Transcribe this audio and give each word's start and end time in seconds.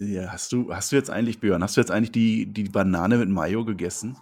Ja, 0.00 0.30
hast 0.30 0.52
du, 0.52 0.72
hast 0.72 0.92
du 0.92 0.96
jetzt 0.96 1.10
eigentlich, 1.10 1.40
Björn, 1.40 1.62
hast 1.62 1.76
du 1.76 1.80
jetzt 1.80 1.90
eigentlich 1.90 2.12
die, 2.12 2.46
die 2.46 2.64
Banane 2.64 3.18
mit 3.18 3.28
Mayo 3.28 3.64
gegessen? 3.64 4.16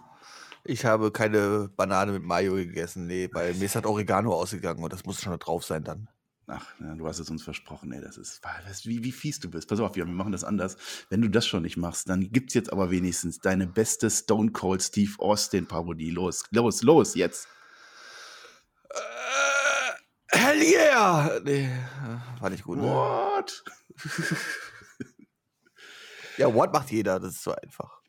Ich 0.63 0.85
habe 0.85 1.11
keine 1.11 1.69
Banane 1.75 2.13
mit 2.13 2.23
Mayo 2.23 2.55
gegessen, 2.55 3.05
nee, 3.05 3.29
weil 3.31 3.53
mir 3.53 3.65
ist 3.65 3.75
halt 3.75 3.85
Oregano 3.85 4.33
ausgegangen 4.33 4.83
und 4.83 4.91
das 4.91 5.05
muss 5.05 5.21
schon 5.21 5.31
da 5.31 5.37
drauf 5.37 5.63
sein 5.63 5.83
dann. 5.83 6.09
Ach, 6.47 6.65
ja, 6.79 6.95
du 6.95 7.05
hast 7.05 7.19
es 7.19 7.29
uns 7.29 7.43
versprochen, 7.43 7.91
ey, 7.91 8.01
das 8.01 8.17
ist, 8.17 8.41
das, 8.67 8.85
wie, 8.85 9.03
wie 9.03 9.11
fies 9.11 9.39
du 9.39 9.51
bist. 9.51 9.69
Pass 9.69 9.79
auf, 9.79 9.95
wir 9.95 10.05
machen 10.05 10.31
das 10.31 10.43
anders. 10.43 10.77
Wenn 11.09 11.21
du 11.21 11.29
das 11.29 11.45
schon 11.45 11.61
nicht 11.61 11.77
machst, 11.77 12.09
dann 12.09 12.31
gibt's 12.31 12.53
jetzt 12.53 12.71
aber 12.71 12.89
wenigstens 12.89 13.39
deine 13.39 13.67
beste 13.67 14.09
Stone 14.09 14.53
Cold 14.53 14.81
Steve 14.81 15.11
Austin 15.19 15.67
Parodie. 15.67 16.09
Los, 16.09 16.45
los, 16.51 16.81
los, 16.81 17.15
jetzt. 17.15 17.47
Äh, 18.89 20.37
hell 20.37 20.61
yeah! 20.61 21.39
Nee, 21.43 21.69
war 22.39 22.49
nicht 22.49 22.63
gut. 22.63 22.77
Ne? 22.77 22.83
What? 22.83 23.63
ja, 26.37 26.53
what 26.53 26.71
macht 26.71 26.91
jeder, 26.91 27.19
das 27.19 27.33
ist 27.33 27.43
so 27.43 27.53
einfach. 27.53 28.01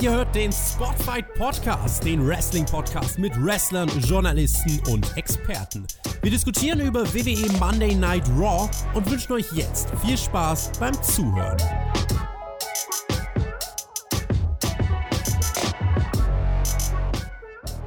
Ihr 0.00 0.10
hört 0.10 0.34
den 0.34 0.50
Spotfight 0.50 1.32
Podcast, 1.34 2.04
den 2.04 2.26
Wrestling 2.26 2.66
Podcast 2.66 3.20
mit 3.20 3.32
Wrestlern, 3.40 3.88
Journalisten 4.00 4.80
und 4.90 5.16
Experten. 5.16 5.86
Wir 6.22 6.32
diskutieren 6.32 6.80
über 6.80 7.06
WWE 7.14 7.52
Monday 7.60 7.94
Night 7.94 8.28
Raw 8.36 8.68
und 8.94 9.08
wünschen 9.08 9.32
euch 9.34 9.52
jetzt 9.52 9.90
viel 10.04 10.18
Spaß 10.18 10.72
beim 10.80 11.00
Zuhören. 11.04 11.56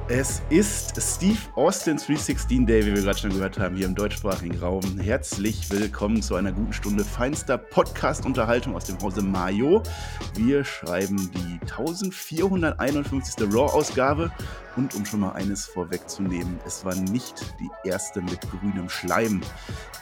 Es 0.08 0.40
ist 0.50 0.94
Steve 1.02 1.38
Austin 1.56 1.96
316 1.96 2.64
Day, 2.64 2.86
wie 2.86 2.94
wir 2.94 3.02
gerade 3.02 3.18
schon 3.18 3.30
gehört 3.30 3.58
haben, 3.58 3.74
hier 3.74 3.86
im 3.86 3.96
deutschsprachigen 3.96 4.56
Raum. 4.56 5.00
Herzlich 5.00 5.68
willkommen 5.68 6.22
zu 6.22 6.36
einer 6.36 6.52
guten 6.52 6.72
Stunde 6.72 7.04
feinster 7.04 7.58
Podcast-Unterhaltung 7.58 8.76
aus 8.76 8.84
dem 8.84 9.00
Hause 9.00 9.22
Mayo. 9.22 9.82
Wir 10.36 10.62
schreiben 10.62 11.28
die 11.34 11.58
1451. 11.62 13.52
Raw-Ausgabe 13.52 14.30
und 14.76 14.94
um 14.94 15.04
schon 15.04 15.20
mal 15.20 15.32
eines 15.32 15.66
vorwegzunehmen, 15.66 16.60
es 16.64 16.84
war 16.84 16.94
nicht 16.94 17.44
die 17.58 17.88
erste 17.88 18.22
mit 18.22 18.38
grünem 18.42 18.88
Schleim. 18.88 19.40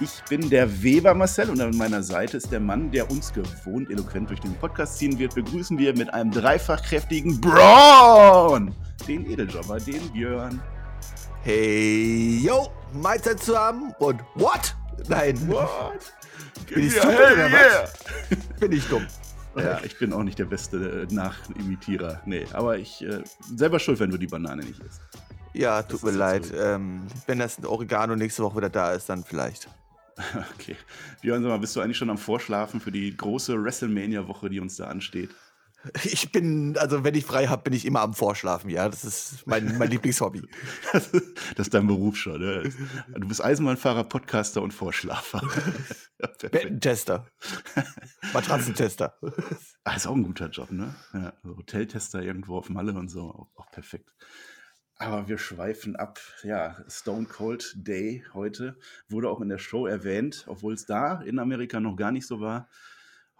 Ich 0.01 0.23
bin 0.29 0.51
der 0.51 0.83
Weber 0.83 1.15
Marcel 1.15 1.49
und 1.49 1.63
an 1.63 1.75
meiner 1.79 2.03
Seite 2.03 2.37
ist 2.37 2.53
der 2.53 2.61
Mann, 2.61 2.91
der 2.91 3.11
uns 3.11 3.33
gewohnt 3.33 3.89
eloquent 3.89 4.29
durch 4.29 4.41
den 4.41 4.55
Podcast 4.57 4.99
ziehen 4.99 5.19
wird. 5.19 5.35
Begrüßen 5.35 5.79
wir 5.79 5.97
mit 5.97 6.13
einem 6.13 6.31
dreifach 6.31 6.83
kräftigen 6.83 7.41
Braun! 7.41 8.75
den 9.07 9.31
Edeljobber, 9.31 9.79
den 9.79 9.94
Björn. 10.01 10.61
Hey, 11.43 12.41
yo, 12.43 12.73
Mahlzeit 12.93 13.41
zusammen 13.41 13.95
und 13.99 14.21
what? 14.35 14.75
Nein. 15.09 15.37
What? 15.49 16.13
Bin 16.73 16.87
ich 16.87 16.95
dumm 16.95 17.15
oder 17.15 17.53
was? 17.53 17.93
Bin 18.61 18.73
ich 18.73 18.89
dumm. 18.89 19.07
Ja, 19.57 19.81
ich 19.85 19.99
bin 19.99 20.13
auch 20.13 20.23
nicht 20.23 20.39
der 20.39 20.47
beste 20.47 21.07
äh, 21.09 21.15
Nachimitierer. 21.15 22.23
Nee, 22.25 22.47
aber 22.53 22.79
ich 22.79 23.05
äh, 23.05 23.23
selber 23.55 23.79
schuld, 23.79 24.01
wenn 24.01 24.11
du 24.11 24.19
die 24.19 24.27
Banane 24.27 24.65
nicht 24.65 24.81
isst. 24.81 25.01
Ja, 25.53 25.83
tut 25.83 26.03
mir 26.03 26.11
leid. 26.11 26.47
So. 26.47 26.57
Ähm, 26.57 27.07
wenn 27.27 27.39
das 27.39 27.63
Oregano 27.65 28.17
nächste 28.17 28.43
Woche 28.43 28.57
wieder 28.57 28.71
da 28.71 28.93
ist, 28.93 29.09
dann 29.09 29.25
vielleicht. 29.25 29.69
Okay. 30.55 30.77
Björn, 31.23 31.43
sag 31.43 31.49
mal, 31.51 31.59
bist 31.59 31.75
du 31.75 31.81
eigentlich 31.81 31.97
schon 31.97 32.09
am 32.09 32.19
Vorschlafen 32.19 32.81
für 32.81 32.93
die 32.93 33.17
große 33.17 33.63
WrestleMania-Woche, 33.63 34.49
die 34.49 34.61
uns 34.61 34.77
da 34.77 34.87
ansteht? 34.87 35.31
Ich 36.05 36.33
bin, 36.33 36.77
also 36.79 37.05
wenn 37.05 37.15
ich 37.15 37.25
frei 37.25 37.47
habe, 37.47 37.63
bin 37.63 37.73
ich 37.73 37.85
immer 37.85 38.01
am 38.01 38.15
Vorschlafen, 38.15 38.71
ja. 38.71 38.89
Das 38.89 39.05
ist 39.05 39.47
mein, 39.47 39.77
mein 39.79 39.91
Lieblingshobby. 39.91 40.43
das 40.93 41.13
ist 41.59 41.75
dein 41.75 41.87
Beruf 41.87 42.17
schon, 42.17 42.41
ne? 42.41 42.71
Du 43.15 43.29
bist 43.29 43.45
Eisenbahnfahrer, 43.45 44.05
Podcaster 44.05 44.63
und 44.63 44.73
Vorschlafer. 44.73 45.43
ja, 46.21 46.29
Bettentester. 46.49 47.27
Matratzentester. 48.33 49.19
Ah, 49.85 49.97
ist 49.97 50.07
auch 50.07 50.15
ein 50.15 50.23
guter 50.23 50.49
Job, 50.49 50.71
ne? 50.71 50.95
Ja, 51.13 51.33
Hoteltester 51.45 52.23
irgendwo 52.23 52.57
auf 52.57 52.71
Malle 52.71 52.95
und 52.95 53.09
so, 53.09 53.31
auch, 53.31 53.51
auch 53.55 53.71
perfekt. 53.71 54.15
Aber 54.97 55.29
wir 55.29 55.39
schweifen 55.39 55.97
ab. 55.97 56.21
Ja, 56.45 56.77
Stone 56.89 57.27
Cold 57.27 57.75
Day 57.77 58.25
heute 58.33 58.79
wurde 59.09 59.29
auch 59.29 59.41
in 59.41 59.49
der 59.49 59.59
Show 59.59 59.87
erwähnt, 59.87 60.45
obwohl 60.47 60.75
es 60.75 60.87
da 60.87 61.21
in 61.23 61.39
Amerika 61.39 61.81
noch 61.81 61.97
gar 61.97 62.13
nicht 62.13 62.27
so 62.27 62.41
war. 62.41 62.69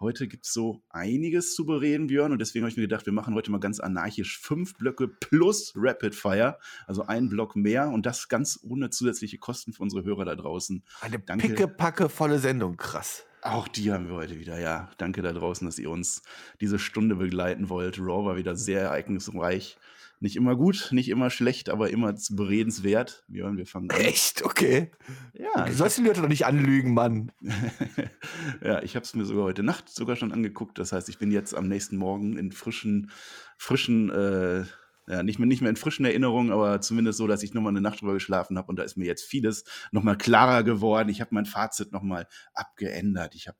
Heute 0.05 0.27
gibt 0.27 0.45
es 0.45 0.53
so 0.53 0.83
einiges 0.91 1.55
zu 1.55 1.65
bereden, 1.65 2.05
Björn, 2.05 2.31
und 2.31 2.37
deswegen 2.37 2.63
habe 2.63 2.69
ich 2.69 2.77
mir 2.77 2.83
gedacht, 2.83 3.07
wir 3.07 3.13
machen 3.13 3.33
heute 3.33 3.49
mal 3.49 3.59
ganz 3.59 3.79
anarchisch 3.79 4.39
fünf 4.39 4.77
Blöcke 4.77 5.07
plus 5.07 5.73
Rapid 5.75 6.13
Fire, 6.13 6.59
also 6.85 7.07
ein 7.07 7.27
Block 7.27 7.55
mehr 7.55 7.89
und 7.89 8.05
das 8.05 8.27
ganz 8.27 8.59
ohne 8.61 8.91
zusätzliche 8.91 9.39
Kosten 9.39 9.73
für 9.73 9.81
unsere 9.81 10.03
Hörer 10.03 10.23
da 10.25 10.35
draußen. 10.35 10.83
Eine 11.01 11.17
picke 11.17 11.67
volle 12.07 12.37
Sendung, 12.37 12.77
krass. 12.77 13.25
Auch 13.41 13.67
die 13.67 13.91
haben 13.91 14.07
wir 14.07 14.13
heute 14.13 14.39
wieder, 14.39 14.59
ja. 14.59 14.91
Danke 14.99 15.23
da 15.23 15.33
draußen, 15.33 15.65
dass 15.65 15.79
ihr 15.79 15.89
uns 15.89 16.21
diese 16.61 16.77
Stunde 16.77 17.15
begleiten 17.15 17.69
wollt. 17.69 17.97
Raw 17.97 18.27
war 18.27 18.37
wieder 18.37 18.55
sehr 18.55 18.81
ereignisreich 18.81 19.75
nicht 20.19 20.35
immer 20.35 20.55
gut, 20.55 20.89
nicht 20.91 21.09
immer 21.09 21.29
schlecht, 21.29 21.69
aber 21.69 21.89
immer 21.89 22.13
beredenswert. 22.29 23.23
Wir, 23.27 23.51
wir 23.55 23.65
fangen 23.65 23.91
an. 23.91 23.99
Echt? 23.99 24.43
Okay. 24.43 24.91
Ja. 25.33 25.65
Du 25.65 25.73
sollst 25.73 25.97
die 25.97 26.03
Leute 26.03 26.21
doch 26.21 26.29
nicht 26.29 26.45
anlügen, 26.45 26.93
Mann. 26.93 27.31
ja, 28.63 28.81
ich 28.81 28.95
habe 28.95 29.03
es 29.03 29.13
mir 29.13 29.25
sogar 29.25 29.43
heute 29.43 29.63
Nacht 29.63 29.89
sogar 29.89 30.15
schon 30.15 30.31
angeguckt. 30.31 30.79
Das 30.79 30.91
heißt, 30.91 31.09
ich 31.09 31.17
bin 31.17 31.31
jetzt 31.31 31.53
am 31.53 31.67
nächsten 31.67 31.97
Morgen 31.97 32.37
in 32.37 32.51
frischen, 32.51 33.11
frischen, 33.57 34.09
äh, 34.09 34.63
ja, 35.07 35.21
nicht 35.21 35.37
mehr, 35.37 35.47
nicht 35.47 35.61
mehr 35.61 35.69
in 35.69 35.75
frischen 35.75 36.05
Erinnerungen, 36.05 36.51
aber 36.51 36.81
zumindest 36.81 37.17
so, 37.17 37.27
dass 37.27 37.43
ich 37.43 37.53
nochmal 37.53 37.73
eine 37.73 37.81
Nacht 37.81 38.01
drüber 38.01 38.13
geschlafen 38.13 38.57
habe 38.57 38.69
und 38.69 38.79
da 38.79 38.83
ist 38.83 38.97
mir 38.97 39.05
jetzt 39.05 39.23
vieles 39.23 39.63
nochmal 39.91 40.17
klarer 40.17 40.63
geworden. 40.63 41.09
Ich 41.09 41.21
habe 41.21 41.35
mein 41.35 41.45
Fazit 41.45 41.91
nochmal 41.91 42.27
abgeändert. 42.53 43.35
Ich 43.35 43.47
habe 43.47 43.57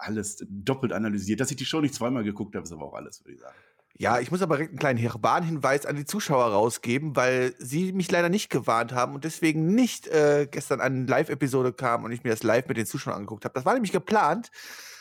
alles 0.00 0.44
doppelt 0.48 0.92
analysiert. 0.92 1.40
Dass 1.40 1.50
ich 1.50 1.56
die 1.56 1.64
Show 1.64 1.80
nicht 1.80 1.94
zweimal 1.94 2.24
geguckt 2.24 2.54
habe, 2.56 2.64
ist 2.64 2.72
aber 2.72 2.86
auch 2.86 2.94
alles, 2.94 3.22
würde 3.24 3.34
ich 3.34 3.40
sagen. 3.40 3.56
Ja, 3.98 4.18
ich 4.18 4.30
muss 4.30 4.40
aber 4.40 4.56
direkt 4.56 4.70
einen 4.70 4.78
kleinen 4.78 5.22
Warnhinweis 5.22 5.84
an 5.84 5.96
die 5.96 6.06
Zuschauer 6.06 6.46
rausgeben, 6.46 7.16
weil 7.16 7.54
sie 7.58 7.92
mich 7.92 8.10
leider 8.10 8.30
nicht 8.30 8.48
gewarnt 8.48 8.92
haben 8.92 9.14
und 9.14 9.24
deswegen 9.24 9.74
nicht 9.74 10.06
äh, 10.06 10.48
gestern 10.50 10.80
eine 10.80 11.04
Live-Episode 11.04 11.72
kam 11.72 12.04
und 12.04 12.12
ich 12.12 12.24
mir 12.24 12.30
das 12.30 12.42
live 12.42 12.66
mit 12.66 12.78
den 12.78 12.86
Zuschauern 12.86 13.16
angeguckt 13.16 13.44
habe. 13.44 13.52
Das 13.54 13.66
war 13.66 13.74
nämlich 13.74 13.92
geplant. 13.92 14.50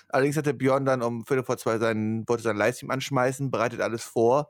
Allerdings 0.10 0.36
hat 0.38 0.48
der 0.48 0.54
Björn 0.54 0.86
dann 0.86 1.02
um 1.02 1.26
Viertel 1.26 1.44
vor 1.44 1.58
zwei 1.58 1.78
seinen, 1.78 2.28
wollte 2.28 2.44
seinen 2.44 2.58
Livestream 2.58 2.92
anschmeißen, 2.92 3.52
bereitet 3.52 3.80
alles 3.80 4.04
vor, 4.04 4.50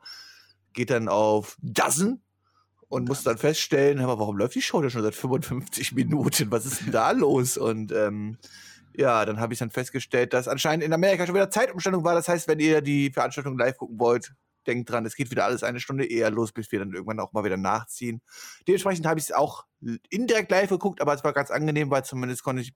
geht 0.74 0.90
dann 0.90 1.10
auf 1.10 1.58
Dozen 1.62 2.24
und 2.88 3.08
muss 3.08 3.24
dann 3.24 3.38
feststellen, 3.38 4.00
aber 4.00 4.18
warum 4.20 4.38
läuft 4.38 4.56
die 4.56 4.62
Show 4.62 4.82
denn 4.82 4.90
schon 4.90 5.04
seit 5.04 5.16
55 5.16 5.94
Minuten? 5.94 6.50
Was 6.50 6.66
ist 6.66 6.82
denn 6.82 6.92
da 6.92 7.12
los? 7.12 7.58
Und 7.58 7.92
ähm, 7.92 8.38
ja, 9.00 9.24
dann 9.26 9.40
habe 9.40 9.54
ich 9.54 9.60
dann 9.60 9.72
festgestellt, 9.72 10.34
dass 10.34 10.50
anscheinend 10.50 10.84
in 10.84 10.92
Amerika 10.92 11.26
schon 11.26 11.34
wieder 11.34 11.50
Zeitumstellung 11.50 12.04
war. 12.04 12.16
Das 12.16 12.28
heißt, 12.28 12.50
wenn 12.50 12.60
ihr 12.60 12.82
die 12.82 13.12
Veranstaltung 13.12 13.58
live 13.58 13.78
gucken 13.78 13.98
wollt, 13.98 14.34
denkt 14.70 14.90
dran, 14.90 15.06
es 15.06 15.16
geht 15.16 15.32
wieder 15.32 15.46
alles 15.46 15.64
eine 15.64 15.80
Stunde 15.80 16.06
eher 16.06 16.30
los, 16.32 16.52
bis 16.52 16.72
wir 16.72 16.80
dann 16.80 16.94
irgendwann 16.94 17.20
auch 17.20 17.34
mal 17.34 17.44
wieder 17.44 17.58
nachziehen. 17.58 18.22
Dementsprechend 18.68 19.06
habe 19.06 19.20
ich 19.20 19.26
es 19.26 19.32
auch 19.32 19.66
indirekt 20.10 20.52
live 20.52 20.70
geguckt, 20.70 21.02
aber 21.02 21.14
es 21.14 21.24
war 21.24 21.34
ganz 21.34 21.52
angenehm, 21.52 21.90
weil 21.90 22.04
zumindest 22.04 22.44
konnte 22.44 22.62
ich 22.62 22.74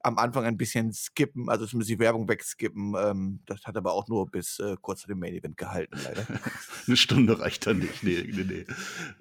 am 0.00 0.18
Anfang 0.18 0.44
ein 0.44 0.58
bisschen 0.58 0.92
skippen, 0.92 1.48
also 1.48 1.66
zumindest 1.66 1.90
die 1.90 1.98
Werbung 1.98 2.28
wegskippen. 2.28 2.94
Ähm, 2.98 3.40
das 3.46 3.64
hat 3.64 3.76
aber 3.76 3.92
auch 3.92 4.08
nur 4.08 4.30
bis 4.30 4.58
äh, 4.58 4.76
kurz 4.80 5.02
vor 5.02 5.08
dem 5.08 5.20
Main 5.20 5.34
Event 5.34 5.56
gehalten, 5.56 5.98
leider. 6.04 6.26
Eine 6.86 6.96
Stunde 6.96 7.40
reicht 7.40 7.66
dann 7.66 7.78
nicht. 7.78 8.02
Nee, 8.02 8.28
nee, 8.30 8.44
nee. 8.44 8.66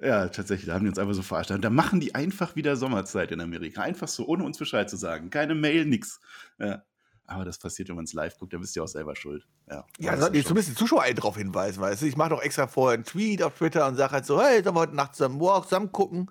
Ja, 0.05 0.27
tatsächlich, 0.27 0.67
da 0.67 0.73
haben 0.73 0.83
die 0.83 0.89
uns 0.89 0.99
einfach 0.99 1.13
so 1.13 1.21
verarscht. 1.21 1.51
Da 1.51 1.69
machen 1.69 1.99
die 1.99 2.13
einfach 2.13 2.55
wieder 2.55 2.75
Sommerzeit 2.75 3.31
in 3.31 3.39
Amerika. 3.39 3.81
Einfach 3.81 4.09
so, 4.09 4.27
ohne 4.27 4.43
uns 4.43 4.57
Bescheid 4.57 4.89
zu 4.89 4.97
sagen. 4.97 5.29
Keine 5.29 5.55
Mail, 5.55 5.85
nix. 5.85 6.19
Ja. 6.59 6.83
Aber 7.25 7.45
das 7.45 7.57
passiert, 7.57 7.87
wenn 7.87 7.95
man 7.95 8.03
es 8.03 8.11
live 8.13 8.37
guckt, 8.37 8.51
dann 8.53 8.59
bist 8.59 8.75
du 8.75 8.83
auch 8.83 8.87
selber 8.87 9.15
schuld. 9.15 9.47
Ja, 9.69 9.85
ja 9.97 10.17
sollten 10.17 10.33
die 10.33 10.43
zumindest 10.43 10.71
die 10.71 10.75
Zuschauer 10.75 11.05
drauf 11.13 11.37
hinweisen, 11.37 11.79
weißt 11.81 12.01
du? 12.01 12.05
Ich 12.05 12.17
mache 12.17 12.31
doch 12.31 12.41
extra 12.41 12.67
vorher 12.67 12.95
einen 12.95 13.05
Tweet 13.05 13.41
auf 13.41 13.53
Twitter 13.55 13.87
und 13.87 13.95
sage 13.95 14.11
halt 14.11 14.25
so, 14.25 14.41
hey, 14.41 14.61
sollen 14.61 14.75
wir 14.75 14.81
heute 14.81 14.95
Nacht 14.95 15.15
zusammen, 15.15 15.39
wow, 15.39 15.63
zusammen 15.63 15.93
gucken? 15.93 16.29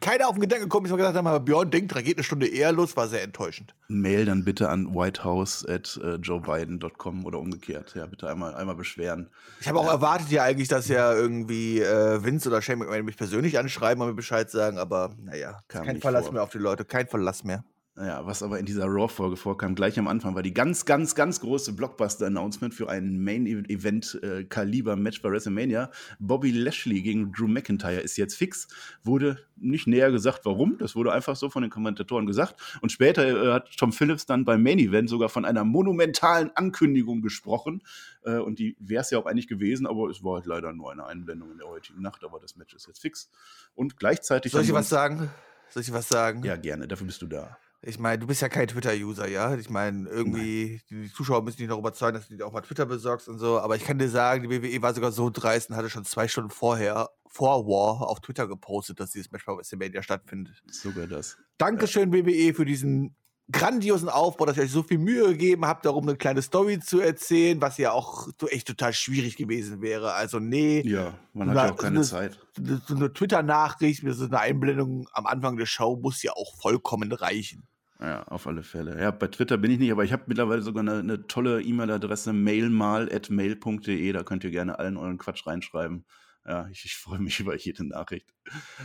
Keiner 0.00 0.26
auf 0.26 0.34
den 0.34 0.40
Gedanken 0.40 0.64
gekommen, 0.64 0.86
ich 0.86 0.92
habe 0.92 1.00
gesagt, 1.00 1.16
aber 1.16 1.38
Björn 1.38 1.70
denkt, 1.70 1.94
da 1.94 2.02
geht 2.02 2.16
eine 2.16 2.24
Stunde 2.24 2.48
eher 2.48 2.72
los, 2.72 2.96
war 2.96 3.06
sehr 3.06 3.22
enttäuschend. 3.22 3.76
Mail 3.86 4.24
dann 4.24 4.44
bitte 4.44 4.68
an 4.68 4.92
whitehouse.joebiden.com 4.94 7.24
oder 7.24 7.38
umgekehrt. 7.38 7.94
Ja, 7.94 8.06
bitte 8.06 8.28
einmal, 8.28 8.56
einmal 8.56 8.74
beschweren. 8.74 9.30
Ich 9.60 9.68
habe 9.68 9.78
auch 9.78 9.86
ja. 9.86 9.92
erwartet 9.92 10.30
ja 10.30 10.42
eigentlich, 10.42 10.66
dass 10.68 10.88
ja 10.88 11.14
irgendwie 11.14 11.80
äh, 11.80 12.24
Vince 12.24 12.48
oder 12.48 12.60
Shane 12.60 12.80
McMahon 12.80 13.04
mich 13.04 13.16
persönlich 13.16 13.56
anschreiben 13.58 14.02
und 14.02 14.08
mir 14.08 14.14
Bescheid 14.14 14.50
sagen, 14.50 14.78
aber 14.78 15.14
naja, 15.22 15.60
kein 15.68 16.00
Verlass 16.00 16.24
vor. 16.24 16.32
mehr 16.34 16.42
auf 16.42 16.50
die 16.50 16.58
Leute, 16.58 16.84
kein 16.84 17.06
Verlass 17.06 17.44
mehr. 17.44 17.62
Naja, 17.98 18.24
was 18.24 18.44
aber 18.44 18.60
in 18.60 18.64
dieser 18.64 18.84
Raw-Folge 18.86 19.36
vorkam, 19.36 19.74
gleich 19.74 19.98
am 19.98 20.06
Anfang, 20.06 20.36
war 20.36 20.44
die 20.44 20.54
ganz, 20.54 20.84
ganz, 20.84 21.16
ganz 21.16 21.40
große 21.40 21.72
Blockbuster-Announcement 21.72 22.72
für 22.72 22.88
ein 22.88 23.24
Main-Event-Kaliber-Match 23.24 25.20
bei 25.20 25.32
WrestleMania. 25.32 25.90
Bobby 26.20 26.52
Lashley 26.52 27.02
gegen 27.02 27.32
Drew 27.32 27.48
McIntyre 27.48 27.98
ist 27.98 28.16
jetzt 28.16 28.36
fix. 28.36 28.68
Wurde 29.02 29.44
nicht 29.56 29.88
näher 29.88 30.12
gesagt, 30.12 30.42
warum. 30.44 30.78
Das 30.78 30.94
wurde 30.94 31.12
einfach 31.12 31.34
so 31.34 31.50
von 31.50 31.62
den 31.62 31.72
Kommentatoren 31.72 32.26
gesagt. 32.26 32.78
Und 32.82 32.92
später 32.92 33.26
äh, 33.26 33.52
hat 33.54 33.76
Tom 33.76 33.90
Phillips 33.90 34.26
dann 34.26 34.44
beim 34.44 34.62
Main-Event 34.62 35.10
sogar 35.10 35.28
von 35.28 35.44
einer 35.44 35.64
monumentalen 35.64 36.52
Ankündigung 36.54 37.20
gesprochen. 37.20 37.82
Äh, 38.22 38.36
und 38.36 38.60
die 38.60 38.76
wäre 38.78 39.00
es 39.00 39.10
ja 39.10 39.18
auch 39.18 39.26
eigentlich 39.26 39.48
gewesen, 39.48 39.88
aber 39.88 40.08
es 40.08 40.22
war 40.22 40.34
halt 40.34 40.46
leider 40.46 40.72
nur 40.72 40.92
eine 40.92 41.04
Einblendung 41.04 41.50
in 41.50 41.58
der 41.58 41.66
heutigen 41.66 42.00
Nacht. 42.00 42.22
Aber 42.22 42.38
das 42.38 42.54
Match 42.54 42.76
ist 42.76 42.86
jetzt 42.86 43.00
fix. 43.00 43.28
Und 43.74 43.96
gleichzeitig. 43.96 44.52
Soll 44.52 44.62
ich 44.62 44.72
was 44.72 44.88
sagen? 44.88 45.30
Soll 45.70 45.82
ich 45.82 45.92
was 45.92 46.08
sagen? 46.08 46.44
Ja, 46.44 46.54
gerne. 46.54 46.86
Dafür 46.86 47.08
bist 47.08 47.22
du 47.22 47.26
da. 47.26 47.58
Ich 47.80 47.98
meine, 47.98 48.18
du 48.18 48.26
bist 48.26 48.42
ja 48.42 48.48
kein 48.48 48.66
Twitter-User, 48.66 49.28
ja? 49.28 49.54
Ich 49.54 49.70
meine, 49.70 50.08
irgendwie, 50.08 50.80
die 50.90 51.12
Zuschauer 51.12 51.42
müssen 51.42 51.58
dich 51.58 51.68
noch 51.68 51.78
überzeugen, 51.78 52.14
dass 52.14 52.26
du 52.26 52.36
dir 52.36 52.44
auch 52.44 52.52
mal 52.52 52.60
Twitter 52.60 52.86
besorgst 52.86 53.28
und 53.28 53.38
so. 53.38 53.60
Aber 53.60 53.76
ich 53.76 53.84
kann 53.84 53.98
dir 53.98 54.08
sagen, 54.08 54.48
die 54.48 54.50
WWE 54.50 54.82
war 54.82 54.94
sogar 54.94 55.12
so 55.12 55.30
dreist 55.30 55.70
und 55.70 55.76
hatte 55.76 55.88
schon 55.88 56.04
zwei 56.04 56.26
Stunden 56.26 56.50
vorher, 56.50 57.10
vor 57.28 57.66
War, 57.66 58.08
auf 58.08 58.20
Twitter 58.20 58.48
gepostet, 58.48 58.98
dass 58.98 59.12
dieses 59.12 59.30
Match 59.30 59.44
bei 59.44 59.56
WrestleMania 59.56 60.02
stattfindet. 60.02 60.60
Sogar 60.66 61.06
das. 61.06 61.36
Dankeschön, 61.56 62.12
WWE, 62.12 62.52
für 62.52 62.64
diesen 62.64 63.14
grandiosen 63.50 64.08
Aufbau, 64.08 64.46
dass 64.46 64.56
ihr 64.56 64.64
euch 64.64 64.72
so 64.72 64.82
viel 64.82 64.98
Mühe 64.98 65.28
gegeben 65.28 65.66
habt, 65.66 65.86
darum 65.86 66.06
eine 66.06 66.16
kleine 66.16 66.42
Story 66.42 66.80
zu 66.80 67.00
erzählen, 67.00 67.60
was 67.60 67.78
ja 67.78 67.92
auch 67.92 68.28
so 68.38 68.48
echt 68.48 68.66
total 68.66 68.92
schwierig 68.92 69.36
gewesen 69.36 69.80
wäre. 69.80 70.12
Also, 70.12 70.38
nee. 70.38 70.82
Ja, 70.86 71.14
man 71.32 71.50
hat 71.50 71.56
ja 71.56 71.72
auch 71.72 71.76
keine 71.76 71.96
eine, 71.96 72.04
Zeit. 72.04 72.38
So 72.86 72.94
eine 72.94 73.12
Twitter-Nachricht, 73.12 74.02
so 74.06 74.24
eine 74.24 74.40
Einblendung 74.40 75.08
am 75.12 75.26
Anfang 75.26 75.56
der 75.56 75.66
Show 75.66 75.96
muss 75.96 76.22
ja 76.22 76.32
auch 76.32 76.56
vollkommen 76.56 77.10
reichen. 77.12 77.66
Ja, 78.00 78.22
auf 78.24 78.46
alle 78.46 78.62
Fälle. 78.62 79.00
Ja, 79.00 79.10
bei 79.10 79.26
Twitter 79.26 79.56
bin 79.56 79.72
ich 79.72 79.78
nicht, 79.78 79.90
aber 79.90 80.04
ich 80.04 80.12
habe 80.12 80.24
mittlerweile 80.26 80.62
sogar 80.62 80.82
eine, 80.82 80.98
eine 80.98 81.26
tolle 81.26 81.62
E-Mail-Adresse, 81.62 82.32
mailmal.mail.de. 82.32 84.12
Da 84.12 84.22
könnt 84.22 84.44
ihr 84.44 84.50
gerne 84.50 84.78
allen 84.78 84.96
euren 84.96 85.18
Quatsch 85.18 85.46
reinschreiben. 85.46 86.04
Ja, 86.46 86.68
ich, 86.68 86.84
ich 86.84 86.96
freue 86.96 87.18
mich 87.18 87.40
über 87.40 87.56
jede 87.56 87.84
Nachricht. 87.84 88.32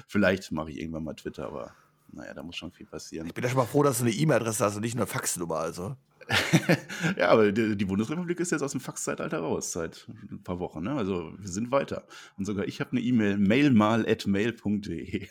Vielleicht 0.07 0.51
mache 0.51 0.71
ich 0.71 0.79
irgendwann 0.79 1.03
mal 1.03 1.13
Twitter, 1.13 1.45
aber 1.45 1.75
naja, 2.13 2.33
da 2.33 2.43
muss 2.43 2.55
schon 2.55 2.71
viel 2.71 2.85
passieren. 2.85 3.27
Ich 3.27 3.33
bin 3.33 3.43
ja 3.43 3.49
schon 3.49 3.57
mal 3.57 3.65
froh, 3.65 3.83
dass 3.83 3.97
du 3.97 4.05
eine 4.05 4.13
E-Mail-Adresse 4.13 4.63
hast 4.63 4.75
und 4.75 4.81
nicht 4.81 4.95
eine 4.95 5.07
Faxnummer, 5.07 5.57
also. 5.57 5.95
ja, 7.17 7.29
aber 7.29 7.51
die, 7.51 7.75
die, 7.75 7.85
Bundesrepublik 7.85 8.39
ist 8.39 8.51
jetzt 8.51 8.61
aus 8.61 8.71
dem 8.71 8.79
Faxzeitalter 8.79 9.39
raus 9.39 9.71
seit 9.71 10.07
ein 10.31 10.41
paar 10.43 10.59
Wochen. 10.59 10.83
Ne? 10.83 10.93
Also 10.93 11.33
wir 11.37 11.49
sind 11.49 11.71
weiter. 11.71 12.05
Und 12.37 12.45
sogar 12.45 12.65
ich 12.67 12.79
habe 12.79 12.91
eine 12.91 13.01
E-Mail, 13.01 13.37
mailmal.mail.de. 13.37 15.27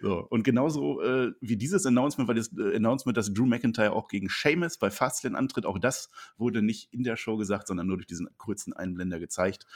So, 0.00 0.26
und 0.28 0.44
genauso 0.44 1.02
äh, 1.02 1.32
wie 1.40 1.56
dieses 1.56 1.84
Announcement 1.86 2.28
war 2.28 2.34
das 2.34 2.50
äh, 2.56 2.76
Announcement, 2.76 3.16
dass 3.16 3.32
Drew 3.32 3.46
McIntyre 3.46 3.92
auch 3.92 4.08
gegen 4.08 4.28
Seamus 4.28 4.78
bei 4.78 4.90
Fastlane 4.90 5.36
antritt. 5.36 5.66
Auch 5.66 5.78
das 5.78 6.10
wurde 6.38 6.62
nicht 6.62 6.92
in 6.92 7.02
der 7.02 7.16
Show 7.16 7.36
gesagt, 7.36 7.68
sondern 7.68 7.86
nur 7.86 7.96
durch 7.96 8.06
diesen 8.06 8.28
kurzen 8.36 8.72
Einblender 8.72 9.18
gezeigt. 9.18 9.66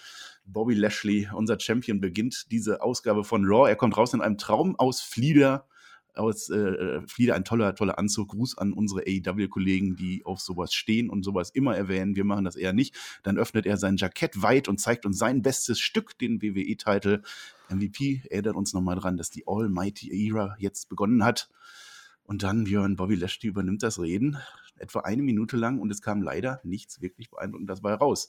Bobby 0.44 0.74
Lashley, 0.74 1.28
unser 1.32 1.58
Champion, 1.58 2.00
beginnt 2.00 2.50
diese 2.52 2.82
Ausgabe 2.82 3.24
von 3.24 3.44
Raw. 3.44 3.68
Er 3.68 3.76
kommt 3.76 3.96
raus 3.96 4.14
in 4.14 4.20
einem 4.20 4.38
Traum 4.38 4.76
aus 4.76 5.00
Flieder 5.00 5.66
aus 6.14 6.48
äh, 6.50 6.56
äh, 6.56 7.06
Flieder 7.06 7.34
ein 7.34 7.44
toller, 7.44 7.74
toller 7.74 7.98
Anzug. 7.98 8.28
Gruß 8.28 8.58
an 8.58 8.72
unsere 8.72 9.02
AEW-Kollegen, 9.02 9.96
die 9.96 10.24
auf 10.24 10.40
sowas 10.40 10.72
stehen 10.72 11.10
und 11.10 11.22
sowas 11.22 11.50
immer 11.50 11.76
erwähnen. 11.76 12.16
Wir 12.16 12.24
machen 12.24 12.44
das 12.44 12.56
eher 12.56 12.72
nicht. 12.72 12.94
Dann 13.22 13.38
öffnet 13.38 13.66
er 13.66 13.76
sein 13.76 13.96
Jackett 13.96 14.42
weit 14.42 14.68
und 14.68 14.80
zeigt 14.80 15.06
uns 15.06 15.18
sein 15.18 15.42
bestes 15.42 15.80
Stück, 15.80 16.18
den 16.18 16.40
WWE-Titel. 16.42 17.22
MVP 17.68 18.22
erinnert 18.30 18.56
uns 18.56 18.72
nochmal 18.72 18.96
dran, 18.96 19.16
dass 19.16 19.30
die 19.30 19.44
Almighty 19.46 20.28
Era 20.28 20.56
jetzt 20.58 20.88
begonnen 20.88 21.24
hat. 21.24 21.48
Und 22.24 22.42
dann 22.42 22.64
Björn 22.64 22.96
Bobby 22.96 23.16
Lashley 23.16 23.50
übernimmt 23.50 23.82
das 23.82 24.00
Reden, 24.00 24.38
etwa 24.78 25.00
eine 25.00 25.22
Minute 25.22 25.56
lang, 25.58 25.78
und 25.78 25.90
es 25.90 26.00
kam 26.00 26.22
leider 26.22 26.60
nichts 26.64 27.02
wirklich 27.02 27.30
beeindruckendes 27.30 27.82
dabei 27.82 27.94
raus. 27.94 28.28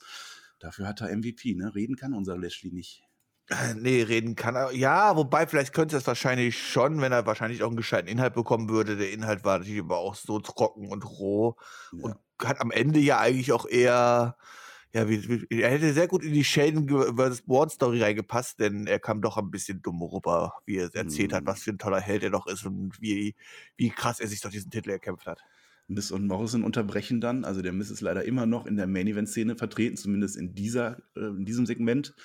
Dafür 0.60 0.88
hat 0.88 1.02
er 1.02 1.16
MVP, 1.16 1.54
ne? 1.54 1.74
Reden 1.76 1.96
kann 1.96 2.14
unser 2.14 2.38
Lashley 2.38 2.72
nicht. 2.72 3.05
Äh, 3.50 3.76
nee, 3.76 4.02
reden 4.02 4.36
kann 4.36 4.56
er. 4.56 4.72
Ja, 4.72 5.16
wobei, 5.16 5.46
vielleicht 5.46 5.74
könnte 5.74 5.96
er 5.96 6.00
es 6.00 6.08
wahrscheinlich 6.08 6.58
schon, 6.58 7.00
wenn 7.02 7.12
er 7.12 7.28
wahrscheinlich 7.28 7.62
auch 7.62 7.68
einen 7.68 7.78
gescheiten 7.78 8.08
Inhalt 8.10 8.34
bekommen 8.34 8.70
würde. 8.70 8.98
Der 8.98 9.12
Inhalt 9.12 9.44
war 9.44 9.60
natürlich 9.60 9.82
aber 9.82 9.98
auch 10.00 10.16
so 10.16 10.40
trocken 10.40 10.88
und 10.90 11.06
roh 11.06 11.56
Ja. 11.92 12.02
und 12.02 12.18
hat 12.42 12.60
am 12.60 12.72
Ende 12.72 13.00
ja 13.00 13.20
eigentlich 13.20 13.52
auch 13.52 13.68
eher, 13.68 14.36
ja, 14.94 15.08
wie, 15.10 15.48
wie, 15.50 15.62
er 15.62 15.70
hätte 15.70 15.94
sehr 15.94 16.08
gut 16.08 16.24
in 16.24 16.34
die 16.34 16.44
Shaden 16.44 16.88
vs. 16.90 17.44
Bourne 17.44 17.70
Story 17.70 18.02
reingepasst, 18.02 18.60
denn 18.60 18.88
er 18.88 19.00
kam 19.00 19.22
doch 19.22 19.38
ein 19.38 19.52
bisschen 19.52 19.82
dumm 19.84 20.02
rüber, 20.02 20.54
wie 20.66 20.78
er 20.78 20.88
es 20.88 20.96
erzählt 20.96 21.32
hat, 21.34 21.44
Mhm. 21.44 21.48
was 21.48 21.62
für 21.64 21.72
ein 21.72 21.78
toller 21.78 22.02
Held 22.02 22.24
er 22.24 22.32
doch 22.32 22.48
ist 22.48 22.66
und 22.66 23.00
wie, 23.00 23.36
wie 23.78 23.90
krass 23.92 24.20
er 24.20 24.28
sich 24.28 24.42
doch 24.42 24.50
diesen 24.52 24.72
Titel 24.72 24.90
erkämpft 24.90 25.28
hat. 25.28 25.46
Miss 25.88 26.12
und 26.12 26.26
Morrison 26.28 26.64
unterbrechen 26.64 27.22
dann. 27.22 27.46
Also 27.46 27.62
der 27.62 27.74
Miss 27.74 27.92
ist 27.92 28.02
leider 28.02 28.24
immer 28.26 28.46
noch 28.48 28.66
in 28.66 28.76
der 28.76 28.88
Main-Event-Szene 28.88 29.56
vertreten, 29.56 29.98
zumindest 29.98 30.36
in, 30.36 30.56
dieser, 30.56 30.98
äh, 31.16 31.20
in 31.28 31.46
diesem 31.46 31.66
Segment. 31.68 32.16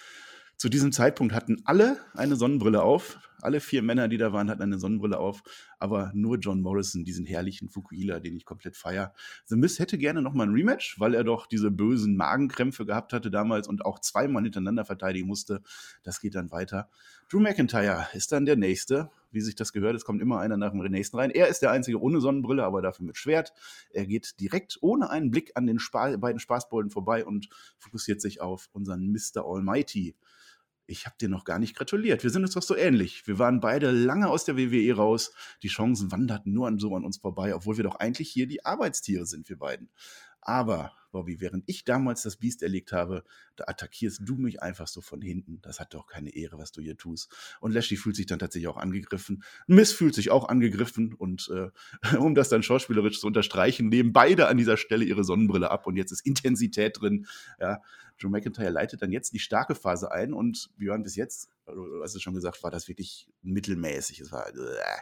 Zu 0.60 0.68
diesem 0.68 0.92
Zeitpunkt 0.92 1.32
hatten 1.32 1.62
alle 1.64 1.96
eine 2.12 2.36
Sonnenbrille 2.36 2.82
auf. 2.82 3.18
Alle 3.40 3.60
vier 3.60 3.80
Männer, 3.80 4.08
die 4.08 4.18
da 4.18 4.34
waren, 4.34 4.50
hatten 4.50 4.60
eine 4.60 4.78
Sonnenbrille 4.78 5.18
auf. 5.18 5.42
Aber 5.78 6.12
nur 6.12 6.36
John 6.36 6.60
Morrison, 6.60 7.02
diesen 7.02 7.24
herrlichen 7.24 7.70
Fukuhila, 7.70 8.20
den 8.20 8.36
ich 8.36 8.44
komplett 8.44 8.76
feier. 8.76 9.14
The 9.46 9.56
Miss 9.56 9.78
hätte 9.78 9.96
gerne 9.96 10.20
nochmal 10.20 10.48
ein 10.48 10.52
Rematch, 10.52 11.00
weil 11.00 11.14
er 11.14 11.24
doch 11.24 11.46
diese 11.46 11.70
bösen 11.70 12.14
Magenkrämpfe 12.14 12.84
gehabt 12.84 13.14
hatte 13.14 13.30
damals 13.30 13.68
und 13.68 13.86
auch 13.86 14.00
zweimal 14.00 14.42
hintereinander 14.42 14.84
verteidigen 14.84 15.26
musste. 15.26 15.62
Das 16.02 16.20
geht 16.20 16.34
dann 16.34 16.50
weiter. 16.50 16.90
Drew 17.30 17.40
McIntyre 17.40 18.08
ist 18.12 18.30
dann 18.30 18.44
der 18.44 18.56
Nächste. 18.56 19.10
Wie 19.30 19.40
sich 19.40 19.54
das 19.54 19.72
gehört, 19.72 19.96
es 19.96 20.04
kommt 20.04 20.20
immer 20.20 20.40
einer 20.40 20.58
nach 20.58 20.72
dem 20.72 20.82
nächsten 20.82 21.16
rein. 21.16 21.30
Er 21.30 21.48
ist 21.48 21.62
der 21.62 21.70
Einzige 21.70 22.02
ohne 22.02 22.20
Sonnenbrille, 22.20 22.64
aber 22.64 22.82
dafür 22.82 23.06
mit 23.06 23.16
Schwert. 23.16 23.54
Er 23.94 24.04
geht 24.04 24.38
direkt 24.40 24.76
ohne 24.82 25.08
einen 25.08 25.30
Blick 25.30 25.52
an 25.54 25.66
den 25.66 25.78
Spa 25.78 26.14
beiden 26.18 26.38
Spaßbolden 26.38 26.90
vorbei 26.90 27.24
und 27.24 27.48
fokussiert 27.78 28.20
sich 28.20 28.42
auf 28.42 28.68
unseren 28.74 29.10
Mr. 29.10 29.46
Almighty. 29.46 30.16
Ich 30.90 31.06
habe 31.06 31.14
dir 31.20 31.28
noch 31.28 31.44
gar 31.44 31.60
nicht 31.60 31.76
gratuliert. 31.76 32.24
Wir 32.24 32.30
sind 32.30 32.42
uns 32.42 32.54
doch 32.54 32.62
so 32.62 32.74
ähnlich. 32.74 33.26
Wir 33.28 33.38
waren 33.38 33.60
beide 33.60 33.92
lange 33.92 34.28
aus 34.28 34.44
der 34.44 34.56
WWE 34.56 34.96
raus. 34.96 35.32
Die 35.62 35.68
Chancen 35.68 36.10
wanderten 36.10 36.52
nur 36.52 36.66
an 36.66 36.80
so 36.80 36.96
an 36.96 37.04
uns 37.04 37.18
vorbei, 37.18 37.54
obwohl 37.54 37.76
wir 37.76 37.84
doch 37.84 37.94
eigentlich 37.94 38.28
hier 38.28 38.48
die 38.48 38.64
Arbeitstiere 38.64 39.24
sind, 39.24 39.48
wir 39.48 39.56
beiden. 39.56 39.88
Aber, 40.42 40.92
Bobby, 41.12 41.40
während 41.40 41.64
ich 41.66 41.84
damals 41.84 42.22
das 42.22 42.36
Biest 42.36 42.62
erlegt 42.62 42.92
habe, 42.92 43.24
da 43.56 43.64
attackierst 43.68 44.22
du 44.24 44.36
mich 44.36 44.62
einfach 44.62 44.88
so 44.88 45.00
von 45.00 45.20
hinten. 45.20 45.60
Das 45.62 45.78
hat 45.78 45.94
doch 45.94 46.06
keine 46.06 46.34
Ehre, 46.34 46.58
was 46.58 46.72
du 46.72 46.80
hier 46.80 46.96
tust. 46.96 47.30
Und 47.60 47.72
Lashley 47.72 47.96
fühlt 47.96 48.16
sich 48.16 48.26
dann 48.26 48.38
tatsächlich 48.38 48.68
auch 48.68 48.78
angegriffen. 48.78 49.44
Miss 49.68 49.92
fühlt 49.92 50.14
sich 50.14 50.30
auch 50.30 50.48
angegriffen. 50.48 51.14
Und 51.14 51.52
äh, 51.54 52.16
um 52.16 52.34
das 52.34 52.48
dann 52.48 52.64
schauspielerisch 52.64 53.20
zu 53.20 53.28
unterstreichen, 53.28 53.90
nehmen 53.90 54.12
beide 54.12 54.48
an 54.48 54.56
dieser 54.56 54.76
Stelle 54.76 55.04
ihre 55.04 55.22
Sonnenbrille 55.22 55.70
ab 55.70 55.86
und 55.86 55.96
jetzt 55.96 56.10
ist 56.10 56.26
Intensität 56.26 57.00
drin. 57.00 57.26
Ja, 57.60 57.80
Drew 58.20 58.28
McIntyre 58.28 58.70
leitet 58.70 59.02
dann 59.02 59.12
jetzt 59.12 59.32
die 59.32 59.38
starke 59.38 59.74
Phase 59.74 60.10
ein 60.12 60.32
und 60.32 60.70
Björn 60.76 61.02
bis 61.02 61.16
jetzt, 61.16 61.50
du 61.66 62.02
hast 62.02 62.14
es 62.14 62.22
schon 62.22 62.34
gesagt, 62.34 62.62
war 62.62 62.70
das 62.70 62.88
wirklich 62.88 63.28
mittelmäßig. 63.42 64.20
Es 64.20 64.32
war, 64.32 64.48
äh, 64.48 65.00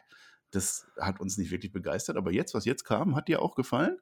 das 0.50 0.86
hat 0.98 1.20
uns 1.20 1.36
nicht 1.36 1.50
wirklich 1.50 1.72
begeistert. 1.72 2.16
Aber 2.16 2.32
jetzt, 2.32 2.54
was 2.54 2.64
jetzt 2.64 2.84
kam, 2.84 3.16
hat 3.16 3.28
dir 3.28 3.42
auch 3.42 3.54
gefallen? 3.54 3.98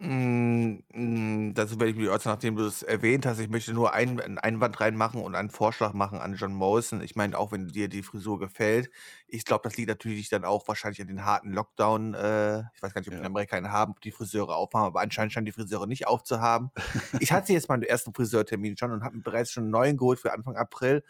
Mm, 0.00 0.78
mm, 0.92 1.54
dazu 1.54 1.80
werde 1.80 1.90
ich 1.90 1.96
mich 1.96 2.08
äußern, 2.08 2.32
nachdem 2.32 2.54
du 2.54 2.64
es 2.64 2.84
erwähnt 2.84 3.26
hast. 3.26 3.40
Ich 3.40 3.48
möchte 3.48 3.72
nur 3.74 3.92
ein, 3.94 4.20
einen 4.20 4.38
Einwand 4.38 4.78
reinmachen 4.80 5.20
und 5.20 5.34
einen 5.34 5.50
Vorschlag 5.50 5.92
machen 5.92 6.18
an 6.20 6.34
John 6.36 6.52
Morrison. 6.54 7.00
Ich 7.02 7.16
meine, 7.16 7.36
auch 7.36 7.50
wenn 7.50 7.66
dir 7.66 7.88
die 7.88 8.04
Frisur 8.04 8.38
gefällt, 8.38 8.90
ich 9.26 9.44
glaube, 9.44 9.62
das 9.68 9.76
liegt 9.76 9.88
natürlich 9.88 10.28
dann 10.28 10.44
auch 10.44 10.68
wahrscheinlich 10.68 11.00
an 11.00 11.08
den 11.08 11.24
harten 11.24 11.52
Lockdown. 11.52 12.14
Äh, 12.14 12.60
ich 12.74 12.82
weiß 12.82 12.94
gar 12.94 13.00
nicht, 13.00 13.08
ob 13.08 13.14
wir 13.14 13.18
Ja. 13.18 13.20
in 13.20 13.26
Amerika 13.26 13.56
einen 13.56 13.72
haben, 13.72 13.90
ob 13.92 14.00
die 14.00 14.12
Friseure 14.12 14.54
aufhaben, 14.54 14.86
aber 14.86 15.00
anscheinend 15.00 15.32
scheinen 15.32 15.46
die 15.46 15.52
Friseure 15.52 15.88
nicht 15.88 16.06
aufzuhaben. 16.06 16.70
ich 17.20 17.32
hatte 17.32 17.52
jetzt 17.52 17.68
meinen 17.68 17.82
ersten 17.82 18.14
Friseurtermin 18.14 18.76
schon 18.76 18.92
und 18.92 19.02
habe 19.02 19.16
mir 19.16 19.22
bereits 19.22 19.50
schon 19.50 19.64
einen 19.64 19.72
neuen 19.72 19.96
geholt 19.96 20.20
für 20.20 20.32
Anfang 20.32 20.56
April. 20.56 21.02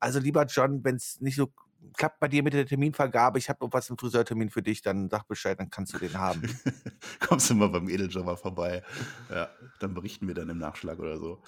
Also 0.00 0.18
lieber 0.18 0.46
John, 0.46 0.82
wenn 0.82 0.96
es 0.96 1.20
nicht 1.20 1.36
so 1.36 1.52
klappt 1.96 2.20
bei 2.20 2.28
dir 2.28 2.42
mit 2.42 2.52
der 2.52 2.66
Terminvergabe, 2.66 3.38
ich 3.38 3.48
habe 3.48 3.64
noch 3.64 3.72
was 3.72 3.90
im 3.90 3.98
Friseurtermin 3.98 4.50
für 4.50 4.62
dich, 4.62 4.82
dann 4.82 5.08
sag 5.08 5.26
Bescheid, 5.28 5.58
dann 5.58 5.70
kannst 5.70 5.94
du 5.94 5.98
den 5.98 6.14
haben. 6.18 6.42
Kommst 7.20 7.50
du 7.50 7.54
mal 7.54 7.68
beim 7.68 7.88
Edeljobber 7.88 8.36
vorbei. 8.36 8.82
Ja, 9.30 9.50
dann 9.80 9.94
berichten 9.94 10.26
wir 10.26 10.34
dann 10.34 10.48
im 10.48 10.58
Nachschlag 10.58 10.98
oder 10.98 11.18
so. 11.18 11.42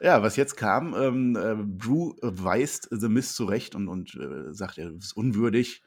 Ja, 0.00 0.22
was 0.22 0.36
jetzt 0.36 0.56
kam, 0.56 0.94
ähm, 0.94 1.36
äh, 1.36 1.56
Drew 1.78 2.14
weist 2.22 2.88
The 2.90 3.08
Miz 3.08 3.34
zurecht 3.34 3.74
und, 3.74 3.88
und 3.88 4.14
äh, 4.14 4.52
sagt, 4.52 4.78
er 4.78 4.90
ist 4.90 5.16
unwürdig. 5.16 5.82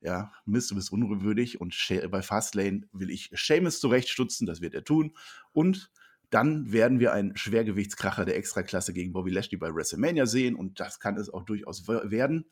Ja, 0.00 0.32
Miz, 0.44 0.68
du 0.68 0.74
bist 0.76 0.92
unwürdig. 0.92 1.60
Und 1.60 1.74
bei 2.10 2.22
Fastlane 2.22 2.82
will 2.92 3.10
ich 3.10 3.30
Seamus 3.34 3.80
zurechtstutzen, 3.80 4.46
das 4.46 4.60
wird 4.60 4.74
er 4.74 4.84
tun. 4.84 5.16
Und 5.52 5.90
dann 6.30 6.72
werden 6.72 7.00
wir 7.00 7.12
einen 7.12 7.36
Schwergewichtskracher 7.36 8.24
der 8.24 8.36
Extraklasse 8.36 8.92
gegen 8.92 9.12
Bobby 9.12 9.30
Lashley 9.30 9.58
bei 9.58 9.74
WrestleMania 9.74 10.26
sehen. 10.26 10.54
Und 10.54 10.78
das 10.78 11.00
kann 11.00 11.16
es 11.16 11.30
auch 11.30 11.42
durchaus 11.44 11.88
wer- 11.88 12.10
werden. 12.10 12.50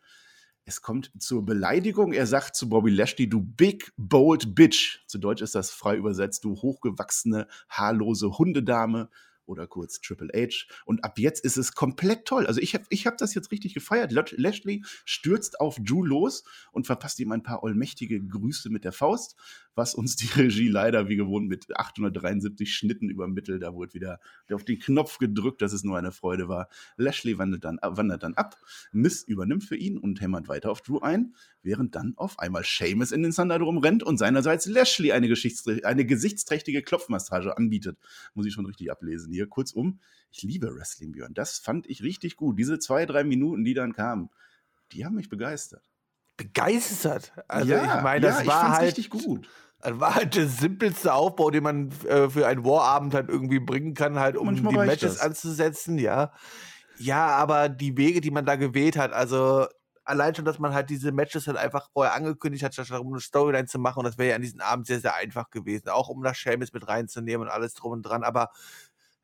Es 0.68 0.82
kommt 0.82 1.12
zur 1.22 1.46
Beleidigung. 1.46 2.12
Er 2.12 2.26
sagt 2.26 2.56
zu 2.56 2.68
Bobby 2.68 2.90
Lashley, 2.90 3.28
du 3.28 3.40
big, 3.40 3.92
bold 3.96 4.56
bitch. 4.56 4.98
Zu 5.06 5.18
Deutsch 5.18 5.40
ist 5.40 5.54
das 5.54 5.70
frei 5.70 5.94
übersetzt, 5.94 6.42
du 6.42 6.56
hochgewachsene, 6.56 7.46
haarlose 7.68 8.36
Hundedame. 8.36 9.08
Oder 9.46 9.66
kurz 9.66 10.00
Triple 10.00 10.30
H. 10.34 10.66
Und 10.84 11.04
ab 11.04 11.18
jetzt 11.18 11.44
ist 11.44 11.56
es 11.56 11.72
komplett 11.72 12.24
toll. 12.24 12.46
Also 12.46 12.60
ich 12.60 12.74
habe 12.74 12.84
ich 12.90 13.06
hab 13.06 13.18
das 13.18 13.34
jetzt 13.34 13.50
richtig 13.52 13.74
gefeiert. 13.74 14.12
Lashley 14.12 14.82
stürzt 15.04 15.60
auf 15.60 15.76
Drew 15.80 16.04
los 16.04 16.44
und 16.72 16.86
verpasst 16.86 17.20
ihm 17.20 17.32
ein 17.32 17.42
paar 17.42 17.64
allmächtige 17.64 18.20
Grüße 18.20 18.70
mit 18.70 18.84
der 18.84 18.92
Faust, 18.92 19.36
was 19.74 19.94
uns 19.94 20.16
die 20.16 20.26
Regie 20.26 20.68
leider 20.68 21.08
wie 21.08 21.16
gewohnt 21.16 21.48
mit 21.48 21.76
873 21.76 22.74
Schnitten 22.74 23.08
übermittelt. 23.08 23.62
Da 23.62 23.74
wurde 23.74 23.94
wieder 23.94 24.20
auf 24.50 24.64
den 24.64 24.78
Knopf 24.78 25.18
gedrückt, 25.18 25.62
dass 25.62 25.72
es 25.72 25.84
nur 25.84 25.96
eine 25.96 26.12
Freude 26.12 26.48
war. 26.48 26.68
Lashley 26.96 27.38
wandert 27.38 27.64
dann, 27.64 27.78
wandert 27.82 28.22
dann 28.22 28.34
ab, 28.34 28.56
Miss 28.92 29.22
übernimmt 29.22 29.64
für 29.64 29.76
ihn 29.76 29.98
und 29.98 30.20
hämmert 30.20 30.48
weiter 30.48 30.70
auf 30.70 30.80
Drew 30.80 30.98
ein, 30.98 31.34
während 31.62 31.94
dann 31.94 32.14
auf 32.16 32.38
einmal 32.38 32.64
Seamus 32.64 33.12
in 33.12 33.22
den 33.22 33.32
Thunderdome 33.32 33.82
rennt 33.82 34.02
und 34.02 34.18
seinerseits 34.18 34.66
Lashley 34.66 35.12
eine, 35.12 35.28
eine 35.84 36.06
gesichtsträchtige 36.06 36.82
Klopfmassage 36.82 37.56
anbietet. 37.56 37.98
Muss 38.34 38.46
ich 38.46 38.54
schon 38.54 38.66
richtig 38.66 38.90
ablesen 38.90 39.32
hier. 39.36 39.48
Kurzum, 39.48 40.00
ich 40.30 40.42
liebe 40.42 40.74
Wrestling, 40.74 41.12
Björn. 41.12 41.34
Das 41.34 41.58
fand 41.58 41.86
ich 41.86 42.02
richtig 42.02 42.36
gut. 42.36 42.58
Diese 42.58 42.78
zwei, 42.78 43.06
drei 43.06 43.24
Minuten, 43.24 43.64
die 43.64 43.74
dann 43.74 43.92
kamen, 43.92 44.30
die 44.92 45.04
haben 45.04 45.14
mich 45.14 45.28
begeistert. 45.28 45.88
Begeistert? 46.36 47.32
Also 47.48 47.72
ja, 47.72 47.96
ich 47.96 48.02
meine, 48.02 48.26
das 48.26 48.40
ja, 48.40 48.46
war 48.46 48.76
halt 48.76 48.88
richtig 48.88 49.10
gut. 49.10 49.48
Das 49.80 50.00
war 50.00 50.14
halt 50.14 50.34
der 50.34 50.48
simpelste 50.48 51.12
Aufbau, 51.12 51.50
den 51.50 51.62
man 51.62 51.90
äh, 52.08 52.28
für 52.28 52.46
einen 52.46 52.64
Warabend 52.64 53.14
halt 53.14 53.28
irgendwie 53.28 53.60
bringen 53.60 53.94
kann, 53.94 54.18
halt 54.18 54.36
um 54.36 54.46
Manchmal 54.46 54.72
die 54.72 54.78
Matches 54.78 55.20
anzusetzen, 55.20 55.98
ja. 55.98 56.32
Ja, 56.98 57.28
aber 57.28 57.68
die 57.68 57.96
Wege, 57.96 58.20
die 58.20 58.30
man 58.30 58.46
da 58.46 58.56
gewählt 58.56 58.96
hat, 58.96 59.12
also 59.12 59.66
allein 60.06 60.34
schon, 60.34 60.44
dass 60.44 60.58
man 60.58 60.72
halt 60.72 60.88
diese 60.88 61.12
Matches 61.12 61.46
halt 61.46 61.58
einfach 61.58 61.90
vorher 61.92 62.14
angekündigt 62.14 62.64
hat, 62.64 62.74
statt 62.74 63.00
um 63.00 63.08
eine 63.08 63.20
Storyline 63.20 63.66
zu 63.66 63.78
machen. 63.78 63.98
Und 64.00 64.04
das 64.04 64.18
wäre 64.18 64.30
ja 64.30 64.36
an 64.36 64.42
diesem 64.42 64.60
Abend 64.60 64.86
sehr, 64.86 65.00
sehr 65.00 65.14
einfach 65.14 65.50
gewesen. 65.50 65.88
Auch 65.88 66.08
um 66.08 66.22
das 66.22 66.38
Seamus 66.38 66.72
mit 66.72 66.86
reinzunehmen 66.86 67.46
und 67.46 67.52
alles 67.52 67.74
drum 67.74 67.92
und 67.92 68.02
dran. 68.02 68.22
Aber 68.22 68.50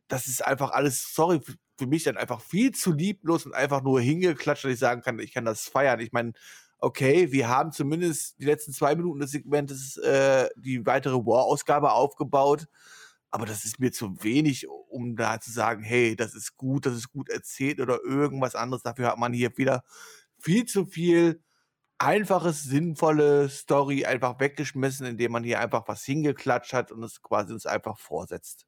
das 0.09 0.26
ist 0.26 0.44
einfach 0.44 0.73
alles, 0.73 1.14
sorry, 1.14 1.40
für 1.78 1.87
mich 1.87 2.04
dann 2.04 2.16
einfach 2.16 2.40
viel 2.40 2.73
zu 2.73 2.92
lieblos 2.92 3.47
und 3.47 3.54
einfach 3.54 3.82
nur 3.82 4.00
hingeklatscht, 4.00 4.64
dass 4.64 4.73
ich 4.73 4.78
sagen 4.78 5.02
kann, 5.02 5.18
ich 5.18 5.32
kann 5.32 5.44
das 5.44 5.68
feiern. 5.68 6.00
Ich 6.00 6.12
meine, 6.12 6.32
okay, 6.78 7.32
wir 7.32 7.49
haben 7.49 7.73
zumindest 7.73 8.38
die 8.40 8.44
letzten 8.44 8.73
zwei 8.73 8.94
Minuten 8.94 9.21
des 9.21 9.30
Segmentes 9.30 9.97
äh, 9.99 10.49
die 10.56 10.85
weitere 10.87 11.14
War-Ausgabe 11.14 11.92
aufgebaut. 11.92 12.66
Aber 13.30 13.47
das 13.47 13.64
ist 13.64 13.80
mir 13.80 13.92
zu 13.92 14.23
wenig, 14.23 14.68
um 14.68 15.16
da 15.16 15.40
zu 15.40 15.50
sagen, 15.50 15.82
hey, 15.82 16.16
das 16.16 16.35
ist 16.35 16.56
gut, 16.56 16.85
das 16.87 16.94
ist 16.94 17.11
gut 17.12 17.30
erzählt 17.30 17.80
oder 17.80 18.00
irgendwas 18.04 18.54
anderes. 18.54 18.82
Dafür 18.82 19.09
hat 19.09 19.18
man 19.18 19.32
hier 19.32 19.56
wieder 19.56 19.85
viel 20.38 20.66
zu 20.66 20.85
viel 20.87 21.42
einfaches, 21.99 22.64
sinnvolle 22.64 23.49
Story 23.49 24.04
einfach 24.04 24.40
weggeschmissen, 24.40 25.06
indem 25.06 25.32
man 25.32 25.44
hier 25.44 25.61
einfach 25.61 25.85
was 25.88 26.04
hingeklatscht 26.04 26.75
hat 26.75 26.92
und 26.92 27.02
es 27.04 27.23
quasi 27.23 27.52
uns 27.52 27.66
einfach 27.66 27.99
vorsetzt. 27.99 28.66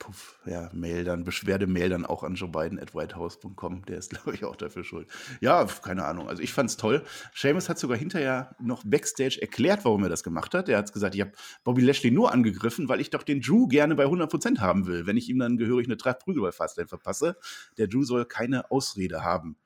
Puff, 0.00 0.40
ja, 0.46 0.70
Mail 0.72 1.04
dann, 1.04 1.24
Beschwerde-Mail 1.24 1.90
dann 1.90 2.06
auch 2.06 2.24
an 2.24 2.34
Joe 2.34 2.48
Biden 2.48 2.80
at 2.80 2.94
whitehouse.com. 2.94 3.84
Der 3.84 3.98
ist, 3.98 4.10
glaube 4.10 4.34
ich, 4.34 4.44
auch 4.44 4.56
dafür 4.56 4.82
schuld. 4.82 5.06
Ja, 5.40 5.64
keine 5.66 6.06
Ahnung. 6.06 6.28
Also 6.28 6.42
ich 6.42 6.52
fand's 6.52 6.78
toll. 6.78 7.04
Seamus 7.34 7.68
hat 7.68 7.78
sogar 7.78 7.98
hinterher 7.98 8.56
noch 8.58 8.82
Backstage 8.84 9.38
erklärt, 9.40 9.84
warum 9.84 10.02
er 10.02 10.08
das 10.08 10.24
gemacht 10.24 10.54
hat. 10.54 10.70
Er 10.70 10.78
hat 10.78 10.92
gesagt, 10.92 11.14
ich 11.14 11.20
habe 11.20 11.32
Bobby 11.64 11.82
Lashley 11.82 12.10
nur 12.10 12.32
angegriffen, 12.32 12.88
weil 12.88 13.00
ich 13.00 13.10
doch 13.10 13.22
den 13.22 13.42
Drew 13.42 13.68
gerne 13.68 13.94
bei 13.94 14.06
100% 14.06 14.58
haben 14.58 14.86
will. 14.86 15.06
Wenn 15.06 15.18
ich 15.18 15.28
ihm 15.28 15.38
dann 15.38 15.58
gehörig 15.58 15.86
eine 15.86 15.98
Tragprügel 15.98 16.42
bei 16.42 16.52
Fastlane 16.52 16.88
verpasse, 16.88 17.36
der 17.76 17.86
Drew 17.86 18.02
soll 18.02 18.24
keine 18.24 18.70
Ausrede 18.70 19.22
haben. 19.22 19.56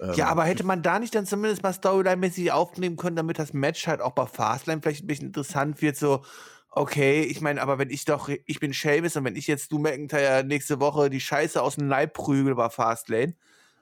Ähm, 0.00 0.14
ja, 0.14 0.28
aber 0.28 0.44
hätte 0.44 0.64
man 0.64 0.82
da 0.82 0.98
nicht 0.98 1.14
dann 1.14 1.26
zumindest 1.26 1.62
mal 1.62 1.74
Storyline-mäßig 1.74 2.50
aufnehmen 2.50 2.96
können, 2.96 3.16
damit 3.16 3.38
das 3.38 3.52
Match 3.52 3.86
halt 3.86 4.00
auch 4.00 4.12
bei 4.12 4.26
Fastlane 4.26 4.80
vielleicht 4.80 5.04
ein 5.04 5.06
bisschen 5.06 5.26
interessant 5.26 5.82
wird, 5.82 5.96
so, 5.96 6.24
okay, 6.76 7.22
ich 7.22 7.40
meine, 7.40 7.60
aber 7.62 7.78
wenn 7.78 7.90
ich 7.90 8.04
doch, 8.04 8.28
ich 8.28 8.60
bin 8.60 8.72
Seamus 8.72 9.16
und 9.16 9.24
wenn 9.24 9.36
ich 9.36 9.46
jetzt 9.46 9.72
du 9.72 9.78
McIntyre 9.78 10.44
nächste 10.44 10.80
Woche 10.80 11.10
die 11.10 11.20
Scheiße 11.20 11.62
aus 11.62 11.76
dem 11.76 11.88
Leib 11.88 12.14
prügel 12.14 12.54
bei 12.54 12.68
Fastlane, 12.70 13.34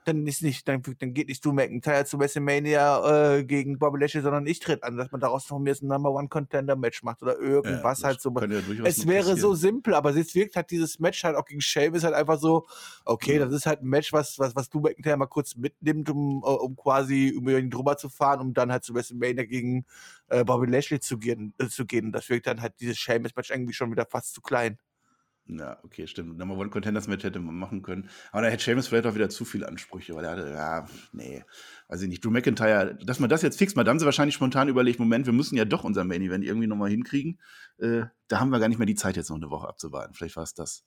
dann 0.05 0.27
ist 0.27 0.43
nicht, 0.43 0.67
dann, 0.69 0.83
dann 0.99 1.15
geht 1.15 1.29
nicht 1.29 1.45
du 1.45 1.53
McIntyre 1.53 2.05
zu 2.05 2.19
WrestleMania 2.19 3.37
äh, 3.37 3.45
gegen 3.45 3.79
Bobby 3.79 4.01
Lashley, 4.01 4.21
sondern 4.21 4.47
ich 4.47 4.61
tritt 4.61 4.83
an, 4.83 4.97
dass 4.97 5.11
man 5.13 5.21
daraus 5.21 5.49
noch 5.51 5.59
mir 5.59 5.73
ein 5.73 5.87
Number 5.87 6.11
One 6.11 6.29
Contender 6.29 6.77
Match 6.77 7.03
macht 7.03 7.23
oder 7.23 7.39
irgendwas 7.39 8.01
ja, 8.01 8.09
halt 8.09 8.21
so. 8.21 8.31
Ja 8.31 8.85
es 8.85 9.07
wäre 9.07 9.19
passieren. 9.21 9.39
so 9.39 9.55
simpel, 9.55 9.95
aber 9.95 10.15
jetzt 10.15 10.35
wirkt 10.35 10.57
halt 10.57 10.71
dieses 10.71 10.99
Match 10.99 11.23
halt 11.25 11.37
auch 11.37 11.45
gegen 11.45 11.61
Sheamus 11.61 12.05
halt 12.05 12.15
einfach 12.15 12.39
so, 12.39 12.67
okay, 13.05 13.39
ja. 13.39 13.45
das 13.45 13.55
ist 13.55 13.67
halt 13.67 13.83
ein 13.83 13.89
Match, 13.89 14.13
was, 14.13 14.39
was, 14.39 14.57
was 14.57 14.69
du 14.69 14.81
McIntyre 14.81 15.17
mal 15.17 15.27
kurz 15.27 15.57
mitnimmt, 15.57 16.11
um, 16.11 16.43
äh, 16.45 16.49
um 16.49 16.77
quasi 16.77 17.29
über 17.29 17.59
ihn 17.59 17.71
drüber 17.71 17.97
zu 17.97 18.09
fahren, 18.09 18.41
um 18.41 18.55
dann 18.55 18.73
halt 18.73 18.85
zu 18.85 18.95
WrestleMania 18.95 19.45
gegen 19.45 19.85
äh, 20.29 20.45
Bobby 20.45 20.67
Lashley 20.67 21.01
zu 21.01 21.19
gehen, 21.19 21.55
äh, 21.59 21.69
zu 21.69 21.87
gehen. 21.87 22.13
Das 22.13 22.29
wirkt 22.29 22.47
dann 22.47 22.61
halt 22.61 22.75
dieses 22.81 22.99
Sheamus-Match 22.99 23.51
irgendwie 23.51 23.73
schon 23.75 23.91
wieder 23.91 24.07
fast 24.07 24.35
zu 24.35 24.41
klein. 24.41 24.79
Ja, 25.47 25.79
okay, 25.83 26.07
stimmt. 26.07 26.39
Number 26.39 26.57
One 26.57 26.71
Contenders 26.71 27.09
Match 27.09 27.25
hätte 27.25 27.41
man 27.41 27.57
machen 27.57 27.83
können. 27.83 28.09
Aber 28.31 28.43
da 28.43 28.49
hätte 28.49 28.63
Seamus 28.63 28.87
vielleicht 28.87 29.07
auch 29.07 29.15
wieder 29.15 29.29
zu 29.29 29.45
viele 29.45 29.67
Ansprüche, 29.67 30.15
weil 30.15 30.25
er 30.25 30.31
hatte, 30.31 30.51
ja, 30.51 30.87
nee, 31.13 31.45
weiß 31.89 32.03
ich 32.03 32.09
nicht. 32.09 32.25
Drew 32.25 32.31
McIntyre, 32.31 32.97
dass 33.05 33.19
man 33.19 33.29
das 33.29 33.43
jetzt 33.43 33.59
fixt, 33.59 33.77
mal, 33.77 33.83
da 33.83 33.91
haben 33.91 33.99
sie 33.99 34.05
wahrscheinlich 34.05 34.37
spontan 34.37 34.69
überlegt, 34.69 35.01
Moment, 35.01 35.27
wir 35.27 35.33
müssen 35.33 35.57
ja 35.57 35.65
doch 35.65 35.85
unser 35.85 36.05
Main 36.05 36.23
Event 36.23 36.45
irgendwie 36.45 36.69
nochmal 36.69 36.91
hinkriegen. 36.91 37.41
Äh, 37.79 38.05
da 38.29 38.41
haben 38.41 38.51
wir 38.51 38.61
gar 38.61 38.69
nicht 38.69 38.79
mehr 38.79 38.87
die 38.87 38.95
Zeit, 38.95 39.17
jetzt 39.17 39.31
noch 39.31 39.37
eine 39.37 39.51
Woche 39.51 39.69
abzuwarten. 39.69 40.15
Vielleicht 40.15 40.37
war 40.37 40.45
es 40.45 40.55
das. 40.55 40.85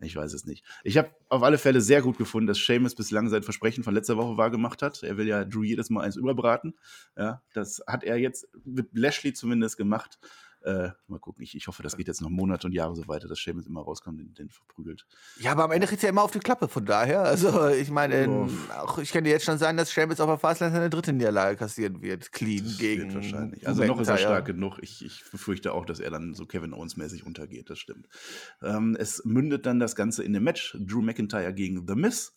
Ich 0.00 0.14
weiß 0.14 0.32
es 0.32 0.44
nicht. 0.44 0.64
Ich 0.84 0.96
habe 0.96 1.10
auf 1.28 1.42
alle 1.42 1.58
Fälle 1.58 1.80
sehr 1.80 2.02
gut 2.02 2.18
gefunden, 2.18 2.46
dass 2.46 2.64
Seamus 2.64 2.94
bislang 2.94 3.28
sein 3.28 3.42
Versprechen 3.42 3.82
von 3.82 3.94
letzter 3.94 4.16
Woche 4.16 4.36
wahrgemacht 4.36 4.80
hat. 4.80 5.02
Er 5.02 5.16
will 5.16 5.26
ja 5.26 5.44
Drew 5.44 5.64
jedes 5.64 5.90
Mal 5.90 6.02
eins 6.04 6.16
überbraten. 6.16 6.74
Ja, 7.16 7.42
das 7.52 7.82
hat 7.86 8.04
er 8.04 8.16
jetzt 8.16 8.46
mit 8.64 8.90
Lashley 8.92 9.32
zumindest 9.32 9.76
gemacht. 9.76 10.20
Äh, 10.62 10.90
mal 11.06 11.20
gucken, 11.20 11.42
ich, 11.42 11.54
ich 11.54 11.68
hoffe, 11.68 11.82
das 11.82 11.96
geht 11.96 12.08
jetzt 12.08 12.20
noch 12.20 12.30
Monate 12.30 12.66
und 12.66 12.72
Jahre 12.72 12.96
so 12.96 13.06
weiter, 13.06 13.28
dass 13.28 13.38
Sheamus 13.38 13.66
immer 13.66 13.82
rauskommt 13.82 14.20
und 14.20 14.38
den 14.38 14.50
verprügelt. 14.50 15.06
Ja, 15.38 15.52
aber 15.52 15.64
am 15.64 15.70
Ende 15.70 15.86
kriegt 15.86 16.02
er 16.02 16.10
immer 16.10 16.22
auf 16.22 16.32
die 16.32 16.40
Klappe, 16.40 16.66
von 16.66 16.84
daher. 16.84 17.22
Also, 17.22 17.68
ich 17.68 17.90
meine, 17.90 18.28
oh. 18.28 18.48
auch 18.76 18.98
ich 18.98 19.12
kann 19.12 19.24
dir 19.24 19.30
jetzt 19.30 19.44
schon 19.44 19.58
sagen, 19.58 19.76
dass 19.76 19.92
Sheamus 19.92 20.20
auf 20.20 20.28
der 20.28 20.38
Fastline 20.38 20.72
seine 20.72 20.90
dritte 20.90 21.12
Niederlage 21.12 21.56
kassieren 21.56 22.02
wird. 22.02 22.32
Clean 22.32 22.64
das 22.64 22.78
gegen. 22.78 23.14
wahrscheinlich. 23.14 23.66
Also, 23.68 23.84
noch 23.84 24.00
ist 24.00 24.08
er 24.08 24.18
stark 24.18 24.46
genug. 24.46 24.78
Ich, 24.82 25.04
ich 25.04 25.24
befürchte 25.30 25.72
auch, 25.72 25.84
dass 25.84 26.00
er 26.00 26.10
dann 26.10 26.34
so 26.34 26.44
Kevin 26.44 26.74
Owens-mäßig 26.74 27.24
untergeht, 27.24 27.70
das 27.70 27.78
stimmt. 27.78 28.08
Ähm, 28.60 28.96
es 28.98 29.24
mündet 29.24 29.64
dann 29.64 29.78
das 29.78 29.94
Ganze 29.94 30.24
in 30.24 30.32
dem 30.32 30.42
Match: 30.42 30.76
Drew 30.80 31.02
McIntyre 31.02 31.54
gegen 31.54 31.86
The 31.86 31.94
Miz 31.94 32.34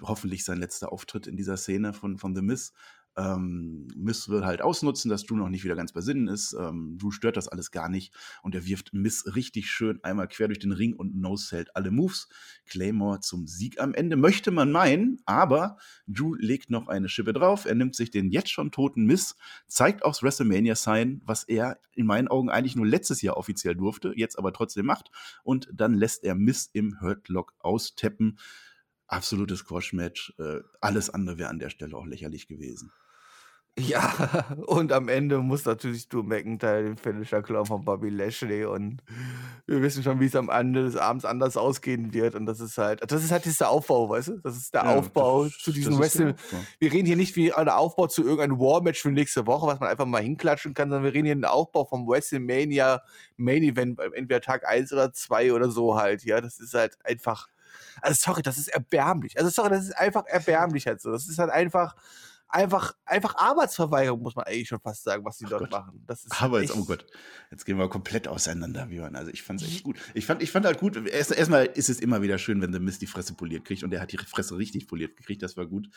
hoffentlich 0.00 0.44
sein 0.44 0.58
letzter 0.58 0.92
Auftritt 0.92 1.26
in 1.26 1.36
dieser 1.36 1.56
Szene 1.56 1.92
von, 1.92 2.18
von 2.18 2.34
The 2.34 2.42
Miz. 2.42 2.72
Ähm, 3.16 3.88
Miss 3.94 4.28
will 4.28 4.44
halt 4.44 4.62
ausnutzen, 4.62 5.10
dass 5.10 5.24
Drew 5.24 5.36
noch 5.36 5.48
nicht 5.48 5.64
wieder 5.64 5.76
ganz 5.76 5.92
bei 5.92 6.00
Sinnen 6.00 6.28
ist. 6.28 6.54
Ähm, 6.54 6.96
Drew 6.98 7.10
stört 7.10 7.36
das 7.36 7.48
alles 7.48 7.70
gar 7.70 7.88
nicht 7.88 8.14
und 8.42 8.54
er 8.54 8.66
wirft 8.66 8.94
Miss 8.94 9.34
richtig 9.34 9.70
schön 9.70 10.02
einmal 10.02 10.28
quer 10.28 10.48
durch 10.48 10.58
den 10.58 10.72
Ring 10.72 10.94
und 10.94 11.14
no-sellt 11.14 11.76
alle 11.76 11.90
Moves. 11.90 12.28
Claymore 12.66 13.20
zum 13.20 13.46
Sieg 13.46 13.80
am 13.80 13.94
Ende, 13.94 14.16
möchte 14.16 14.50
man 14.50 14.72
meinen, 14.72 15.20
aber 15.26 15.76
Drew 16.06 16.34
legt 16.34 16.70
noch 16.70 16.88
eine 16.88 17.08
Schippe 17.08 17.32
drauf. 17.32 17.66
Er 17.66 17.74
nimmt 17.74 17.94
sich 17.94 18.10
den 18.10 18.30
jetzt 18.30 18.50
schon 18.50 18.70
toten 18.70 19.04
Miss, 19.04 19.36
zeigt 19.66 20.04
aufs 20.04 20.22
WrestleMania-Sign, 20.22 21.22
was 21.24 21.44
er 21.44 21.78
in 21.94 22.06
meinen 22.06 22.28
Augen 22.28 22.48
eigentlich 22.48 22.76
nur 22.76 22.86
letztes 22.86 23.20
Jahr 23.20 23.36
offiziell 23.36 23.74
durfte, 23.74 24.14
jetzt 24.16 24.38
aber 24.38 24.52
trotzdem 24.52 24.86
macht 24.86 25.10
und 25.42 25.68
dann 25.72 25.94
lässt 25.94 26.24
er 26.24 26.34
Miss 26.34 26.70
im 26.72 27.00
Hurtlock 27.00 27.54
austeppen 27.58 28.38
absolutes 29.12 29.60
Squash-Match. 29.60 30.34
Äh, 30.38 30.60
alles 30.80 31.10
andere 31.10 31.38
wäre 31.38 31.50
an 31.50 31.58
der 31.58 31.70
Stelle 31.70 31.96
auch 31.96 32.06
lächerlich 32.06 32.46
gewesen. 32.48 32.92
Ja, 33.78 34.44
und 34.66 34.92
am 34.92 35.08
Ende 35.08 35.38
muss 35.38 35.64
natürlich 35.64 36.06
Drew 36.06 36.22
McIntyre 36.22 36.82
den 36.82 36.98
Finisher 36.98 37.42
klauen 37.42 37.64
von 37.64 37.82
Bobby 37.82 38.10
Lashley 38.10 38.66
und 38.66 39.02
wir 39.66 39.80
wissen 39.80 40.02
schon, 40.02 40.20
wie 40.20 40.26
es 40.26 40.36
am 40.36 40.50
Ende 40.50 40.82
des 40.82 40.96
Abends 40.96 41.24
anders 41.24 41.56
ausgehen 41.56 42.12
wird 42.12 42.34
und 42.34 42.44
das 42.44 42.60
ist 42.60 42.76
halt, 42.76 43.00
das 43.10 43.24
ist 43.24 43.30
halt 43.30 43.46
dieser 43.46 43.70
Aufbau, 43.70 44.10
weißt 44.10 44.28
du? 44.28 44.38
Das 44.40 44.58
ist 44.58 44.74
der 44.74 44.84
ja, 44.84 44.94
Aufbau 44.94 45.44
das, 45.44 45.56
zu 45.56 45.72
diesem 45.72 45.98
Wrestling. 45.98 46.34
Wir 46.80 46.92
reden 46.92 47.06
hier 47.06 47.16
nicht 47.16 47.34
wie 47.36 47.50
ein 47.54 47.70
Aufbau 47.70 48.08
zu 48.08 48.22
irgendeinem 48.22 48.58
War-Match 48.58 49.00
für 49.00 49.10
nächste 49.10 49.46
Woche, 49.46 49.66
was 49.66 49.80
man 49.80 49.88
einfach 49.88 50.04
mal 50.04 50.20
hinklatschen 50.20 50.74
kann, 50.74 50.90
sondern 50.90 51.04
wir 51.04 51.14
reden 51.14 51.24
hier 51.24 51.32
einen 51.32 51.46
Aufbau 51.46 51.86
vom 51.86 52.06
WrestleMania 52.06 53.02
Main 53.38 53.62
Event, 53.62 53.98
entweder 54.00 54.42
Tag 54.42 54.68
1 54.68 54.92
oder 54.92 55.14
2 55.14 55.54
oder 55.54 55.70
so 55.70 55.96
halt, 55.96 56.24
ja, 56.24 56.42
das 56.42 56.60
ist 56.60 56.74
halt 56.74 56.98
einfach, 57.04 57.48
also 58.02 58.20
sorry, 58.22 58.42
das 58.42 58.58
ist 58.58 58.68
erbärmlich. 58.68 59.38
Also 59.38 59.48
sorry, 59.48 59.70
das 59.70 59.84
ist 59.84 59.96
einfach 59.96 60.26
erbärmlich 60.26 60.86
halt 60.86 61.00
so. 61.00 61.10
Das 61.10 61.26
ist 61.26 61.38
halt 61.38 61.50
einfach, 61.50 61.96
einfach, 62.52 62.94
einfach 63.04 63.34
Arbeitsverweigerung, 63.36 64.22
muss 64.22 64.36
man 64.36 64.44
eigentlich 64.44 64.68
schon 64.68 64.80
fast 64.80 65.02
sagen, 65.02 65.24
was 65.24 65.38
sie 65.38 65.46
dort 65.46 65.62
Gott. 65.62 65.70
machen. 65.70 66.04
Das 66.06 66.24
ist 66.24 66.40
Aber 66.40 66.60
jetzt, 66.60 66.76
oh 66.76 66.84
Gott, 66.84 67.06
jetzt 67.50 67.64
gehen 67.64 67.78
wir 67.78 67.88
komplett 67.88 68.28
auseinander, 68.28 68.86
Björn. 68.86 69.16
Also 69.16 69.30
ich 69.30 69.42
fand 69.42 69.60
es 69.60 69.68
echt 69.68 69.82
gut. 69.82 69.98
Ich 70.14 70.26
fand, 70.26 70.42
ich 70.42 70.50
fand 70.52 70.66
halt 70.66 70.78
gut, 70.78 70.96
erstmal 70.96 71.66
erst 71.66 71.78
ist 71.78 71.88
es 71.88 72.00
immer 72.00 72.22
wieder 72.22 72.38
schön, 72.38 72.60
wenn 72.60 72.70
der 72.70 72.80
Mist 72.80 73.02
die 73.02 73.06
Fresse 73.06 73.34
poliert 73.34 73.64
kriegt 73.64 73.82
und 73.82 73.92
er 73.92 74.00
hat 74.00 74.12
die 74.12 74.18
Fresse 74.18 74.56
richtig 74.56 74.86
poliert 74.86 75.16
gekriegt, 75.16 75.42
das 75.42 75.56
war 75.56 75.66
gut. 75.66 75.88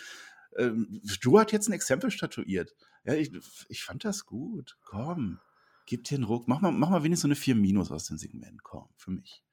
Ähm, 0.57 1.01
du 1.21 1.37
hast 1.37 1.51
jetzt 1.51 1.67
ein 1.67 1.73
Exempel 1.73 2.09
statuiert. 2.09 2.73
Ja, 3.03 3.13
ich, 3.13 3.31
ich 3.67 3.83
fand 3.83 4.05
das 4.05 4.25
gut. 4.25 4.77
Komm, 4.83 5.39
gib 5.85 6.05
dir 6.05 6.15
einen 6.15 6.23
Ruck. 6.23 6.47
Mach 6.47 6.61
mal, 6.61 6.71
mach 6.71 6.89
mal 6.89 7.03
wenigstens 7.03 7.23
so 7.23 7.27
eine 7.27 7.35
4 7.35 7.55
Minus 7.55 7.91
aus 7.91 8.05
dem 8.05 8.17
Segment. 8.17 8.63
Komm, 8.63 8.87
für 8.95 9.11
mich. 9.11 9.43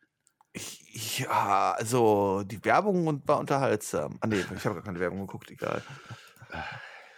Ja, 1.17 1.73
also 1.73 2.43
die 2.45 2.63
Werbung 2.65 3.23
war 3.27 3.41
unterhaltsam. 3.41 4.19
Ah 4.21 4.27
nee, 4.27 4.45
ich 4.55 4.65
habe 4.67 4.77
gar 4.77 4.85
keine 4.85 5.01
Werbung 5.01 5.21
geguckt, 5.21 5.51
egal. 5.51 5.83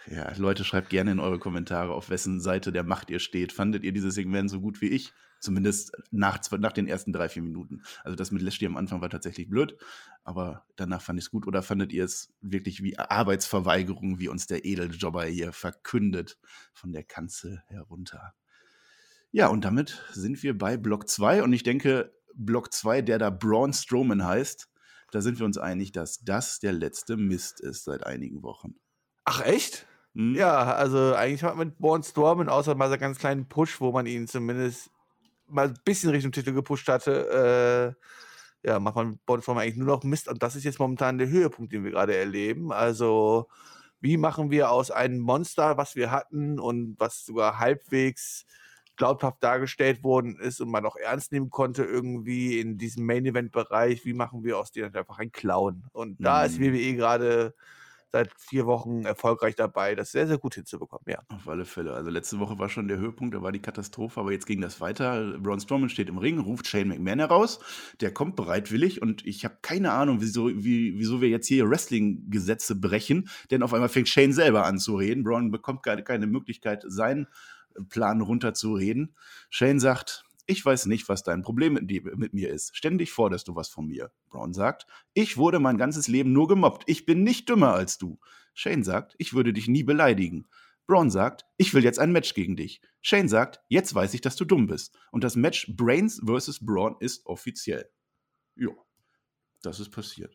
Ja, 0.07 0.31
Leute, 0.37 0.63
schreibt 0.63 0.89
gerne 0.89 1.11
in 1.11 1.19
eure 1.19 1.39
Kommentare, 1.39 1.93
auf 1.93 2.09
wessen 2.09 2.39
Seite 2.39 2.71
der 2.71 2.83
Macht 2.83 3.09
ihr 3.09 3.19
steht. 3.19 3.51
Fandet 3.51 3.83
ihr 3.83 3.91
dieses 3.91 4.13
Segment 4.15 4.49
so 4.49 4.61
gut 4.61 4.81
wie 4.81 4.89
ich? 4.89 5.13
Zumindest 5.39 5.91
nach, 6.11 6.39
nach 6.59 6.71
den 6.71 6.87
ersten 6.87 7.11
drei, 7.11 7.27
vier 7.29 7.41
Minuten. 7.41 7.81
Also 8.03 8.15
das 8.15 8.31
mit 8.31 8.41
Lashley 8.41 8.67
am 8.67 8.77
Anfang 8.77 9.01
war 9.01 9.09
tatsächlich 9.09 9.49
blöd, 9.49 9.77
aber 10.23 10.65
danach 10.75 11.01
fand 11.01 11.19
ich 11.19 11.25
es 11.25 11.31
gut. 11.31 11.47
Oder 11.47 11.61
fandet 11.61 11.91
ihr 11.91 12.03
es 12.03 12.33
wirklich 12.41 12.83
wie 12.83 12.97
Arbeitsverweigerung, 12.97 14.19
wie 14.19 14.27
uns 14.27 14.47
der 14.47 14.65
Edeljobber 14.65 15.25
hier 15.25 15.51
verkündet, 15.51 16.37
von 16.73 16.91
der 16.91 17.03
Kanzel 17.03 17.63
herunter? 17.67 18.33
Ja, 19.31 19.47
und 19.47 19.65
damit 19.65 20.03
sind 20.13 20.43
wir 20.43 20.57
bei 20.57 20.77
Block 20.77 21.09
2 21.09 21.43
und 21.43 21.51
ich 21.51 21.63
denke, 21.63 22.13
Block 22.35 22.71
2, 22.71 23.01
der 23.01 23.17
da 23.17 23.29
Braun 23.29 23.73
Strowman 23.73 24.23
heißt, 24.23 24.69
da 25.11 25.21
sind 25.21 25.39
wir 25.39 25.45
uns 25.45 25.57
einig, 25.57 25.91
dass 25.91 26.23
das 26.23 26.59
der 26.59 26.73
letzte 26.73 27.17
Mist 27.17 27.59
ist 27.59 27.83
seit 27.83 28.05
einigen 28.05 28.43
Wochen. 28.43 28.75
Ach, 29.25 29.41
echt? 29.41 29.87
Hm? 30.15 30.35
Ja, 30.35 30.73
also 30.73 31.13
eigentlich 31.15 31.43
hat 31.43 31.55
man 31.55 31.69
mit 31.69 31.77
Born 31.79 32.03
Stormen, 32.03 32.49
außer 32.49 32.75
mal 32.75 32.87
so 32.87 32.93
einen 32.93 33.01
ganz 33.01 33.19
kleinen 33.19 33.47
Push, 33.47 33.79
wo 33.79 33.91
man 33.91 34.05
ihn 34.05 34.27
zumindest 34.27 34.91
mal 35.47 35.67
ein 35.69 35.79
bisschen 35.85 36.09
Richtung 36.11 36.31
Titel 36.31 36.53
gepusht 36.53 36.87
hatte, 36.89 37.95
äh, 38.63 38.67
ja, 38.67 38.79
macht 38.79 38.95
man 38.95 39.19
Born 39.25 39.41
Stormen 39.41 39.61
eigentlich 39.63 39.77
nur 39.77 39.87
noch 39.87 40.03
Mist 40.03 40.27
und 40.27 40.43
das 40.43 40.55
ist 40.55 40.63
jetzt 40.63 40.79
momentan 40.79 41.17
der 41.17 41.29
Höhepunkt, 41.29 41.71
den 41.73 41.83
wir 41.83 41.91
gerade 41.91 42.15
erleben. 42.15 42.71
Also, 42.73 43.47
wie 44.01 44.17
machen 44.17 44.51
wir 44.51 44.71
aus 44.71 44.91
einem 44.91 45.19
Monster, 45.19 45.77
was 45.77 45.95
wir 45.95 46.11
hatten 46.11 46.59
und 46.59 46.95
was 46.99 47.25
sogar 47.25 47.59
halbwegs 47.59 48.45
glaubhaft 48.97 49.43
dargestellt 49.43 50.03
worden 50.03 50.37
ist 50.39 50.61
und 50.61 50.69
man 50.69 50.85
auch 50.85 50.95
ernst 50.95 51.31
nehmen 51.31 51.49
konnte 51.49 51.83
irgendwie 51.83 52.59
in 52.59 52.77
diesem 52.77 53.05
Main-Event-Bereich, 53.05 54.05
wie 54.05 54.13
machen 54.13 54.43
wir 54.43 54.57
aus 54.57 54.71
denen 54.71 54.95
einfach 54.95 55.19
einen 55.19 55.31
Clown? 55.33 55.85
Und 55.93 56.19
da 56.25 56.43
Mhm. 56.43 56.45
ist 56.45 56.59
WWE 56.59 56.95
gerade 56.95 57.55
seit 58.15 58.31
vier 58.37 58.65
Wochen 58.65 59.03
erfolgreich 59.03 59.55
dabei, 59.55 59.93
das 59.93 60.13
sehr, 60.13 60.25
sehr 60.25 60.37
gut 60.37 60.55
hinzubekommen, 60.55 61.03
ja. 61.05 61.19
Auf 61.27 61.49
alle 61.49 61.65
Fälle. 61.65 61.93
Also 61.93 62.09
letzte 62.09 62.39
Woche 62.39 62.57
war 62.57 62.69
schon 62.69 62.87
der 62.87 62.97
Höhepunkt, 62.97 63.35
da 63.35 63.41
war 63.41 63.51
die 63.51 63.61
Katastrophe, 63.61 64.21
aber 64.21 64.31
jetzt 64.31 64.45
ging 64.45 64.61
das 64.61 64.79
weiter. 64.79 65.37
Braun 65.37 65.59
Strowman 65.59 65.89
steht 65.89 66.07
im 66.07 66.17
Ring, 66.17 66.39
ruft 66.39 66.65
Shane 66.65 66.87
McMahon 66.87 67.19
heraus, 67.19 67.59
der 67.99 68.13
kommt 68.13 68.37
bereitwillig 68.37 69.01
und 69.01 69.25
ich 69.25 69.43
habe 69.43 69.57
keine 69.61 69.91
Ahnung, 69.91 70.21
wieso, 70.21 70.47
wie, 70.47 70.97
wieso 70.97 71.19
wir 71.19 71.27
jetzt 71.27 71.47
hier 71.47 71.69
Wrestling-Gesetze 71.69 72.75
brechen, 72.75 73.27
denn 73.51 73.63
auf 73.63 73.73
einmal 73.73 73.89
fängt 73.89 74.07
Shane 74.07 74.31
selber 74.31 74.65
an 74.65 74.79
zu 74.79 74.95
reden. 74.95 75.25
Braun 75.25 75.51
bekommt 75.51 75.83
keine 75.83 76.25
Möglichkeit, 76.25 76.85
seinen 76.87 77.27
Plan 77.89 78.21
runterzureden. 78.21 79.13
Shane 79.49 79.81
sagt, 79.81 80.24
ich 80.47 80.65
weiß 80.65 80.85
nicht, 80.87 81.09
was 81.09 81.23
dein 81.23 81.41
Problem 81.41 81.73
mit, 81.73 81.89
mit 82.17 82.33
mir 82.33 82.49
ist. 82.49 82.75
Ständig 82.75 83.11
forderst 83.11 83.47
du 83.47 83.55
was 83.55 83.69
von 83.69 83.87
mir. 83.87 84.11
Braun 84.29 84.53
sagt, 84.53 84.85
ich 85.13 85.37
wurde 85.37 85.59
mein 85.59 85.77
ganzes 85.77 86.07
Leben 86.07 86.31
nur 86.33 86.47
gemobbt. 86.47 86.83
Ich 86.87 87.05
bin 87.05 87.23
nicht 87.23 87.49
dümmer 87.49 87.73
als 87.73 87.97
du. 87.97 88.19
Shane 88.53 88.83
sagt, 88.83 89.15
ich 89.17 89.33
würde 89.33 89.53
dich 89.53 89.67
nie 89.67 89.83
beleidigen. 89.83 90.47
Braun 90.87 91.09
sagt, 91.09 91.45
ich 91.57 91.73
will 91.73 91.83
jetzt 91.83 91.97
ein 91.99 92.11
Match 92.11 92.33
gegen 92.35 92.55
dich. 92.55 92.79
Shane 93.01 93.27
sagt, 93.27 93.59
jetzt 93.69 93.93
weiß 93.95 94.13
ich, 94.13 94.21
dass 94.21 94.35
du 94.35 94.45
dumm 94.45 94.67
bist. 94.67 94.97
Und 95.11 95.23
das 95.23 95.35
Match 95.35 95.67
Brains 95.75 96.21
vs. 96.25 96.63
Braun 96.63 96.95
ist 96.99 97.25
offiziell. 97.25 97.89
Jo, 98.55 98.75
das 99.63 99.79
ist 99.79 99.89
passiert. 99.89 100.33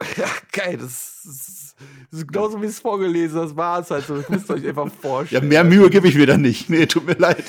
Ja, 0.16 0.26
geil, 0.52 0.76
das 0.76 1.24
ist, 1.24 1.76
das 2.10 2.20
ist 2.20 2.28
genauso 2.28 2.60
wie 2.60 2.66
es 2.66 2.80
vorgelesen 2.80 3.36
das 3.40 3.56
war 3.56 3.78
es 3.80 3.90
halt 3.90 4.04
so. 4.06 4.16
Das 4.16 4.28
müsst 4.28 4.50
ihr 4.50 4.56
euch 4.56 4.68
einfach 4.68 4.84
Ja, 4.86 4.90
vorstellen. 4.90 5.48
mehr 5.48 5.64
Mühe 5.64 5.88
gebe 5.88 6.08
ich 6.08 6.16
mir 6.16 6.26
da 6.26 6.36
nicht. 6.36 6.68
Nee, 6.68 6.86
tut 6.86 7.06
mir 7.06 7.14
leid. 7.14 7.44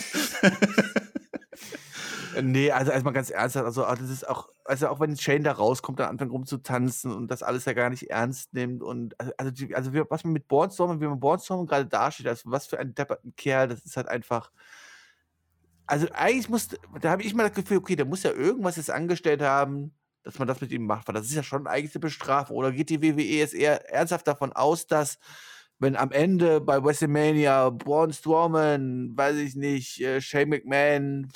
Nee, 2.42 2.72
also 2.72 2.92
erstmal 2.92 3.14
ganz 3.14 3.30
ernsthaft, 3.30 3.66
also 3.66 3.86
ah, 3.86 3.96
das 3.96 4.10
ist 4.10 4.28
auch, 4.28 4.50
also 4.66 4.88
auch 4.90 5.00
wenn 5.00 5.16
Shane 5.16 5.44
da 5.44 5.54
rauskommt, 5.54 6.00
dann 6.00 6.10
anfängt 6.10 6.32
rumzutanzen 6.32 7.12
und 7.12 7.30
das 7.30 7.44
alles 7.44 7.66
ja 7.66 7.74
gar 7.74 7.90
nicht 7.90 8.10
ernst 8.10 8.54
nimmt 8.54 8.84
und 8.84 9.20
also, 9.20 9.32
also, 9.38 9.52
die, 9.52 9.76
also 9.76 9.92
was 10.10 10.24
man 10.24 10.34
mit 10.34 10.48
Bornstorm, 10.48 11.00
wie 11.00 11.08
man 11.08 11.20
Bornstorm 11.20 11.66
gerade 11.66 11.86
dasteht, 11.86 12.28
also 12.28 12.52
was 12.52 12.68
für 12.68 12.80
ein 12.80 12.94
depperten 12.96 13.36
Kerl, 13.36 13.68
das 13.68 13.86
ist 13.86 13.96
halt 13.96 14.08
einfach, 14.08 14.52
also 15.88 16.08
eigentlich 16.14 16.50
muss, 16.50 16.70
da 17.02 17.12
habe 17.12 17.24
ich 17.24 17.34
mal 17.34 17.44
das 17.48 17.54
Gefühl, 17.56 17.78
okay, 17.78 17.96
der 17.96 18.06
muss 18.06 18.24
ja 18.24 18.32
irgendwas 18.32 18.76
jetzt 18.78 18.92
angestellt 18.92 19.42
haben, 19.42 19.94
dass 20.24 20.40
man 20.40 20.48
das 20.48 20.62
mit 20.62 20.72
ihm 20.72 20.86
macht, 20.86 21.08
weil 21.08 21.16
das 21.16 21.28
ist 21.28 21.36
ja 21.36 21.44
schon 21.44 21.68
eigentlich 21.68 21.94
eine 21.96 22.02
Bestrafung. 22.02 22.58
Oder 22.58 22.72
geht 22.72 22.90
die 22.90 23.02
WWE 23.02 23.22
jetzt 23.22 23.54
eher 23.54 23.88
ernsthaft 23.94 24.28
davon 24.28 24.54
aus, 24.54 24.88
dass 24.88 25.20
wenn 25.78 25.96
am 25.96 26.12
Ende 26.12 26.62
bei 26.62 26.84
WrestleMania 26.84 27.70
Braun 27.70 28.12
Strowman, 28.12 29.12
weiß 29.16 29.36
ich 29.38 29.56
nicht, 29.56 30.02
äh, 30.02 30.22
Shane 30.22 30.50
McMahon 30.50 31.32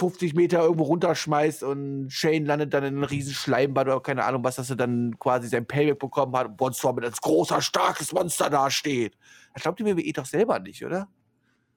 50 0.00 0.34
Meter 0.34 0.62
irgendwo 0.62 0.84
runterschmeißt 0.84 1.62
und 1.62 2.10
Shane 2.10 2.46
landet 2.46 2.72
dann 2.72 2.84
in 2.84 2.94
einem 2.94 3.04
riesen 3.04 3.34
Schleimbad 3.34 3.86
oder 3.86 4.00
keine 4.00 4.24
Ahnung 4.24 4.42
was, 4.42 4.56
dass 4.56 4.70
er 4.70 4.76
dann 4.76 5.18
quasi 5.18 5.48
sein 5.48 5.66
Payback 5.66 5.98
bekommen 5.98 6.34
hat 6.36 6.60
und 6.60 6.76
Strowman 6.76 7.04
als 7.04 7.20
großer, 7.20 7.60
starkes 7.60 8.12
Monster 8.12 8.48
dasteht. 8.48 9.16
Das 9.54 9.62
glaubt 9.62 9.78
die 9.78 9.84
WWE 9.84 10.12
doch 10.12 10.24
selber 10.26 10.58
nicht, 10.58 10.84
oder? 10.84 11.08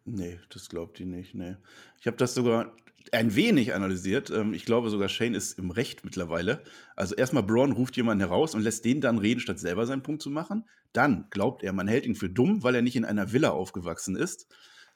Nee, 0.05 0.39
das 0.49 0.69
glaubt 0.69 0.99
die 0.99 1.05
nicht, 1.05 1.35
nee. 1.35 1.55
Ich 1.99 2.07
habe 2.07 2.17
das 2.17 2.33
sogar 2.33 2.73
ein 3.11 3.35
wenig 3.35 3.73
analysiert. 3.73 4.29
Ähm, 4.31 4.53
Ich 4.53 4.65
glaube 4.65 4.89
sogar, 4.89 5.09
Shane 5.09 5.35
ist 5.35 5.59
im 5.59 5.71
Recht 5.71 6.05
mittlerweile. 6.05 6.63
Also 6.95 7.15
erstmal 7.15 7.43
Braun 7.43 7.73
ruft 7.73 7.97
jemanden 7.97 8.21
heraus 8.21 8.55
und 8.55 8.61
lässt 8.61 8.85
den 8.85 9.01
dann 9.01 9.17
reden, 9.17 9.39
statt 9.41 9.59
selber 9.59 9.85
seinen 9.85 10.03
Punkt 10.03 10.21
zu 10.21 10.29
machen. 10.29 10.65
Dann 10.93 11.27
glaubt 11.29 11.63
er, 11.63 11.73
man 11.73 11.87
hält 11.87 12.05
ihn 12.05 12.15
für 12.15 12.29
dumm, 12.29 12.63
weil 12.63 12.75
er 12.75 12.81
nicht 12.81 12.95
in 12.95 13.05
einer 13.05 13.33
Villa 13.33 13.49
aufgewachsen 13.49 14.15
ist. 14.15 14.47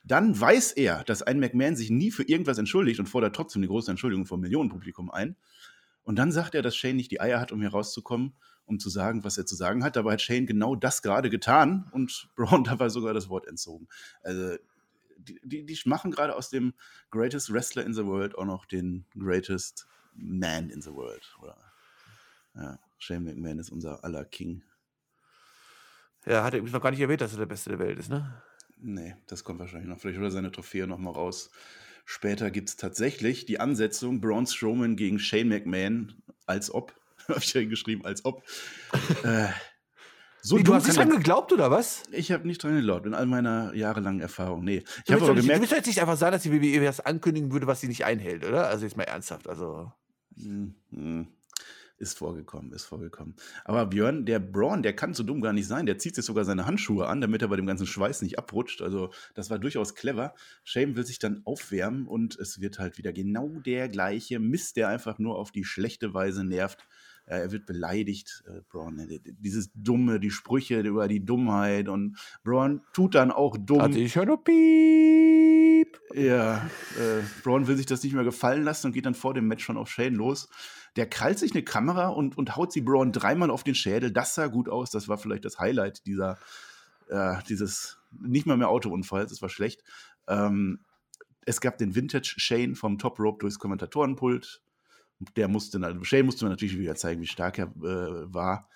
Dann 0.08 0.40
weiß 0.40 0.72
er, 0.74 1.04
dass 1.04 1.22
ein 1.22 1.40
McMahon 1.40 1.76
sich 1.76 1.90
nie 1.90 2.12
für 2.12 2.24
irgendwas 2.24 2.58
entschuldigt 2.58 3.00
und 3.00 3.08
fordert 3.08 3.36
trotzdem 3.36 3.62
die 3.62 3.68
große 3.68 3.92
Entschuldigung 3.92 4.26
vom 4.26 4.40
Millionenpublikum 4.40 5.12
ein. 5.12 5.36
Und 6.04 6.16
dann 6.16 6.32
sagt 6.32 6.56
er, 6.56 6.62
dass 6.62 6.78
Shane 6.78 6.96
nicht 6.96 7.12
die 7.12 7.20
Eier 7.20 7.42
hat, 7.42 7.52
um 7.52 7.60
hier 7.60 7.72
rauszukommen, 7.72 8.34
um 8.66 8.80
zu 8.80 8.90
sagen, 8.90 9.26
was 9.26 9.38
er 9.38 9.46
zu 9.46 9.56
sagen 9.56 9.84
hat. 9.84 9.98
Dabei 9.98 10.14
hat 10.14 10.22
Shane 10.22 10.46
genau 10.46 10.76
das 10.76 11.02
gerade 11.02 11.30
getan 11.30 11.90
und 11.92 12.30
Braun 12.36 12.64
dabei 12.64 12.88
sogar 12.88 13.14
das 13.14 13.28
Wort 13.28 13.48
entzogen. 13.48 13.90
Also 14.24 14.56
die, 15.18 15.40
die, 15.44 15.66
die 15.66 15.80
machen 15.84 16.12
gerade 16.12 16.36
aus 16.36 16.50
dem 16.50 16.74
Greatest 17.12 17.52
Wrestler 17.52 17.86
in 17.86 17.94
the 17.94 18.06
World 18.06 18.38
auch 18.38 18.46
noch 18.46 18.66
den 18.66 19.06
Greatest 19.20 19.88
Man 20.14 20.70
in 20.70 20.82
the 20.82 20.94
World. 20.94 21.36
Oder? 21.42 21.58
Ja, 22.56 22.80
Shane 22.98 23.26
McMahon 23.26 23.60
ist 23.60 23.72
unser 23.72 24.06
aller 24.06 24.24
King. 24.24 24.64
Ja, 26.26 26.46
hat 26.46 26.54
er 26.54 26.60
übrigens 26.60 26.74
noch 26.74 26.82
gar 26.82 26.92
nicht 26.92 27.02
erwähnt, 27.02 27.20
dass 27.20 27.34
er 27.34 27.40
der 27.40 27.46
Beste 27.46 27.72
der 27.72 27.80
Welt 27.80 28.00
ist, 28.00 28.10
ne? 28.10 28.42
Nee, 28.80 29.16
das 29.28 29.44
kommt 29.44 29.60
wahrscheinlich 29.60 29.90
noch. 29.90 30.00
Vielleicht 30.00 30.20
holt 30.20 30.28
er 30.28 30.32
seine 30.32 30.52
Trophäe 30.52 30.88
noch 30.88 31.00
mal 31.00 31.12
raus. 31.12 31.50
Später 32.06 32.52
gibt 32.52 32.70
es 32.70 32.78
tatsächlich 32.78 33.46
die 33.46 33.60
Ansetzung 33.60 34.22
Braun 34.22 34.48
Strowman 34.48 34.96
gegen 34.96 35.20
Shane 35.20 35.50
McMahon, 35.50 36.14
als 36.46 36.74
ob. 36.74 36.94
Habe 37.28 37.40
ich 37.40 37.54
ja 37.54 37.66
geschrieben, 37.66 38.06
als 38.06 38.24
ob. 38.24 38.44
äh, 39.24 39.48
so 40.42 40.58
Wie, 40.58 40.64
du 40.64 40.74
hast 40.74 40.86
nicht 40.88 40.98
dran 40.98 41.10
geglaubt, 41.10 41.52
oder 41.52 41.70
was? 41.70 42.04
Ich 42.12 42.32
habe 42.32 42.48
nicht 42.48 42.64
dran 42.64 42.76
geglaubt, 42.76 43.06
in 43.06 43.14
all 43.14 43.26
meiner 43.26 43.74
jahrelangen 43.74 44.22
Erfahrung. 44.22 44.64
Nee. 44.64 44.84
Ich 45.06 45.12
habe 45.12 45.24
aber 45.24 45.34
nicht, 45.34 45.40
du 45.40 45.42
gemerkt. 45.42 45.62
willst 45.62 45.74
jetzt 45.74 45.88
nicht 45.88 46.00
einfach 46.00 46.16
sagen, 46.16 46.32
dass 46.32 46.44
die 46.44 46.54
WWE 46.54 46.88
was 46.88 47.02
ankündigen 47.02 47.52
würde, 47.52 47.68
was 47.68 47.82
sie 47.82 47.90
nicht 47.90 48.06
einhält, 48.06 48.46
oder? 48.46 48.68
Also 48.70 48.86
jetzt 48.86 48.96
mal 48.96 49.04
ernsthaft. 49.04 49.50
Also. 49.50 49.92
Hm, 50.38 50.76
hm. 50.92 51.28
Ist 52.00 52.20
vorgekommen, 52.20 52.74
ist 52.74 52.86
vorgekommen. 52.86 53.36
Aber 53.66 53.88
Björn, 53.88 54.28
der 54.28 54.38
Braun, 54.38 54.84
der 54.84 54.96
kann 54.96 55.16
so 55.16 55.24
dumm 55.24 55.42
gar 55.42 55.52
nicht 55.52 55.66
sein. 55.66 55.88
Der 55.88 55.98
zieht 55.98 56.14
sich 56.14 56.26
sogar 56.26 56.46
seine 56.46 56.68
Handschuhe 56.68 57.08
an, 57.08 57.22
damit 57.22 57.42
er 57.42 57.48
bei 57.48 57.56
dem 57.56 57.66
ganzen 57.66 57.88
Schweiß 57.88 58.22
nicht 58.22 58.38
abrutscht. 58.38 58.84
Also, 58.84 59.10
das 59.34 59.50
war 59.50 59.58
durchaus 59.58 59.96
clever. 59.96 60.36
Shane 60.64 60.96
will 60.96 61.08
sich 61.08 61.18
dann 61.18 61.42
aufwärmen 61.46 62.06
und 62.06 62.38
es 62.38 62.62
wird 62.62 62.78
halt 62.78 63.00
wieder 63.00 63.14
genau 63.14 63.50
der 63.66 63.90
gleiche 63.90 64.38
Mist, 64.40 64.76
der 64.76 64.90
einfach 64.90 65.18
nur 65.18 65.40
auf 65.40 65.52
die 65.52 65.64
schlechte 65.64 66.14
Weise 66.14 66.44
nervt. 66.44 66.88
Äh, 67.28 67.42
Er 67.42 67.52
wird 67.52 67.66
beleidigt, 67.66 68.44
äh, 68.48 68.62
Braun. 68.70 68.98
äh, 69.00 69.20
Dieses 69.24 69.70
Dumme, 69.76 70.20
die 70.20 70.32
Sprüche 70.32 70.80
über 70.80 71.08
die 71.08 71.24
Dummheit 71.24 71.88
und 71.90 72.18
Braun 72.44 72.82
tut 72.94 73.16
dann 73.16 73.32
auch 73.32 73.56
dumm. 73.60 73.82
Also 73.82 74.00
ich 74.00 74.16
höre 74.16 74.26
nur 74.26 74.44
Piep. 74.44 76.00
Ja, 76.14 76.58
äh, 76.98 77.22
Braun 77.44 77.68
will 77.68 77.78
sich 77.78 77.86
das 77.86 78.04
nicht 78.04 78.14
mehr 78.14 78.24
gefallen 78.24 78.64
lassen 78.64 78.88
und 78.88 78.94
geht 78.94 79.06
dann 79.06 79.14
vor 79.16 79.34
dem 79.34 79.48
Match 79.48 79.64
schon 79.64 79.78
auf 79.78 79.90
Shane 79.90 80.16
los. 80.16 80.50
Der 80.96 81.08
krallt 81.08 81.38
sich 81.38 81.52
eine 81.54 81.64
Kamera 81.64 82.08
und, 82.08 82.38
und 82.38 82.56
haut 82.56 82.72
sie 82.74 82.82
Braun 82.82 83.12
dreimal 83.12 83.52
auf 83.52 83.64
den 83.64 83.76
Schädel. 83.76 84.12
Das 84.12 84.34
sah 84.34 84.48
gut 84.48 84.68
aus. 84.70 84.90
Das 84.90 85.08
war 85.08 85.18
vielleicht 85.18 85.46
das 85.46 85.60
Highlight 85.60 86.06
dieser, 86.08 86.40
äh, 87.10 87.36
dieses 87.48 88.00
nicht 88.12 88.48
mal 88.48 88.58
mehr 88.58 88.70
Autounfalls. 88.70 89.30
Das 89.32 89.42
war 89.42 89.50
schlecht. 89.50 89.84
Ähm, 90.28 90.80
es 91.46 91.62
gab 91.62 91.78
den 91.78 91.94
Vintage 91.96 92.36
Shane 92.38 92.76
vom 92.76 92.98
Top 92.98 93.20
Rope 93.20 93.40
durchs 93.42 93.60
Kommentatorenpult. 93.60 94.62
Der 95.36 95.48
musste, 95.48 95.80
Shane 96.04 96.26
musste 96.26 96.46
natürlich 96.46 96.78
wieder 96.78 96.96
zeigen, 96.96 97.22
wie 97.22 97.28
stark 97.28 97.58
er 97.58 97.68
äh, 97.78 98.34
war. 98.34 98.70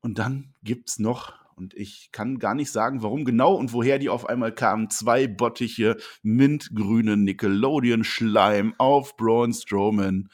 Und 0.00 0.18
dann 0.18 0.54
gibt's 0.62 0.98
noch, 0.98 1.34
und 1.56 1.74
ich 1.74 2.10
kann 2.12 2.38
gar 2.38 2.54
nicht 2.54 2.70
sagen, 2.70 3.02
warum 3.02 3.24
genau 3.24 3.54
und 3.54 3.72
woher 3.72 3.98
die 3.98 4.08
auf 4.08 4.28
einmal 4.28 4.52
kamen, 4.52 4.90
zwei 4.90 5.26
bottige, 5.26 5.96
mintgrüne 6.22 7.16
Nickelodeon-Schleim 7.16 8.74
auf 8.78 9.16
Braun 9.16 9.52
Strowman. 9.52 10.30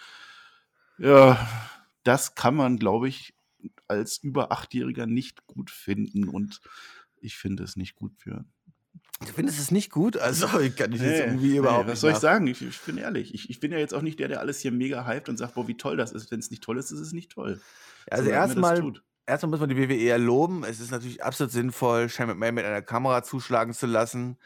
Ja, 0.98 1.46
das 2.04 2.34
kann 2.34 2.54
man, 2.54 2.78
glaube 2.78 3.08
ich, 3.08 3.34
als 3.86 4.18
über 4.18 4.52
Achtjähriger 4.52 5.06
nicht 5.06 5.46
gut 5.46 5.70
finden. 5.70 6.28
Und 6.28 6.60
ich 7.20 7.36
finde 7.36 7.64
es 7.64 7.76
nicht 7.76 7.96
gut 7.96 8.16
für. 8.16 8.44
Du 9.20 9.32
findest 9.34 9.58
es 9.58 9.70
nicht 9.70 9.90
gut? 9.90 10.16
Also 10.16 10.46
ich 10.60 10.76
kann 10.76 10.90
dich 10.90 11.00
jetzt 11.00 11.10
Nee, 11.10 11.24
irgendwie 11.24 11.50
nee, 11.50 11.56
überhaupt 11.58 11.86
was 11.86 11.92
nicht 11.92 12.00
soll 12.00 12.12
ich 12.12 12.18
sagen? 12.18 12.46
Ich, 12.46 12.62
ich 12.62 12.80
bin 12.80 12.96
ehrlich. 12.96 13.34
Ich, 13.34 13.50
ich 13.50 13.60
bin 13.60 13.70
ja 13.70 13.78
jetzt 13.78 13.94
auch 13.94 14.02
nicht 14.02 14.18
der, 14.18 14.28
der 14.28 14.40
alles 14.40 14.60
hier 14.60 14.72
mega 14.72 15.06
hypt 15.06 15.28
und 15.28 15.36
sagt, 15.36 15.54
boah, 15.54 15.68
wie 15.68 15.76
toll 15.76 15.96
das 15.96 16.12
ist. 16.12 16.30
Wenn 16.30 16.38
es 16.38 16.50
nicht 16.50 16.62
toll 16.62 16.78
ist, 16.78 16.90
ist 16.90 17.00
es 17.00 17.12
nicht 17.12 17.32
toll. 17.32 17.60
Also 18.10 18.24
So 18.24 18.30
erstmal 18.30 18.92
erstmal 19.26 19.50
muss 19.50 19.60
man 19.60 19.68
die 19.68 19.76
WWE 19.76 19.94
ja 19.94 20.16
loben. 20.16 20.64
Es 20.64 20.80
ist 20.80 20.90
natürlich 20.90 21.22
absolut 21.22 21.52
sinnvoll, 21.52 22.08
Shane 22.08 22.28
McMahon 22.28 22.54
mit 22.54 22.64
einer 22.64 22.82
Kamera 22.82 23.22
zuschlagen 23.22 23.74
zu 23.74 23.86
lassen, 23.86 24.38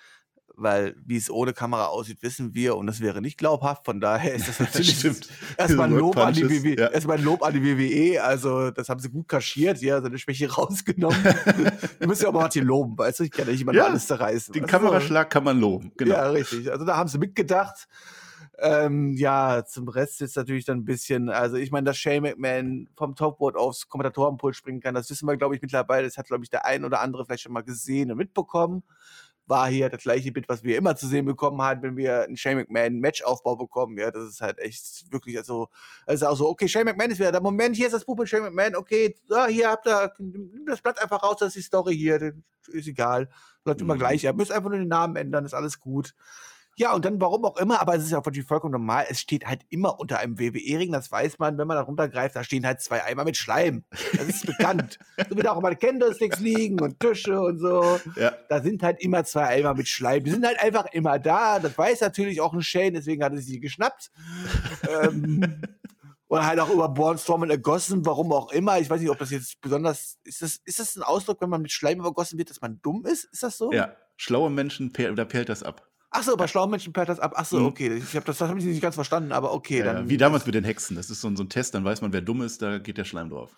weil 0.56 0.94
wie 1.04 1.16
es 1.16 1.30
ohne 1.30 1.52
Kamera 1.52 1.86
aussieht, 1.86 2.22
wissen 2.22 2.54
wir 2.54 2.76
und 2.76 2.86
das 2.86 3.00
wäre 3.00 3.20
nicht 3.20 3.38
glaubhaft. 3.38 3.84
Von 3.84 4.00
daher 4.00 4.34
ist 4.34 4.48
das 4.48 4.60
natürlich 4.60 5.04
erstmal 5.56 5.88
ein, 5.88 5.96
Lob 5.96 6.16
an 6.16 6.34
die 6.34 6.48
WWE, 6.48 6.80
ja. 6.80 6.88
erstmal 6.88 7.20
Lob 7.20 7.42
an 7.42 7.54
die 7.54 7.62
WWE. 7.62 8.22
Also, 8.22 8.70
das 8.70 8.88
haben 8.88 9.00
sie 9.00 9.10
gut 9.10 9.28
kaschiert, 9.28 9.80
ja, 9.82 10.00
seine 10.00 10.18
Schwäche 10.18 10.50
rausgenommen. 10.54 11.22
Wir 11.98 12.06
müssen 12.06 12.22
ja 12.22 12.28
auch 12.28 12.32
mal 12.32 12.44
Martin 12.44 12.64
loben, 12.64 12.96
weißt 12.98 13.20
du? 13.20 13.24
Ich 13.24 13.30
kann 13.30 13.46
ja 13.46 13.52
nicht 13.52 13.62
immer 13.62 13.72
nur 13.72 13.82
Ja, 13.82 13.88
alles 13.88 14.06
zerreißen. 14.06 14.52
Den 14.52 14.62
du? 14.62 14.68
Kameraschlag 14.68 15.30
kann 15.30 15.44
man 15.44 15.58
loben. 15.58 15.92
Genau. 15.96 16.14
Ja, 16.14 16.30
richtig. 16.30 16.70
Also 16.70 16.84
da 16.84 16.96
haben 16.96 17.08
sie 17.08 17.18
mitgedacht. 17.18 17.88
Ähm, 18.58 19.14
ja, 19.14 19.64
zum 19.66 19.88
Rest 19.88 20.22
ist 20.22 20.36
natürlich 20.36 20.64
dann 20.64 20.78
ein 20.78 20.84
bisschen, 20.84 21.28
also 21.28 21.56
ich 21.56 21.72
meine, 21.72 21.86
dass 21.86 21.96
Shane 21.96 22.22
McMahon 22.22 22.88
vom 22.94 23.16
Topboard 23.16 23.56
aufs 23.56 23.88
Kommentatorenpult 23.88 24.54
springen 24.54 24.80
kann, 24.80 24.94
das 24.94 25.10
wissen 25.10 25.26
wir, 25.26 25.36
glaube 25.36 25.56
ich, 25.56 25.62
mittlerweile. 25.62 26.06
Das 26.06 26.16
hat, 26.16 26.26
glaube 26.26 26.44
ich, 26.44 26.50
der 26.50 26.64
ein 26.64 26.84
oder 26.84 27.00
andere 27.00 27.24
vielleicht 27.24 27.42
schon 27.42 27.52
mal 27.52 27.64
gesehen 27.64 28.12
und 28.12 28.18
mitbekommen. 28.18 28.84
War 29.46 29.68
hier 29.68 29.90
das 29.90 30.02
gleiche 30.02 30.32
Bild, 30.32 30.48
was 30.48 30.62
wir 30.64 30.78
immer 30.78 30.96
zu 30.96 31.06
sehen 31.06 31.26
bekommen 31.26 31.60
haben, 31.60 31.82
wenn 31.82 31.96
wir 31.96 32.22
einen 32.22 32.36
Shane 32.36 32.56
McMahon 32.56 33.00
Matchaufbau 33.00 33.56
bekommen. 33.56 33.98
Ja, 33.98 34.10
das 34.10 34.24
ist 34.24 34.40
halt 34.40 34.58
echt 34.58 35.12
wirklich, 35.12 35.36
also, 35.36 35.68
also 36.06 36.26
auch 36.28 36.36
so, 36.36 36.48
okay, 36.48 36.66
Shane 36.68 36.86
McMahon 36.86 37.10
ist 37.10 37.18
wieder 37.18 37.32
da. 37.32 37.40
Moment, 37.40 37.76
hier 37.76 37.86
ist 37.86 37.92
das 37.92 38.04
Buch 38.06 38.16
mit 38.16 38.28
Shane 38.28 38.44
McMahon, 38.44 38.74
okay, 38.74 39.14
so, 39.28 39.44
hier 39.46 39.70
habt 39.70 39.86
ihr, 39.86 40.12
nimm 40.18 40.64
das 40.66 40.80
Blatt 40.80 41.02
einfach 41.02 41.22
raus, 41.22 41.36
das 41.40 41.48
ist 41.48 41.56
die 41.56 41.62
Story 41.62 41.94
hier, 41.96 42.32
ist 42.68 42.88
egal. 42.88 43.28
Bleibt 43.64 43.80
immer 43.82 43.94
Mhm. 43.94 43.98
gleich. 43.98 44.24
Ihr 44.24 44.32
müsst 44.32 44.50
einfach 44.52 44.70
nur 44.70 44.78
den 44.78 44.88
Namen 44.88 45.16
ändern, 45.16 45.44
ist 45.44 45.54
alles 45.54 45.78
gut. 45.78 46.14
Ja, 46.76 46.92
und 46.92 47.04
dann 47.04 47.20
warum 47.20 47.44
auch 47.44 47.56
immer, 47.56 47.80
aber 47.80 47.94
es 47.94 48.02
ist 48.04 48.10
ja 48.10 48.18
natürlich 48.18 48.46
vollkommen 48.46 48.72
normal, 48.72 49.06
es 49.08 49.20
steht 49.20 49.46
halt 49.46 49.62
immer 49.68 50.00
unter 50.00 50.18
einem 50.18 50.38
WWE-Ring, 50.38 50.90
das 50.92 51.10
weiß 51.12 51.38
man, 51.38 51.56
wenn 51.56 51.68
man 51.68 51.76
da 51.76 51.82
runtergreift, 51.82 52.34
da 52.34 52.42
stehen 52.42 52.66
halt 52.66 52.80
zwei 52.80 53.04
Eimer 53.04 53.24
mit 53.24 53.36
Schleim. 53.36 53.84
Das 54.16 54.26
ist 54.28 54.46
bekannt. 54.46 54.98
so 55.28 55.36
wie 55.36 55.42
da 55.42 55.52
auch 55.52 55.58
immer 55.58 55.74
Candlesticks 55.74 56.40
liegen 56.40 56.80
und 56.80 56.98
Tische 57.00 57.40
und 57.40 57.58
so. 57.60 58.00
Ja. 58.16 58.32
Da 58.48 58.60
sind 58.60 58.82
halt 58.82 59.00
immer 59.00 59.24
zwei 59.24 59.46
Eimer 59.46 59.74
mit 59.74 59.86
Schleim. 59.88 60.24
Die 60.24 60.30
sind 60.32 60.44
halt 60.46 60.58
einfach 60.60 60.86
immer 60.92 61.18
da. 61.18 61.58
Das 61.60 61.76
weiß 61.78 62.00
natürlich 62.00 62.40
auch 62.40 62.52
ein 62.52 62.62
Shane, 62.62 62.94
deswegen 62.94 63.22
hat 63.22 63.32
er 63.32 63.38
sie 63.40 63.60
geschnappt. 63.60 64.10
ähm, 65.02 65.62
und 66.26 66.44
halt 66.46 66.58
auch 66.58 66.70
über 66.70 66.88
Born 66.88 67.18
Strowman 67.18 67.50
ergossen, 67.50 68.04
warum 68.06 68.32
auch 68.32 68.50
immer. 68.50 68.78
Ich 68.80 68.90
weiß 68.90 69.00
nicht, 69.00 69.10
ob 69.10 69.18
das 69.18 69.30
jetzt 69.30 69.60
besonders, 69.60 70.18
ist 70.24 70.42
das, 70.42 70.56
ist 70.64 70.78
das 70.80 70.96
ein 70.96 71.02
Ausdruck, 71.02 71.40
wenn 71.40 71.50
man 71.50 71.62
mit 71.62 71.70
Schleim 71.70 72.00
übergossen 72.00 72.38
wird, 72.38 72.50
dass 72.50 72.60
man 72.60 72.80
dumm 72.82 73.04
ist? 73.06 73.24
Ist 73.24 73.42
das 73.42 73.56
so? 73.58 73.72
ja. 73.72 73.94
Schlaue 74.16 74.48
Menschen, 74.48 74.92
per- 74.92 75.12
da 75.12 75.24
perlt 75.24 75.48
das 75.48 75.64
ab. 75.64 75.88
Ach 76.16 76.22
so, 76.22 76.36
bei 76.36 76.46
schlauen 76.46 76.70
Menschen 76.70 76.92
perlt 76.92 77.08
das 77.08 77.18
ab. 77.18 77.32
Ach 77.34 77.44
so, 77.44 77.58
Mhm. 77.58 77.66
okay. 77.66 77.94
Ich 77.96 78.14
hab 78.14 78.24
das 78.24 78.38
das 78.38 78.48
habe 78.48 78.58
ich 78.58 78.64
nicht 78.64 78.80
ganz 78.80 78.94
verstanden, 78.94 79.32
aber 79.32 79.52
okay. 79.52 79.78
Ja, 79.80 79.92
dann, 79.94 80.08
wie 80.08 80.16
damals 80.16 80.46
mit 80.46 80.54
den 80.54 80.62
Hexen. 80.64 80.94
Das 80.96 81.10
ist 81.10 81.20
so 81.20 81.28
ein, 81.28 81.36
so 81.36 81.42
ein 81.42 81.48
Test, 81.48 81.74
dann 81.74 81.84
weiß 81.84 82.02
man, 82.02 82.12
wer 82.12 82.20
dumm 82.20 82.42
ist, 82.42 82.62
da 82.62 82.78
geht 82.78 82.98
der 82.98 83.04
Schleim 83.04 83.30
drauf. 83.30 83.50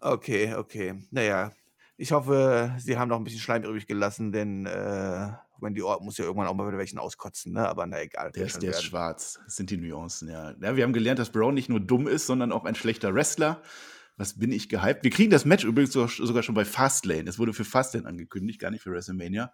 Okay, 0.00 0.54
okay. 0.54 0.94
Naja, 1.10 1.52
ich 1.98 2.12
hoffe, 2.12 2.74
Sie 2.78 2.96
haben 2.96 3.08
noch 3.10 3.18
ein 3.18 3.24
bisschen 3.24 3.40
Schleim 3.40 3.62
übrig 3.64 3.86
gelassen, 3.86 4.32
denn 4.32 4.64
äh, 4.64 5.28
Wendy 5.60 5.82
Orton 5.82 6.06
muss 6.06 6.16
ja 6.16 6.24
irgendwann 6.24 6.48
auch 6.48 6.54
mal 6.54 6.66
wieder 6.68 6.78
welchen 6.78 6.98
auskotzen, 6.98 7.52
ne? 7.52 7.68
Aber 7.68 7.84
na 7.86 8.00
egal. 8.00 8.32
Der 8.32 8.46
ist, 8.46 8.62
der 8.62 8.70
ist 8.70 8.82
schwarz. 8.82 9.38
Das 9.44 9.56
sind 9.56 9.68
die 9.68 9.76
Nuancen, 9.76 10.30
ja. 10.30 10.54
ja. 10.58 10.76
Wir 10.76 10.84
haben 10.84 10.94
gelernt, 10.94 11.18
dass 11.18 11.30
Brown 11.30 11.52
nicht 11.52 11.68
nur 11.68 11.80
dumm 11.80 12.08
ist, 12.08 12.26
sondern 12.26 12.50
auch 12.50 12.64
ein 12.64 12.74
schlechter 12.74 13.14
Wrestler. 13.14 13.60
Was 14.16 14.38
bin 14.38 14.52
ich 14.52 14.70
gehypt? 14.70 15.04
Wir 15.04 15.10
kriegen 15.10 15.30
das 15.30 15.44
Match 15.44 15.64
übrigens 15.64 15.92
so- 15.92 16.06
sogar 16.06 16.42
schon 16.42 16.54
bei 16.54 16.64
Fastlane. 16.64 17.28
Es 17.28 17.38
wurde 17.38 17.52
für 17.52 17.64
Fastlane 17.64 18.06
angekündigt, 18.06 18.58
gar 18.58 18.70
nicht 18.70 18.82
für 18.82 18.90
WrestleMania. 18.90 19.52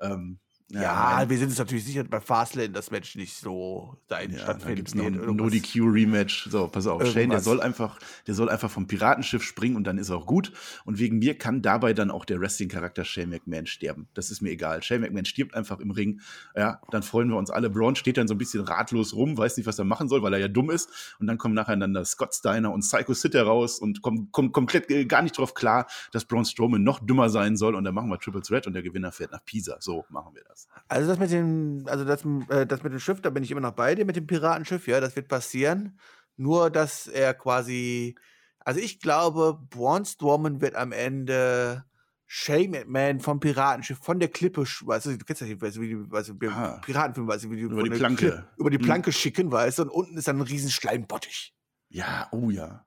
Ähm, 0.00 0.38
Ja, 0.70 1.24
wir 1.30 1.38
sind 1.38 1.48
uns 1.48 1.58
natürlich 1.58 1.84
sicher, 1.86 2.04
bei 2.04 2.20
Fastlane 2.20 2.68
das 2.68 2.90
Match 2.90 3.16
nicht 3.16 3.34
so 3.34 3.96
sein 4.06 4.30
Ja, 4.32 4.36
da 4.36 4.42
stattfinden 4.42 4.76
gibt 4.76 4.88
es 4.88 4.94
noch 4.94 5.06
ein 5.06 5.14
Irgendwas- 5.14 5.36
No 5.36 5.48
DQ 5.48 5.80
Rematch. 5.90 6.48
So, 6.50 6.68
pass 6.68 6.86
auf, 6.86 7.00
Shane, 7.00 7.12
der 7.14 7.22
Irgendwas. 7.22 7.44
soll 7.44 7.60
einfach, 7.62 7.98
der 8.26 8.34
soll 8.34 8.50
einfach 8.50 8.70
vom 8.70 8.86
Piratenschiff 8.86 9.42
springen 9.42 9.76
und 9.76 9.84
dann 9.84 9.96
ist 9.96 10.10
er 10.10 10.16
auch 10.16 10.26
gut. 10.26 10.52
Und 10.84 10.98
wegen 10.98 11.18
mir 11.20 11.38
kann 11.38 11.62
dabei 11.62 11.94
dann 11.94 12.10
auch 12.10 12.26
der 12.26 12.38
Wrestling-Charakter 12.40 13.06
Shane 13.06 13.30
McMahon 13.30 13.64
sterben. 13.64 14.08
Das 14.12 14.30
ist 14.30 14.42
mir 14.42 14.50
egal. 14.50 14.82
Shane 14.82 15.00
McMahon 15.00 15.24
stirbt 15.24 15.54
einfach 15.54 15.80
im 15.80 15.90
Ring. 15.90 16.20
Ja, 16.54 16.82
dann 16.90 17.02
freuen 17.02 17.30
wir 17.30 17.36
uns 17.38 17.48
alle. 17.48 17.70
Braun 17.70 17.96
steht 17.96 18.18
dann 18.18 18.28
so 18.28 18.34
ein 18.34 18.38
bisschen 18.38 18.60
ratlos 18.62 19.14
rum, 19.14 19.38
weiß 19.38 19.56
nicht, 19.56 19.66
was 19.66 19.78
er 19.78 19.86
machen 19.86 20.08
soll, 20.10 20.22
weil 20.22 20.34
er 20.34 20.38
ja 20.40 20.48
dumm 20.48 20.68
ist. 20.68 20.90
Und 21.18 21.28
dann 21.28 21.38
kommen 21.38 21.54
nacheinander 21.54 22.04
Scott 22.04 22.34
Steiner 22.34 22.72
und 22.72 22.80
Psycho 22.82 23.14
Sid 23.14 23.32
heraus 23.32 23.78
und 23.78 24.02
kommen, 24.02 24.30
kommen 24.32 24.52
komplett 24.52 24.90
äh, 24.90 25.06
gar 25.06 25.22
nicht 25.22 25.38
drauf 25.38 25.54
klar, 25.54 25.86
dass 26.12 26.26
Braun 26.26 26.44
Strowman 26.44 26.82
noch 26.82 26.98
dümmer 27.00 27.30
sein 27.30 27.56
soll. 27.56 27.74
Und 27.74 27.84
dann 27.84 27.94
machen 27.94 28.10
wir 28.10 28.18
Triple 28.18 28.42
Threat 28.42 28.66
und 28.66 28.74
der 28.74 28.82
Gewinner 28.82 29.12
fährt 29.12 29.32
nach 29.32 29.42
Pisa. 29.46 29.78
So 29.80 30.04
machen 30.10 30.34
wir 30.34 30.42
das. 30.46 30.57
Also 30.88 31.08
das 31.08 31.18
mit 31.18 31.30
dem, 31.30 31.84
also 31.86 32.04
das, 32.04 32.24
äh, 32.48 32.66
das 32.66 32.82
mit 32.82 32.92
dem 32.92 33.00
Schiff, 33.00 33.20
da 33.20 33.30
bin 33.30 33.42
ich 33.42 33.50
immer 33.50 33.60
noch 33.60 33.72
bei 33.74 33.94
dir, 33.94 34.04
mit 34.04 34.16
dem 34.16 34.26
Piratenschiff, 34.26 34.86
ja, 34.88 35.00
das 35.00 35.16
wird 35.16 35.28
passieren. 35.28 35.98
Nur, 36.36 36.70
dass 36.70 37.06
er 37.06 37.34
quasi, 37.34 38.16
also 38.60 38.80
ich 38.80 39.00
glaube, 39.00 39.58
Braun 39.70 40.04
Strowman 40.04 40.60
wird 40.60 40.74
am 40.76 40.92
Ende 40.92 41.84
Shane 42.26 42.70
McMahon 42.70 43.20
vom 43.20 43.40
Piratenschiff, 43.40 43.98
von 43.98 44.20
der 44.20 44.28
Klippe, 44.28 44.62
weißt 44.62 45.06
du, 45.06 45.16
du 45.16 45.24
kennst 45.24 45.40
ja 45.42 45.48
die, 45.48 45.60
weißt 45.60 45.76
du, 45.76 45.80
wie 45.80 45.88
die, 45.88 46.10
weißt 46.10 46.28
du, 46.28 46.48
Ah. 46.50 46.80
Piratenfilm, 46.84 47.26
weißt 47.26 47.44
du, 47.44 47.50
wie 47.50 47.56
die 47.56 47.62
Über 47.62 47.82
die 47.82 47.90
Planke. 47.90 48.16
Klippe- 48.26 48.48
über 48.58 48.70
die 48.70 48.78
Hm. 48.78 48.84
Planke 48.84 49.12
schicken, 49.12 49.50
weißt 49.50 49.78
du, 49.78 49.82
und 49.84 49.90
unten 49.90 50.16
ist 50.18 50.28
dann 50.28 50.36
ein 50.36 50.42
riesen 50.42 50.70
Schleimbottich. 50.70 51.54
Ja, 51.88 52.28
oh 52.32 52.50
ja. 52.50 52.84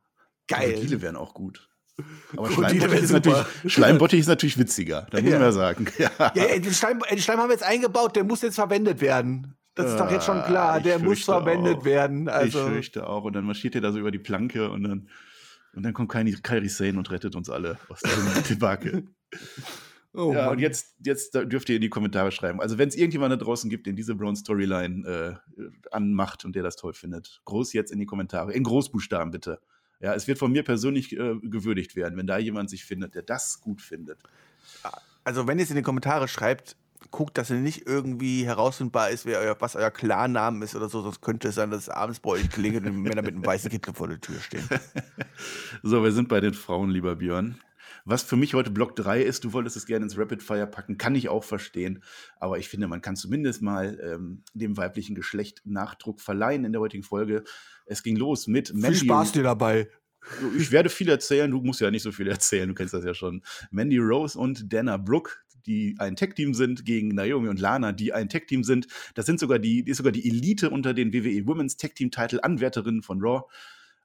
Geil. 0.48 0.74
Krokodile 0.74 1.02
wären 1.02 1.16
auch 1.16 1.34
gut. 1.34 1.71
Aber 2.36 2.50
Schleimbottich 2.52 3.04
ist, 3.04 3.12
natürlich, 3.12 3.40
Schleimbottich 3.68 4.20
ist 4.22 4.28
natürlich 4.28 4.58
witziger, 4.58 5.08
da 5.12 5.22
muss 5.22 5.30
Ja. 5.32 5.38
man 5.38 5.48
ja 5.48 5.52
sagen. 5.52 5.86
Ja. 5.98 6.10
Ja, 6.36 6.60
den 6.60 6.74
Schleim, 6.74 7.00
den 7.12 7.18
Schleim 7.20 7.40
haben 7.40 7.50
wir 7.50 7.54
jetzt 7.54 7.64
eingebaut, 7.64 8.16
der 8.16 8.24
muss 8.24 8.42
jetzt 8.42 8.56
verwendet 8.56 9.02
werden. 9.02 9.56
Das 9.76 9.92
ist 9.92 10.00
doch 10.00 10.12
jetzt 10.12 10.26
schon 10.26 10.38
Ah, 10.40 10.48
klar, 10.48 10.78
ich 10.78 10.84
der 10.84 11.00
muss 11.00 11.24
verwendet 11.24 11.78
auch. 11.78 11.86
werden. 11.86 12.28
Also, 12.28 12.60
Ich 12.60 12.74
fürchte 12.74 13.08
auch. 13.08 13.24
Und 13.24 13.34
dann 13.34 13.46
marschiert 13.46 13.76
er 13.76 13.82
da 13.82 13.92
so 13.92 14.00
über 14.00 14.12
die 14.12 14.20
Planke 14.20 14.70
und 14.70 14.84
dann, 14.84 15.10
und 15.74 15.84
dann 15.84 15.94
kommt 15.94 16.10
Kairi, 16.10 16.34
Kairi 16.44 16.68
Sane 16.68 16.98
und 16.98 17.10
rettet 17.12 17.36
uns 17.36 17.50
alle 17.50 17.78
aus 17.88 18.02
dem 18.02 18.12
Debakel. 18.50 19.08
oh 20.14 20.34
ja, 20.34 20.44
Mann. 20.46 20.54
und 20.54 20.60
jetzt, 20.60 20.96
jetzt 21.06 21.34
dürft 21.36 21.70
ihr 21.70 21.76
in 21.76 21.82
die 21.82 21.90
Kommentare 21.90 22.32
schreiben. 22.34 22.60
Also, 22.60 22.78
wenn 22.78 22.90
es 22.90 22.96
irgendjemand 22.96 23.32
da 23.32 23.38
draußen 23.38 23.70
gibt, 23.70 23.86
den 23.88 23.96
diese 23.96 24.14
Brown-Storyline 24.16 25.40
äh, 25.58 25.64
anmacht 25.92 26.44
und 26.44 26.54
der 26.56 26.64
das 26.64 26.76
toll 26.76 26.94
findet, 26.94 27.42
groß 27.46 27.72
jetzt 27.74 27.92
in 27.94 28.00
die 28.00 28.06
Kommentare. 28.06 28.52
In 28.54 28.64
Großbuchstaben 28.64 29.32
bitte. 29.32 29.60
Ja, 30.02 30.14
es 30.16 30.28
wird 30.28 30.40
von 30.40 30.52
mir 30.52 30.64
persönlich 30.64 31.14
äh, 31.14 31.36
gewürdigt 31.42 31.96
werden, 31.96 32.18
wenn 32.18 32.28
da 32.28 32.38
jemand 32.38 32.70
sich 32.70 32.86
findet, 32.86 33.16
der 33.16 33.22
das 33.22 33.62
gut 33.62 33.82
findet. 33.82 34.20
Also, 35.24 35.48
wenn 35.48 35.60
ihr 35.60 35.64
es 35.64 35.70
in 35.70 35.76
die 35.76 35.84
Kommentare 35.84 36.28
schreibt, 36.28 36.76
guckt, 37.12 37.38
dass 37.38 37.50
ihr 37.50 37.58
nicht 37.58 37.86
irgendwie 37.86 38.46
herausfindbar 38.46 39.10
ist, 39.10 39.26
wer 39.26 39.40
euer, 39.40 39.56
was 39.60 39.76
euer 39.76 39.92
Klarnamen 39.92 40.62
ist 40.62 40.76
oder 40.76 40.90
so, 40.90 41.02
sonst 41.02 41.22
könnte 41.22 41.50
es 41.50 41.56
sein, 41.56 41.70
dass 41.70 41.82
es 41.82 41.90
abends 41.90 42.20
bei 42.20 42.32
euch 42.32 42.50
klingelt 42.50 42.86
und 42.86 43.02
Männer 43.02 43.22
mit 43.22 43.34
einem 43.36 43.46
weißen 43.46 43.70
Kittel 43.70 43.94
vor 43.94 44.08
der 44.08 44.20
Tür 44.20 44.40
stehen. 44.40 44.68
So, 45.84 46.04
wir 46.04 46.12
sind 46.12 46.30
bei 46.30 46.40
den 46.40 46.54
Frauen, 46.54 46.92
lieber 46.92 47.16
Björn. 47.16 47.58
Was 48.12 48.24
für 48.24 48.36
mich 48.36 48.54
heute 48.56 48.72
Block 48.72 48.98
3 48.98 49.22
ist, 49.22 49.46
du 49.46 49.54
wolltest 49.54 49.78
es 49.78 49.86
gerne 49.86 50.04
ins 50.04 50.18
Rapid 50.18 50.44
Fire 50.44 50.68
packen, 50.68 50.98
kann 50.98 51.16
ich 51.16 51.30
auch 51.30 51.46
verstehen. 51.46 52.04
Aber 52.42 52.60
ich 52.60 52.68
finde, 52.68 52.90
man 52.90 53.02
kann 53.02 53.16
zumindest 53.16 53.62
mal 53.62 53.98
ähm, 54.04 54.44
dem 54.54 54.76
weiblichen 54.76 55.16
Geschlecht 55.16 55.62
Nachdruck 55.64 56.20
verleihen 56.20 56.66
in 56.66 56.74
der 56.74 56.82
heutigen 56.82 57.04
Folge. 57.04 57.46
Es 57.86 58.04
ging 58.04 58.18
los 58.18 58.48
mit 58.48 58.68
Viel 58.68 58.96
Spaß 58.96 59.32
dir 59.32 59.44
dabei. 59.44 59.90
Ich 60.58 60.74
werde 60.74 60.90
viel 60.90 61.08
erzählen, 61.08 61.50
du 61.50 61.62
musst 61.62 61.80
ja 61.80 61.90
nicht 61.90 62.04
so 62.04 62.12
viel 62.12 62.28
erzählen, 62.28 62.68
du 62.68 62.76
kennst 62.76 62.94
das 62.94 63.06
ja 63.06 63.14
schon. 63.14 63.44
Mandy 63.72 63.98
Rose 63.98 64.38
und 64.38 64.74
Dana 64.74 64.98
Brooke, 64.98 65.32
die 65.66 65.96
ein 65.98 66.18
Tech-Team 66.18 66.54
sind, 66.54 66.84
gegen 66.84 67.16
Naomi 67.16 67.48
und 67.48 67.62
Lana, 67.62 67.94
die 67.94 68.12
ein 68.12 68.28
Tech-Team 68.28 68.66
sind. 68.66 68.88
Das 69.14 69.26
sind 69.26 69.40
sogar 69.40 69.58
die, 69.58 69.86
die 69.86 69.92
ist 69.92 69.98
sogar 69.98 70.12
die 70.12 70.28
Elite 70.28 70.70
unter 70.70 70.94
den 70.94 71.14
WWE 71.14 71.48
Women's 71.48 71.78
Tech-Team-Title-Anwärterinnen 71.78 73.04
von 73.04 73.22
Raw. 73.22 73.44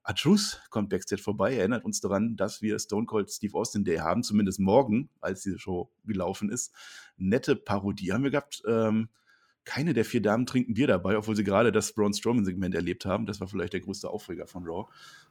Atrus 0.08 0.60
kommt 0.70 0.88
Backstage 0.88 1.20
vorbei, 1.20 1.56
erinnert 1.56 1.84
uns 1.84 2.00
daran, 2.00 2.36
dass 2.36 2.62
wir 2.62 2.78
Stone 2.78 3.06
Cold 3.06 3.28
Steve 3.28 3.58
Austin 3.58 3.82
Day 3.82 3.96
haben, 3.96 4.22
zumindest 4.22 4.60
morgen, 4.60 5.08
als 5.20 5.42
diese 5.42 5.58
Show 5.58 5.90
gelaufen 6.04 6.48
ist. 6.48 6.72
Nette 7.16 7.56
Parodie 7.56 8.12
haben 8.12 8.22
wir 8.22 8.30
gehabt. 8.30 8.62
Ähm, 8.68 9.08
keine 9.64 9.94
der 9.94 10.04
vier 10.04 10.22
Damen 10.22 10.46
trinken 10.46 10.74
Bier 10.74 10.86
dabei, 10.86 11.18
obwohl 11.18 11.34
sie 11.34 11.42
gerade 11.42 11.72
das 11.72 11.92
Braun 11.92 12.14
Strowman-Segment 12.14 12.76
erlebt 12.76 13.04
haben. 13.04 13.26
Das 13.26 13.40
war 13.40 13.48
vielleicht 13.48 13.72
der 13.72 13.80
größte 13.80 14.08
Aufreger 14.08 14.46
von 14.46 14.62
Raw. 14.64 14.88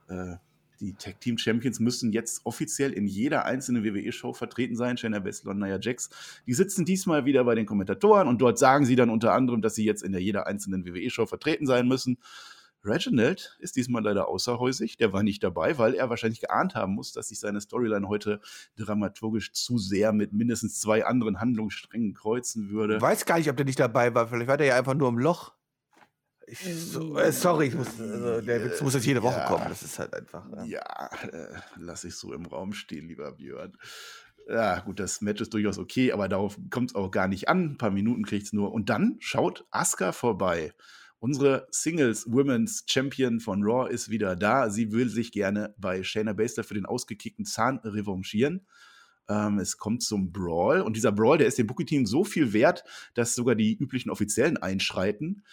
Äh, 0.09 0.35
die 0.81 0.93
Tag 0.93 1.21
Team 1.21 1.37
Champions 1.37 1.79
müssen 1.79 2.11
jetzt 2.11 2.45
offiziell 2.45 2.91
in 2.91 3.07
jeder 3.07 3.45
einzelnen 3.45 3.85
WWE-Show 3.85 4.33
vertreten 4.33 4.75
sein. 4.75 4.97
Shayna 4.97 5.19
Baszler 5.19 5.51
und 5.51 5.59
Nia 5.59 5.79
Jax. 5.79 6.09
Die 6.45 6.53
sitzen 6.53 6.83
diesmal 6.83 7.23
wieder 7.23 7.45
bei 7.45 7.55
den 7.55 7.65
Kommentatoren 7.65 8.27
und 8.27 8.41
dort 8.41 8.59
sagen 8.59 8.85
sie 8.85 8.97
dann 8.97 9.09
unter 9.09 9.31
anderem, 9.31 9.61
dass 9.61 9.75
sie 9.75 9.85
jetzt 9.85 10.03
in 10.03 10.11
der 10.11 10.21
jeder 10.21 10.47
einzelnen 10.47 10.85
WWE-Show 10.85 11.27
vertreten 11.27 11.65
sein 11.65 11.87
müssen. 11.87 12.17
Reginald 12.85 13.57
ist 13.59 13.75
diesmal 13.75 14.03
leider 14.03 14.27
außerhäusig. 14.27 14.97
Der 14.97 15.13
war 15.13 15.23
nicht 15.23 15.43
dabei, 15.43 15.77
weil 15.77 15.93
er 15.93 16.09
wahrscheinlich 16.09 16.41
geahnt 16.41 16.75
haben 16.75 16.93
muss, 16.93 17.11
dass 17.11 17.29
sich 17.29 17.39
seine 17.39 17.61
Storyline 17.61 18.07
heute 18.07 18.39
dramaturgisch 18.77 19.53
zu 19.53 19.77
sehr 19.77 20.13
mit 20.13 20.33
mindestens 20.33 20.79
zwei 20.79 21.05
anderen 21.05 21.39
Handlungssträngen 21.39 22.13
kreuzen 22.13 22.69
würde. 22.69 22.97
Ich 22.97 23.01
weiß 23.01 23.25
gar 23.25 23.37
nicht, 23.37 23.49
ob 23.49 23.57
der 23.57 23.65
nicht 23.65 23.79
dabei 23.79 24.13
war. 24.13 24.27
Vielleicht 24.27 24.47
war 24.47 24.57
der 24.57 24.67
ja 24.67 24.77
einfach 24.77 24.93
nur 24.93 25.09
im 25.09 25.17
Loch. 25.17 25.53
Ich, 26.47 26.59
so, 26.59 27.17
äh, 27.17 27.31
sorry, 27.31 27.67
ich 27.67 27.73
muss, 27.73 27.99
also, 27.99 28.41
der 28.41 28.63
Witz 28.63 28.79
muss 28.81 28.93
jetzt 28.93 29.05
jede 29.07 29.23
Woche 29.23 29.39
Ja. 29.39 29.47
kommen. 29.47 29.65
Das 29.67 29.81
ist 29.81 29.97
halt 29.97 30.13
einfach. 30.13 30.45
Ja. 30.51 30.63
Ja, 30.65 31.09
äh, 31.31 31.47
lass 31.77 32.03
ich 32.03 32.15
so 32.15 32.33
im 32.33 32.45
Raum 32.45 32.73
stehen, 32.73 33.07
lieber 33.07 33.31
Björn. 33.31 33.75
Ja, 34.47 34.79
gut, 34.81 34.99
das 34.99 35.21
Match 35.21 35.41
ist 35.41 35.55
durchaus 35.55 35.79
okay, 35.79 36.11
aber 36.11 36.29
darauf 36.29 36.59
kommt 36.69 36.91
es 36.91 36.95
auch 36.95 37.09
gar 37.09 37.27
nicht 37.27 37.49
an. 37.49 37.71
Ein 37.71 37.77
paar 37.79 37.89
Minuten 37.89 38.25
kriegt 38.25 38.45
es 38.45 38.53
nur. 38.53 38.71
Und 38.73 38.89
dann 38.89 39.15
schaut 39.19 39.65
Asuka 39.71 40.11
vorbei 40.11 40.71
Unsere 41.19 41.67
Singles 41.71 42.25
Women's 42.31 42.83
Champion 42.87 43.39
von 43.39 43.63
Raw 43.63 43.91
ist 43.91 44.09
wieder 44.09 44.35
da. 44.35 44.69
Sie 44.69 44.91
will 44.91 45.09
sich 45.09 45.31
gerne 45.31 45.73
bei 45.77 46.03
Shayna 46.03 46.33
Baszler 46.33 46.63
für 46.63 46.73
den 46.73 46.85
ausgekickten 46.85 47.45
Zahn 47.45 47.79
revanchieren. 47.79 48.67
Ähm, 49.27 49.59
es 49.59 49.77
kommt 49.77 50.03
zum 50.03 50.31
Brawl 50.31 50.81
und 50.81 50.95
dieser 50.95 51.11
Brawl, 51.11 51.37
der 51.37 51.47
ist 51.47 51.57
dem 51.57 51.67
Booking-Team 51.67 52.05
so 52.05 52.23
viel 52.23 52.53
wert, 52.53 52.83
dass 53.15 53.33
sogar 53.33 53.55
die 53.55 53.75
üblichen 53.75 54.11
Offiziellen 54.11 54.57
einschreiten 54.57 55.43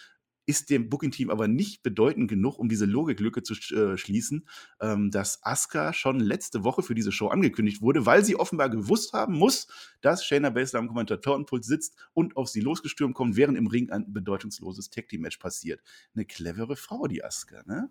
ist 0.45 0.69
dem 0.69 0.89
Booking-Team 0.89 1.29
aber 1.29 1.47
nicht 1.47 1.83
bedeutend 1.83 2.29
genug, 2.29 2.59
um 2.59 2.69
diese 2.69 2.85
Logiklücke 2.85 3.43
zu 3.43 3.53
äh, 3.75 3.97
schließen, 3.97 4.47
ähm, 4.81 5.11
dass 5.11 5.43
Asuka 5.43 5.93
schon 5.93 6.19
letzte 6.19 6.63
Woche 6.63 6.83
für 6.83 6.95
diese 6.95 7.11
Show 7.11 7.27
angekündigt 7.27 7.81
wurde, 7.81 8.05
weil 8.05 8.23
sie 8.25 8.35
offenbar 8.35 8.69
gewusst 8.69 9.13
haben 9.13 9.37
muss, 9.37 9.67
dass 10.01 10.25
Shayna 10.25 10.49
Baszler 10.49 10.79
am 10.79 10.87
Kommentatorenpult 10.87 11.63
sitzt 11.63 11.95
und 12.13 12.37
auf 12.37 12.49
sie 12.49 12.61
losgestürmt 12.61 13.15
kommt, 13.15 13.35
während 13.35 13.57
im 13.57 13.67
Ring 13.67 13.89
ein 13.89 14.11
bedeutungsloses 14.11 14.89
Tag-Team-Match 14.89 15.37
passiert. 15.37 15.81
Eine 16.15 16.25
clevere 16.25 16.75
Frau, 16.75 17.07
die 17.07 17.23
Asuka, 17.23 17.63
ne? 17.65 17.89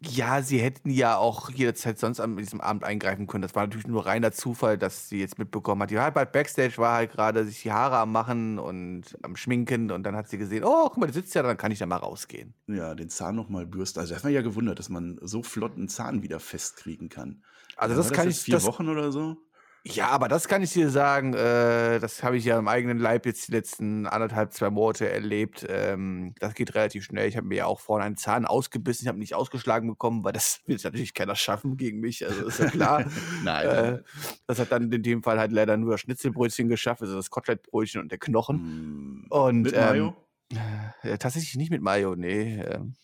Ja, 0.00 0.42
sie 0.42 0.58
hätten 0.58 0.90
ja 0.90 1.16
auch 1.16 1.50
jederzeit 1.50 1.98
sonst 1.98 2.20
an 2.20 2.36
diesem 2.36 2.60
Abend 2.60 2.84
eingreifen 2.84 3.26
können. 3.26 3.42
Das 3.42 3.56
war 3.56 3.64
natürlich 3.64 3.88
nur 3.88 4.06
reiner 4.06 4.30
Zufall, 4.30 4.78
dass 4.78 5.08
sie 5.08 5.18
jetzt 5.18 5.38
mitbekommen 5.38 5.82
hat. 5.82 5.90
Die 5.90 5.98
hat 5.98 6.14
halt 6.14 6.30
Backstage, 6.30 6.78
war 6.78 6.94
halt 6.94 7.10
gerade 7.10 7.44
sich 7.44 7.62
die 7.62 7.72
Haare 7.72 7.98
am 7.98 8.12
Machen 8.12 8.60
und 8.60 9.18
am 9.22 9.34
Schminken 9.34 9.90
und 9.90 10.04
dann 10.04 10.14
hat 10.14 10.28
sie 10.28 10.38
gesehen, 10.38 10.62
oh, 10.64 10.84
guck 10.88 10.98
mal, 10.98 11.06
der 11.06 11.14
sitzt 11.14 11.34
ja, 11.34 11.42
dann 11.42 11.56
kann 11.56 11.72
ich 11.72 11.80
da 11.80 11.86
mal 11.86 11.96
rausgehen. 11.96 12.54
Ja, 12.68 12.94
den 12.94 13.08
Zahn 13.08 13.34
nochmal 13.34 13.66
bürsten. 13.66 13.98
Also, 13.98 14.10
das 14.10 14.18
hat 14.18 14.24
man 14.24 14.34
ja 14.34 14.42
gewundert, 14.42 14.78
dass 14.78 14.88
man 14.88 15.18
so 15.20 15.42
flott 15.42 15.76
einen 15.76 15.88
Zahn 15.88 16.22
wieder 16.22 16.38
festkriegen 16.38 17.08
kann. 17.08 17.42
Also, 17.76 17.96
das, 17.96 18.08
das 18.08 18.16
kann 18.16 18.28
ich. 18.28 18.38
Vier 18.38 18.54
das, 18.54 18.64
Wochen 18.64 18.88
oder 18.88 19.10
so? 19.10 19.36
Ja, 19.84 20.08
aber 20.08 20.28
das 20.28 20.48
kann 20.48 20.62
ich 20.62 20.72
dir 20.72 20.90
sagen, 20.90 21.34
äh, 21.34 21.98
das 21.98 22.22
habe 22.22 22.36
ich 22.36 22.44
ja 22.44 22.58
im 22.58 22.68
eigenen 22.68 22.98
Leib 22.98 23.24
jetzt 23.26 23.48
die 23.48 23.52
letzten 23.52 24.06
anderthalb, 24.06 24.52
zwei 24.52 24.70
Monate 24.70 25.08
erlebt. 25.08 25.64
Ähm, 25.68 26.34
das 26.40 26.54
geht 26.54 26.74
relativ 26.74 27.04
schnell. 27.04 27.28
Ich 27.28 27.36
habe 27.36 27.46
mir 27.46 27.56
ja 27.56 27.66
auch 27.66 27.80
vorne 27.80 28.04
einen 28.04 28.16
Zahn 28.16 28.44
ausgebissen, 28.44 29.04
ich 29.04 29.08
habe 29.08 29.18
nicht 29.18 29.34
ausgeschlagen 29.34 29.88
bekommen, 29.88 30.24
weil 30.24 30.32
das 30.32 30.60
will 30.66 30.78
natürlich 30.82 31.14
keiner 31.14 31.36
schaffen 31.36 31.76
gegen 31.76 32.00
mich, 32.00 32.26
also 32.26 32.46
ist 32.46 32.58
ja 32.58 32.66
klar. 32.66 33.04
Nein. 33.44 33.66
Äh, 33.66 34.02
das 34.46 34.58
hat 34.58 34.72
dann 34.72 34.92
in 34.92 35.02
dem 35.02 35.22
Fall 35.22 35.38
halt 35.38 35.52
leider 35.52 35.76
nur 35.76 35.92
das 35.92 36.00
Schnitzelbrötchen 36.00 36.68
geschafft, 36.68 37.02
also 37.02 37.16
das 37.16 37.30
Kotelettbrötchen 37.30 38.00
und 38.00 38.10
der 38.10 38.18
Knochen. 38.18 39.22
Mm, 39.22 39.26
und, 39.30 39.62
mit 39.62 39.74
Mayo? 39.74 40.16
Ähm, 40.50 40.58
äh, 41.02 41.18
tatsächlich 41.18 41.56
nicht 41.56 41.70
mit 41.70 41.82
Mayo, 41.82 42.14
nee. 42.16 42.60
Ähm, 42.60 42.94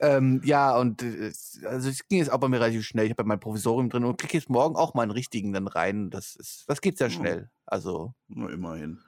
ähm, 0.00 0.40
ja, 0.44 0.76
und 0.76 1.02
äh, 1.02 1.32
also 1.64 1.88
es 1.88 2.06
ging 2.08 2.18
jetzt 2.18 2.30
auch 2.30 2.38
bei 2.38 2.48
mir 2.48 2.60
relativ 2.60 2.84
schnell. 2.84 3.06
Ich 3.06 3.10
habe 3.10 3.22
ja 3.22 3.26
mein 3.26 3.40
Provisorium 3.40 3.90
drin 3.90 4.04
und 4.04 4.18
kriege 4.18 4.34
jetzt 4.34 4.50
morgen 4.50 4.76
auch 4.76 4.94
meinen 4.94 5.10
richtigen 5.10 5.52
dann 5.52 5.68
rein. 5.68 6.10
Das 6.10 6.36
ist, 6.36 6.64
das 6.68 6.80
geht 6.80 6.98
sehr 6.98 7.10
schnell. 7.10 7.50
Also. 7.66 8.14
Na, 8.28 8.48
immerhin. 8.48 9.00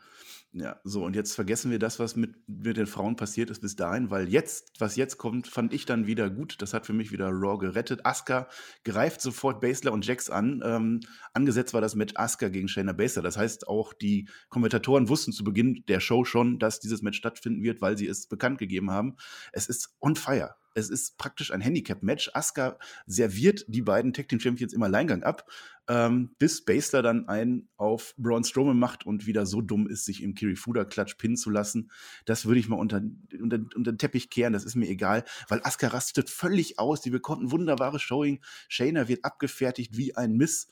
Ja, 0.52 0.80
so, 0.82 1.04
und 1.04 1.14
jetzt 1.14 1.34
vergessen 1.34 1.70
wir 1.70 1.78
das, 1.78 1.98
was 1.98 2.16
mit, 2.16 2.34
mit 2.48 2.78
den 2.78 2.86
Frauen 2.86 3.16
passiert 3.16 3.50
ist 3.50 3.60
bis 3.60 3.76
dahin, 3.76 4.10
weil 4.10 4.30
jetzt, 4.30 4.72
was 4.80 4.96
jetzt 4.96 5.18
kommt, 5.18 5.46
fand 5.46 5.74
ich 5.74 5.84
dann 5.84 6.06
wieder 6.06 6.30
gut. 6.30 6.56
Das 6.62 6.72
hat 6.72 6.86
für 6.86 6.94
mich 6.94 7.12
wieder 7.12 7.28
Raw 7.28 7.58
gerettet. 7.58 8.06
Asuka 8.06 8.48
greift 8.82 9.20
sofort 9.20 9.60
Basler 9.60 9.92
und 9.92 10.06
Jax 10.06 10.30
an. 10.30 10.62
Ähm, 10.64 11.00
angesetzt 11.34 11.74
war 11.74 11.82
das 11.82 11.94
mit 11.94 12.18
Asuka 12.18 12.48
gegen 12.48 12.66
Shayna 12.66 12.94
Baszler. 12.94 13.22
Das 13.22 13.36
heißt, 13.36 13.68
auch 13.68 13.92
die 13.92 14.26
Kommentatoren 14.48 15.10
wussten 15.10 15.32
zu 15.32 15.44
Beginn 15.44 15.84
der 15.86 16.00
Show 16.00 16.24
schon, 16.24 16.58
dass 16.58 16.80
dieses 16.80 17.02
Match 17.02 17.18
stattfinden 17.18 17.62
wird, 17.62 17.82
weil 17.82 17.98
sie 17.98 18.06
es 18.06 18.26
bekannt 18.26 18.58
gegeben 18.58 18.90
haben. 18.90 19.16
Es 19.52 19.68
ist 19.68 19.96
on 20.00 20.16
fire. 20.16 20.56
Es 20.74 20.90
ist 20.90 21.18
praktisch 21.18 21.52
ein 21.52 21.60
Handicap-Match. 21.60 22.30
Asuka 22.34 22.78
serviert 23.06 23.64
die 23.68 23.82
beiden 23.82 24.12
Tag 24.12 24.28
Team 24.28 24.40
Champions 24.40 24.72
im 24.72 24.82
Alleingang 24.82 25.22
ab, 25.22 25.50
ähm, 25.88 26.30
bis 26.38 26.64
Basler 26.64 27.02
dann 27.02 27.28
einen 27.28 27.68
auf 27.76 28.14
Braun 28.16 28.44
Strowman 28.44 28.78
macht 28.78 29.06
und 29.06 29.26
wieder 29.26 29.46
so 29.46 29.60
dumm 29.60 29.88
ist, 29.88 30.04
sich 30.04 30.22
im 30.22 30.34
Kirifuda-Klatsch 30.34 31.16
pinnen 31.16 31.36
zu 31.36 31.50
lassen. 31.50 31.90
Das 32.26 32.46
würde 32.46 32.60
ich 32.60 32.68
mal 32.68 32.76
unter, 32.76 33.02
unter, 33.40 33.58
unter 33.74 33.92
den 33.92 33.98
Teppich 33.98 34.30
kehren, 34.30 34.52
das 34.52 34.64
ist 34.64 34.76
mir 34.76 34.88
egal, 34.88 35.24
weil 35.48 35.60
Asuka 35.62 35.88
rastet 35.88 36.30
völlig 36.30 36.78
aus. 36.78 37.00
Die 37.00 37.10
bekommt 37.10 37.42
ein 37.42 37.50
wunderbares 37.50 38.02
Showing. 38.02 38.40
Shayna 38.68 39.08
wird 39.08 39.24
abgefertigt 39.24 39.96
wie 39.96 40.16
ein 40.16 40.36
Miss 40.36 40.68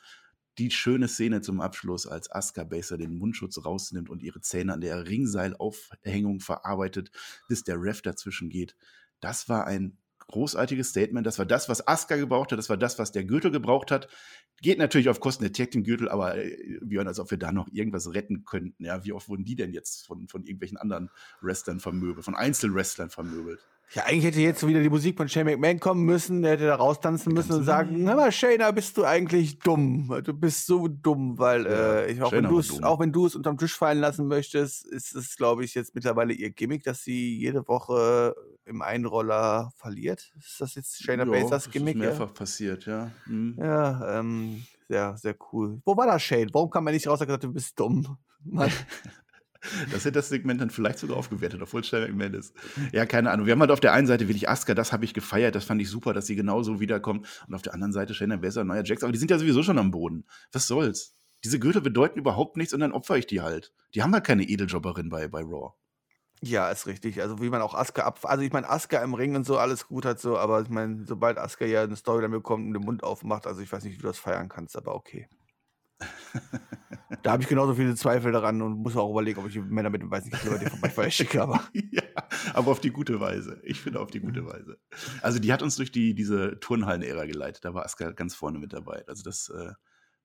die 0.59 0.71
schöne 0.71 1.09
Szene 1.09 1.43
zum 1.43 1.61
Abschluss, 1.61 2.07
als 2.07 2.31
Asuka 2.31 2.65
Baser 2.65 2.97
den 2.97 3.19
Mundschutz 3.19 3.63
rausnimmt 3.65 4.09
und 4.09 4.23
ihre 4.23 4.41
Zähne 4.41 4.73
an 4.73 4.81
der 4.81 5.07
Ringseilaufhängung 5.07 6.41
verarbeitet, 6.41 7.11
bis 7.49 7.63
der 7.63 7.81
Ref 7.81 8.03
dazwischen 8.03 8.49
geht. 8.49 8.75
Das 9.21 9.49
war 9.49 9.67
ein 9.67 9.99
großartiges 10.29 10.89
Statement. 10.91 11.27
Das 11.27 11.39
war 11.39 11.47
das, 11.47 11.69
was 11.69 11.87
Asuka 11.87 12.17
gebraucht 12.17 12.53
hat. 12.53 12.59
Das 12.59 12.69
war 12.69 12.77
das, 12.77 12.99
was 12.99 13.13
der 13.13 13.25
Gürtel 13.25 13.51
gebraucht 13.51 13.91
hat. 13.91 14.09
Geht 14.61 14.79
natürlich 14.79 15.09
auf 15.09 15.21
Kosten 15.21 15.45
der 15.45 15.53
Tag 15.53 15.71
Team 15.71 15.85
Gürtel, 15.85 16.09
aber 16.09 16.37
äh, 16.37 16.79
Björn, 16.83 17.07
als 17.07 17.21
ob 17.21 17.31
wir 17.31 17.39
da 17.39 17.53
noch 17.53 17.69
irgendwas 17.71 18.13
retten 18.13 18.45
könnten. 18.45 18.85
Ja, 18.85 19.05
wie 19.05 19.13
oft 19.13 19.29
wurden 19.29 19.45
die 19.45 19.57
denn 19.57 19.73
jetzt 19.73 20.07
von, 20.07 20.29
von 20.29 20.43
irgendwelchen 20.45 20.79
anderen 20.79 21.11
Wrestlern 21.41 21.81
vermöbelt, 21.81 22.25
von 22.25 22.35
Einzelwrestlern 22.35 23.11
vermöbelt? 23.11 23.61
Ja, 23.93 24.05
eigentlich 24.05 24.25
hätte 24.25 24.41
jetzt 24.41 24.67
wieder 24.67 24.83
die 24.83 24.91
Musik 24.91 25.17
von 25.17 25.29
Shane 25.29 25.47
McMahon 25.47 25.79
kommen 25.79 26.05
müssen, 26.05 26.43
der 26.43 26.53
hätte 26.53 26.67
da 26.67 26.75
raustanzen 26.75 27.33
müssen 27.33 27.53
und 27.53 27.65
sagen, 27.65 28.07
hör 28.07 28.17
mal, 28.17 28.33
Shayna, 28.33 28.71
bist 28.73 28.97
du 28.97 29.05
eigentlich 29.05 29.61
dumm? 29.61 30.21
Du 30.25 30.35
bist 30.35 30.67
so 30.67 30.89
dumm, 30.89 31.39
weil 31.39 31.65
ja, 31.67 32.03
äh, 32.03 32.21
auch, 32.21 32.33
wenn 32.33 32.47
auch, 32.47 32.99
wenn 32.99 33.13
du 33.13 33.27
es 33.27 33.37
unterm 33.37 33.59
Tisch 33.59 33.77
fallen 33.77 34.01
lassen 34.01 34.27
möchtest, 34.27 34.85
ist 34.87 35.15
es, 35.15 35.37
glaube 35.37 35.65
ich, 35.65 35.75
jetzt 35.75 35.95
mittlerweile 35.95 36.33
ihr 36.33 36.51
Gimmick, 36.51 36.83
dass 36.83 37.05
sie 37.05 37.39
jede 37.39 37.67
Woche 37.69 38.35
im 38.65 38.83
Einroller 38.83 39.73
verliert. 39.77 40.33
Ist 40.37 40.61
das 40.61 40.75
jetzt 40.75 41.03
Shayna 41.03 41.25
Baszlers 41.25 41.71
Gimmick? 41.71 41.95
Ist 41.95 42.01
mehrfach 42.01 42.27
ja? 42.27 42.33
passiert, 42.33 42.87
ja. 42.87 43.13
Mhm. 43.27 43.57
Ja, 43.59 44.19
ähm, 44.19 44.65
sehr, 44.89 45.17
sehr 45.17 45.37
cool. 45.53 45.81
Wo 45.85 45.97
war 45.97 46.07
das 46.07 46.23
Shane? 46.23 46.51
Warum 46.53 46.71
kam 46.71 46.87
er 46.89 46.93
nicht 46.93 47.07
raus 47.07 47.21
und 47.21 47.27
gesagt, 47.27 47.45
du 47.45 47.53
bist 47.53 47.79
dumm? 47.79 48.19
Das 49.93 50.05
hätte 50.05 50.13
das 50.13 50.29
Segment 50.29 50.61
dann 50.61 50.71
vielleicht 50.71 50.99
sogar 50.99 51.17
aufgewertet, 51.17 51.61
obwohl 51.63 51.81
es 51.81 51.93
McMahon 51.93 52.35
ist. 52.35 52.55
Ja, 52.93 53.07
keine 53.07 53.31
Ahnung. 53.31 53.47
Wir 53.47 53.53
haben 53.53 53.61
halt 53.61 53.71
auf 53.71 53.81
der 53.81 53.93
einen 53.93 54.07
Seite 54.07 54.29
wirklich 54.29 54.49
Asuka, 54.49 54.75
das 54.75 54.93
habe 54.93 55.05
ich 55.05 55.15
gefeiert, 55.15 55.55
das 55.55 55.65
fand 55.65 55.81
ich 55.81 55.89
super, 55.89 56.13
dass 56.13 56.27
sie 56.27 56.37
genauso 56.37 56.81
wiederkommt. 56.81 57.27
Und 57.47 57.55
auf 57.55 57.63
der 57.63 57.75
anderen 57.75 57.93
Seite 57.93 58.15
Shayna 58.15 58.37
Besser, 58.37 58.65
neuer 58.65 58.85
Jax, 58.85 59.03
aber 59.03 59.13
die 59.13 59.19
sind 59.19 59.31
ja 59.31 59.39
sowieso 59.39 59.63
schon 59.63 59.79
am 59.79 59.91
Boden. 59.91 60.25
Was 60.53 60.67
soll's? 60.67 61.15
Diese 61.45 61.59
Gürtel 61.59 61.83
bedeuten 61.83 62.19
überhaupt 62.19 62.57
nichts 62.57 62.75
und 62.75 62.81
dann 62.81 62.93
opfer 62.93 63.17
ich 63.17 63.27
die 63.27 63.41
halt. 63.41 63.73
Die 63.95 64.03
haben 64.03 64.13
halt 64.13 64.25
keine 64.25 64.45
Edeljobberin 64.45 65.09
bei, 65.09 65.29
bei 65.29 65.43
Raw. 65.43 65.75
Ja, 66.43 66.71
ist 66.71 66.87
richtig. 66.87 67.23
Also 67.23 67.41
wie 67.41 67.49
man 67.49 67.63
auch 67.63 67.75
Asuka 67.75 68.03
ab. 68.03 68.21
Also 68.25 68.43
ich 68.43 68.53
meine, 68.53 68.69
Asuka 68.69 69.03
im 69.03 69.15
Ring 69.15 69.37
und 69.37 69.47
so, 69.47 69.59
alles 69.59 69.89
gut 69.89 70.05
hat 70.05 70.21
so, 70.21 70.37
aber 70.37 70.61
ich 70.61 70.69
meine, 70.69 71.05
sobald 71.07 71.39
Asuka 71.39 71.65
ja 71.65 71.83
eine 71.83 71.97
Story 71.97 72.23
dann 72.23 72.31
bekommt 72.31 72.67
und 72.67 72.75
den 72.75 72.83
Mund 72.83 73.03
aufmacht, 73.03 73.47
also 73.47 73.63
ich 73.63 73.73
weiß 73.73 73.85
nicht, 73.85 73.95
wie 73.95 74.03
du 74.03 74.07
das 74.07 74.19
feiern 74.19 74.49
kannst, 74.49 74.77
aber 74.77 74.95
okay. 74.95 75.29
da 77.23 77.33
habe 77.33 77.43
ich 77.43 77.49
genauso 77.49 77.75
viele 77.75 77.95
Zweifel 77.95 78.33
daran 78.33 78.61
und 78.63 78.79
muss 78.79 78.97
auch 78.97 79.11
überlegen, 79.11 79.41
ob 79.41 79.49
ich 79.49 79.57
Männer 79.57 79.91
mit 79.91 80.03
dem 80.03 80.11
weißen 80.11 80.31
Kittel 80.31 80.51
bei 80.51 80.59
dir 80.59 80.71
vorbei 80.71 81.11
schicke. 81.11 81.43
Aber. 81.43 81.69
ja, 81.73 82.03
aber 82.55 82.71
auf 82.71 82.81
die 82.81 82.91
gute 82.91 83.21
Weise. 83.21 83.61
Ich 83.65 83.81
finde 83.81 84.01
auf 84.01 84.11
die 84.11 84.21
gute 84.21 84.43
mhm. 84.43 84.49
Weise. 84.49 84.79
Also 85.23 85.39
die 85.39 85.53
hat 85.53 85.63
uns 85.63 85.77
durch 85.77 85.93
die, 85.93 86.15
diese 86.15 86.59
Turnhallen-Ära 86.61 87.27
geleitet. 87.27 87.65
Da 87.65 87.75
war 87.75 87.85
Aska 87.85 88.11
ganz 88.13 88.35
vorne 88.35 88.59
mit 88.59 88.73
dabei. 88.73 89.05
Also 89.07 89.23
das 89.23 89.49
äh, 89.49 89.73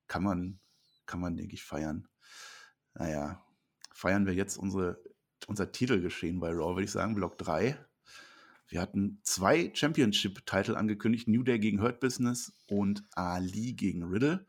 kann 0.06 0.22
man, 0.22 0.60
kann 1.06 1.20
man, 1.20 1.36
denke 1.36 1.54
ich, 1.54 1.64
feiern. 1.64 2.08
Naja, 2.94 3.42
feiern 3.92 4.26
wir 4.26 4.34
jetzt 4.34 4.56
unsere, 4.56 5.02
unser 5.46 5.72
Titelgeschehen 5.72 6.40
bei 6.40 6.50
Raw, 6.50 6.74
würde 6.74 6.84
ich 6.84 6.90
sagen, 6.90 7.14
Block 7.14 7.38
3. 7.38 7.78
Wir 8.68 8.80
hatten 8.80 9.20
zwei 9.22 9.70
Championship-Titel 9.74 10.76
angekündigt: 10.76 11.28
New 11.28 11.42
Day 11.42 11.58
gegen 11.58 11.80
Hurt 11.80 12.00
Business 12.00 12.54
und 12.68 13.04
Ali 13.12 13.74
gegen 13.74 14.04
Riddle. 14.04 14.46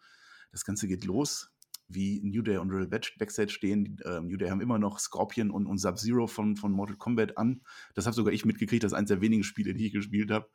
Das 0.53 0.63
Ganze 0.63 0.87
geht 0.87 1.03
los, 1.03 1.51
wie 1.87 2.21
New 2.23 2.43
Day 2.43 2.57
und 2.57 2.69
Riddle 2.69 2.87
Backstage 3.17 3.49
stehen. 3.49 3.99
Ähm, 4.05 4.27
New 4.27 4.37
Day 4.37 4.49
haben 4.49 4.61
immer 4.61 4.77
noch 4.77 4.99
Scorpion 4.99 5.51
und, 5.51 5.65
und 5.65 5.79
Sub-Zero 5.79 6.27
von, 6.27 6.55
von 6.55 6.71
Mortal 6.71 6.95
Kombat 6.95 7.37
an. 7.37 7.61
Das 7.95 8.05
habe 8.05 8.15
sogar 8.15 8.33
ich 8.33 8.45
mitgekriegt, 8.45 8.83
das 8.83 8.91
ist 8.91 8.97
eines 8.97 9.09
der 9.09 9.19
wenigen 9.19 9.43
Spiele, 9.43 9.73
die 9.73 9.87
ich 9.87 9.93
gespielt 9.93 10.31
habe. 10.31 10.47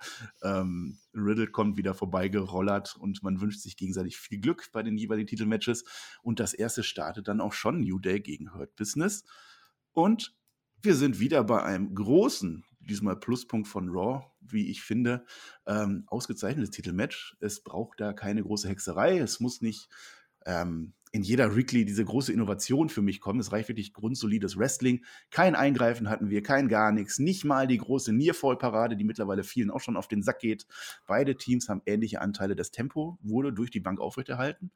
Ähm, 0.43 0.99
Riddle 1.13 1.49
kommt 1.49 1.77
wieder 1.77 1.95
vorbeigerollert 1.95 2.97
und 2.97 3.23
man 3.23 3.41
wünscht 3.41 3.61
sich 3.61 3.77
gegenseitig 3.77 4.19
viel 4.19 4.41
Glück 4.41 4.71
bei 4.73 4.83
den 4.83 4.97
jeweiligen 4.97 5.27
Titelmatches. 5.27 5.85
Und 6.23 6.41
das 6.41 6.55
erste 6.55 6.85
startet 6.85 7.29
dann 7.29 7.41
auch 7.41 7.53
schon 7.53 7.81
New 7.81 7.99
Day 7.99 8.21
gegen 8.21 8.55
Hurt 8.55 8.75
Business. 8.77 9.25
Und 9.93 10.35
wir 10.81 10.95
sind 10.95 11.19
wieder 11.19 11.43
bei 11.43 11.63
einem 11.63 11.93
großen, 11.93 12.65
diesmal 12.89 13.19
Pluspunkt 13.19 13.69
von 13.69 13.89
Raw, 13.91 14.25
wie 14.41 14.71
ich 14.71 14.83
finde, 14.83 15.25
ähm, 15.67 16.05
ausgezeichnetes 16.07 16.71
Titelmatch. 16.71 17.37
Es 17.41 17.63
braucht 17.63 18.01
da 18.01 18.13
keine 18.13 18.43
große 18.43 18.69
Hexerei. 18.69 19.19
Es 19.19 19.41
muss 19.41 19.61
nicht 19.61 19.89
ähm, 20.47 20.95
in 21.13 21.23
jeder 21.23 21.57
Weekly 21.57 21.85
diese 21.85 22.05
große 22.05 22.33
Innovation 22.33 22.89
für 22.89 23.03
mich 23.03 23.21
kommen. 23.21 23.41
Es 23.41 23.53
reicht 23.53 23.69
wirklich 23.69 23.93
grundsolides 23.93 24.59
Wrestling. 24.59 25.05
Kein 25.31 25.55
Eingreifen 25.55 26.09
hatten 26.09 26.31
wir, 26.31 26.43
kein 26.43 26.69
gar 26.69 26.93
nichts. 26.93 27.19
Nicht 27.19 27.45
mal 27.45 27.67
die 27.67 27.79
große 27.79 28.13
Nearfall-Parade, 28.13 28.97
die 28.97 29.05
mittlerweile 29.05 29.45
vielen 29.45 29.71
auch 29.71 29.81
schon 29.81 29.97
auf 29.97 30.09
den 30.09 30.23
Sack 30.23 30.41
geht. 30.41 30.67
Beide 31.07 31.37
Teams 31.37 31.69
haben 31.69 31.83
ähnliche 31.87 32.21
Anteile. 32.21 32.57
Das 32.57 32.71
Tempo 32.71 33.19
wurde 33.23 33.53
durch 33.53 33.71
die 33.71 33.81
Bank 33.81 34.01
aufrechterhalten. 34.01 34.71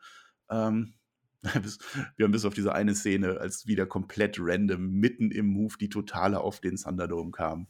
Ähm, 0.51 0.95
wir 1.43 2.25
haben 2.25 2.33
bis 2.33 2.45
auf 2.45 2.55
diese 2.55 2.73
eine 2.73 2.95
Szene, 2.95 3.41
als 3.41 3.67
wieder 3.67 3.87
komplett 3.87 4.37
random 4.39 4.91
mitten 4.93 5.31
im 5.31 5.47
Move 5.47 5.75
die 5.79 5.89
Totale 5.89 6.41
auf 6.41 6.61
den 6.61 6.77
Thunderdome 6.77 7.33
kam. 7.33 7.67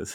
Das, 0.00 0.14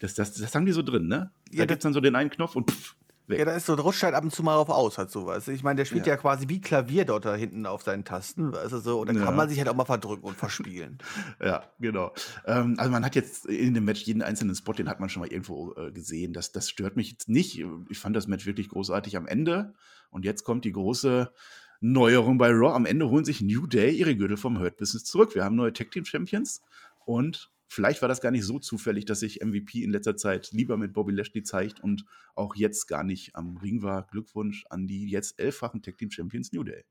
das, 0.00 0.14
das, 0.14 0.34
das 0.34 0.54
haben 0.54 0.66
die 0.66 0.72
so 0.72 0.82
drin, 0.82 1.06
ne? 1.06 1.30
Da 1.50 1.58
ja, 1.58 1.64
gibt 1.66 1.78
es 1.78 1.82
dann 1.84 1.92
so 1.92 2.00
den 2.00 2.16
einen 2.16 2.30
Knopf 2.30 2.56
und 2.56 2.70
pff. 2.70 2.96
weg. 3.28 3.38
Ja, 3.38 3.44
da 3.44 3.52
ist 3.52 3.66
so, 3.66 3.74
rutscht 3.74 4.02
halt 4.02 4.14
ab 4.14 4.24
und 4.24 4.32
zu 4.32 4.42
mal 4.42 4.56
drauf 4.56 4.68
aus, 4.70 4.98
halt 4.98 5.10
sowas. 5.10 5.46
Ich 5.46 5.62
meine, 5.62 5.76
der 5.76 5.84
spielt 5.84 6.06
ja. 6.06 6.14
ja. 6.14 6.16
quasi 6.16 6.48
wie 6.48 6.60
Klavier 6.60 7.04
dort 7.04 7.24
da 7.24 7.36
hinten 7.36 7.64
auf 7.64 7.82
seinen 7.82 8.04
Tasten, 8.04 8.54
also 8.56 8.80
so, 8.80 9.00
und 9.00 9.08
dann 9.08 9.18
ja. 9.18 9.24
kann 9.24 9.36
man 9.36 9.48
sich 9.48 9.58
halt 9.58 9.68
auch 9.68 9.76
mal 9.76 9.84
verdrücken 9.84 10.24
und 10.24 10.36
verspielen. 10.36 10.98
ja, 11.40 11.62
genau. 11.78 12.12
Ähm, 12.44 12.74
also 12.76 12.90
man 12.90 13.04
hat 13.04 13.14
jetzt 13.14 13.46
in 13.46 13.74
dem 13.74 13.84
Match 13.84 14.02
jeden 14.02 14.22
einzelnen 14.22 14.56
Spot, 14.56 14.72
den 14.72 14.88
hat 14.88 14.98
man 14.98 15.08
schon 15.08 15.20
mal 15.20 15.30
irgendwo 15.30 15.74
äh, 15.74 15.92
gesehen. 15.92 16.32
Das, 16.32 16.50
das 16.50 16.68
stört 16.68 16.96
mich 16.96 17.12
jetzt 17.12 17.28
nicht. 17.28 17.64
Ich 17.88 17.98
fand 18.00 18.16
das 18.16 18.26
Match 18.26 18.46
wirklich 18.46 18.68
großartig 18.68 19.16
am 19.16 19.28
Ende. 19.28 19.74
Und 20.10 20.24
jetzt 20.24 20.42
kommt 20.42 20.64
die 20.64 20.72
große 20.72 21.32
Neuerung 21.80 22.38
bei 22.38 22.50
Raw. 22.50 22.74
Am 22.74 22.86
Ende 22.86 23.10
holen 23.10 23.24
sich 23.24 23.42
New 23.42 23.66
Day 23.66 23.94
ihre 23.94 24.16
Gürtel 24.16 24.36
vom 24.36 24.58
Hurt 24.58 24.76
Business 24.76 25.04
zurück. 25.04 25.34
Wir 25.34 25.44
haben 25.44 25.54
neue 25.54 25.72
Tag 25.72 25.90
Team 25.90 26.04
Champions 26.04 26.62
und 27.04 27.50
vielleicht 27.74 28.00
war 28.02 28.08
das 28.08 28.20
gar 28.20 28.30
nicht 28.30 28.44
so 28.44 28.58
zufällig, 28.58 29.04
dass 29.04 29.20
sich 29.20 29.44
MVP 29.44 29.82
in 29.82 29.90
letzter 29.90 30.16
Zeit 30.16 30.52
lieber 30.52 30.76
mit 30.76 30.92
Bobby 30.92 31.12
Lashley 31.12 31.42
zeigt 31.42 31.80
und 31.80 32.04
auch 32.34 32.54
jetzt 32.54 32.86
gar 32.86 33.04
nicht 33.04 33.34
am 33.34 33.56
Ring 33.56 33.82
war. 33.82 34.06
Glückwunsch 34.06 34.64
an 34.70 34.86
die 34.86 35.10
jetzt 35.10 35.38
elffachen 35.38 35.82
Tag 35.82 35.98
Team 35.98 36.10
Champions 36.10 36.52
New 36.52 36.62
Day. 36.62 36.84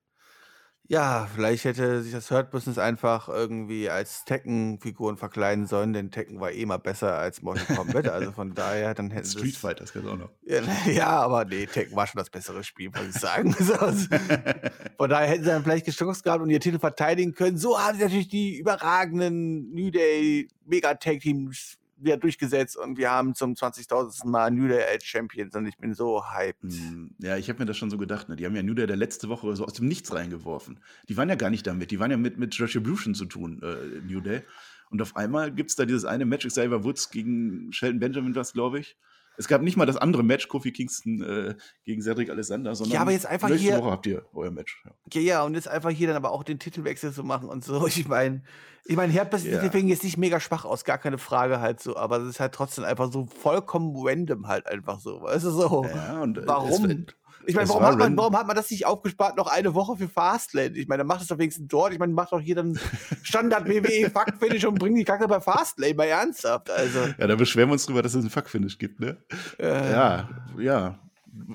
Ja, 0.90 1.30
vielleicht 1.34 1.64
hätte 1.64 2.02
sich 2.02 2.12
das 2.12 2.30
Hurt 2.30 2.52
Business 2.52 2.78
einfach 2.78 3.30
irgendwie 3.30 3.90
als 3.90 4.26
Tekken-Figuren 4.26 5.16
verkleiden 5.16 5.66
sollen, 5.66 5.94
denn 5.94 6.12
Tekken 6.12 6.42
war 6.42 6.52
eh 6.52 6.66
mal 6.66 6.78
besser 6.78 7.18
als 7.18 7.42
Mortal 7.42 7.76
Kombat. 7.76 8.10
Also 8.10 8.34
von 8.34 8.54
daher, 8.54 8.94
dann 8.94 9.10
hätten 9.10 9.26
Street 9.26 9.56
Fighter, 9.56 9.86
das 9.86 9.96
auch 9.96 10.18
noch. 10.18 10.30
Ja, 10.46 10.62
ja, 10.92 11.08
aber 11.08 11.46
nee, 11.46 11.66
Tekken 11.68 11.96
war 11.96 12.06
schon 12.06 12.20
das 12.20 12.30
bessere 12.30 12.66
Spiel, 12.66 12.90
muss 12.90 13.16
ich 13.16 13.22
sagen. 13.22 13.54
von 14.98 15.10
daher 15.10 15.28
hätten 15.28 15.44
sie 15.46 15.50
dann 15.50 15.64
vielleicht 15.64 15.90
Chance 15.90 16.22
gehabt 16.22 16.42
und 16.42 16.50
ihr 16.50 16.60
Titel 16.60 16.80
verteidigen 16.80 17.34
können. 17.34 17.58
So 17.58 17.80
haben 17.80 17.98
sie 17.98 18.04
natürlich 18.04 18.28
die 18.28 18.58
überragenden 18.58 19.74
New 19.74 19.90
Day 19.90 20.50
Mega 20.66 20.96
Tag 20.96 21.22
Teams 21.22 21.78
wieder 22.04 22.18
durchgesetzt 22.18 22.78
und 22.78 22.98
wir 22.98 23.12
haben 23.12 23.36
zum 23.36 23.54
20.000. 23.54 24.28
Mal 24.28 24.52
New 24.52 24.68
Day 24.68 24.84
als 24.84 25.06
Champions 25.06 25.56
und 25.56 25.66
ich 25.66 25.78
bin 25.78 25.94
so 25.94 26.24
hyped. 26.32 26.72
Hm, 26.72 27.16
ja, 27.20 27.38
ich 27.38 27.50
habe 27.50 27.60
mir 27.60 27.66
das 27.66 27.78
schon 27.78 27.90
so 27.90 27.98
gedacht. 27.98 28.30
Ne? 28.30 28.36
Die 28.36 28.46
haben 28.46 28.56
ja 28.56 28.64
New 28.64 28.74
Day 28.74 28.88
der 28.88 28.96
letzte 28.96 29.30
Woche 29.30 29.56
so 29.56 29.66
aus 29.66 29.74
dem 29.74 29.88
Nichts 29.88 30.14
reingeworfen. 30.14 30.80
Die 31.10 31.18
waren 31.18 31.30
ja 31.30 31.36
gar 31.36 31.50
nicht 31.50 31.68
damit. 31.68 31.92
Die 31.92 32.00
waren 32.00 32.12
ja 32.12 32.18
mit, 32.18 32.38
mit 32.38 32.60
Retribution 32.60 33.16
zu 33.16 33.26
tun, 33.26 33.62
äh, 33.62 34.02
New 34.12 34.22
Day. 34.22 34.42
Und 34.90 35.02
auf 35.02 35.16
einmal 35.16 35.52
gibt 35.52 35.72
es 35.72 35.76
da 35.76 35.86
dieses 35.86 36.06
eine 36.06 36.26
Match, 36.26 36.46
Xavier 36.46 36.84
Woods 36.84 37.10
gegen 37.10 37.72
Sheldon 37.74 38.00
Benjamin, 38.00 38.36
was 38.36 38.54
glaube 38.54 38.80
ich. 38.80 38.96
Es 39.38 39.48
gab 39.48 39.62
nicht 39.62 39.78
mal 39.78 39.86
das 39.86 39.98
andere 39.98 40.24
Match, 40.24 40.48
Kofi 40.48 40.72
Kingston 40.72 41.22
äh, 41.22 41.56
gegen 41.86 42.02
Cedric 42.02 42.30
Alexander, 42.30 42.76
sondern 42.76 42.94
ja, 42.94 43.02
aber 43.02 43.12
jetzt 43.12 43.26
einfach 43.26 43.50
nächste 43.50 43.68
hier, 43.68 43.78
Woche 43.78 43.92
habt 43.92 44.06
ihr 44.06 44.26
euer 44.34 44.52
Match. 44.52 44.84
Ja. 45.14 45.22
ja, 45.22 45.44
und 45.44 45.56
jetzt 45.56 45.68
einfach 45.68 45.90
hier 45.90 46.08
dann 46.08 46.16
aber 46.16 46.32
auch 46.32 46.44
den 46.44 46.60
Titelwechsel 46.60 47.12
zu 47.12 47.24
machen 47.24 47.50
und 47.50 47.64
so. 47.64 47.88
Ich 47.94 48.08
meine, 48.08 48.44
ich 48.86 48.96
meine, 48.96 49.14
Herbst 49.14 49.46
ja. 49.46 49.62
deswegen 49.62 49.88
jetzt 49.88 50.04
nicht 50.04 50.18
mega 50.18 50.40
schwach 50.40 50.66
aus, 50.66 50.84
gar 50.84 50.98
keine 50.98 51.18
Frage 51.18 51.62
halt 51.62 51.82
so, 51.82 51.96
aber 51.96 52.18
es 52.18 52.30
ist 52.30 52.40
halt 52.40 52.54
trotzdem 52.54 52.84
einfach 52.84 53.12
so 53.12 53.26
vollkommen 53.26 53.94
random 53.96 54.48
halt 54.48 54.68
einfach 54.68 55.00
so. 55.00 55.22
Weißt 55.22 55.46
du 55.46 55.52
so? 55.52 55.86
Ja, 55.86 56.22
und 56.22 56.38
äh, 56.38 56.48
warum? 56.48 57.06
Ich 57.46 57.56
meine, 57.56 57.70
warum 57.70 57.84
hat, 57.84 57.98
man, 57.98 58.18
warum 58.18 58.38
hat 58.38 58.48
man 58.48 58.56
das 58.56 58.70
nicht 58.72 58.86
aufgespart, 58.86 59.38
noch 59.38 59.48
eine 59.48 59.74
Woche 59.74 59.98
für 59.98 60.08
Fastlane? 60.08 60.78
Ich 60.78 60.88
meine, 60.88 61.00
dann 61.00 61.08
macht 61.08 61.22
es 61.22 61.28
doch 61.28 61.38
wenigstens 61.38 61.68
dort. 61.68 61.94
Ich 61.94 62.00
meine, 62.00 62.14
macht 62.14 62.32
doch 62.32 62.40
hier 62.40 62.56
dann 62.56 62.80
Standard 63.24 63.68
WWE 63.68 64.10
Fuck-Finish 64.10 64.66
und 64.66 64.80
bringt 64.80 64.98
die 64.98 65.04
Kacke 65.04 65.28
bei 65.28 65.40
Fastlane, 65.40 65.94
mal 65.94 66.06
ernsthaft. 66.06 66.70
Also. 66.70 67.00
Ja, 67.18 67.28
da 67.28 67.36
beschweren 67.36 67.70
wir 67.70 67.74
uns 67.74 67.86
drüber, 67.86 68.02
dass 68.02 68.14
es 68.14 68.22
einen 68.22 68.30
Fuck-Finish 68.30 68.78
gibt, 68.78 69.00
ne? 69.00 69.18
Äh. 69.60 69.92
Ja, 69.92 70.30
ja. 70.58 71.00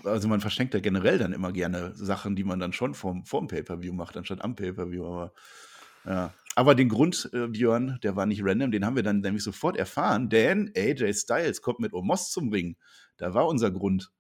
Also 0.04 0.26
man 0.28 0.40
verschenkt 0.40 0.74
ja 0.74 0.80
generell 0.80 1.18
dann 1.18 1.32
immer 1.32 1.52
gerne 1.52 1.92
Sachen, 1.94 2.34
die 2.34 2.44
man 2.44 2.58
dann 2.58 2.72
schon 2.72 2.94
vorm, 2.94 3.24
vorm 3.24 3.46
Pay-Per-View 3.46 3.92
macht, 3.92 4.16
anstatt 4.16 4.42
am 4.42 4.56
Pay-Per-View, 4.56 5.06
aber 5.06 5.32
ja. 6.04 6.32
Aber 6.54 6.74
den 6.74 6.88
Grund, 6.88 7.30
äh, 7.32 7.46
Björn, 7.46 8.00
der 8.02 8.16
war 8.16 8.26
nicht 8.26 8.42
random, 8.42 8.72
den 8.72 8.84
haben 8.84 8.96
wir 8.96 9.04
dann 9.04 9.20
nämlich 9.20 9.44
sofort 9.44 9.76
erfahren, 9.76 10.28
denn 10.28 10.72
AJ 10.76 11.14
Styles 11.14 11.62
kommt 11.62 11.78
mit 11.78 11.92
Omos 11.92 12.32
zum 12.32 12.48
Ring. 12.48 12.76
Da 13.16 13.32
war 13.32 13.46
unser 13.46 13.70
Grund. 13.70 14.10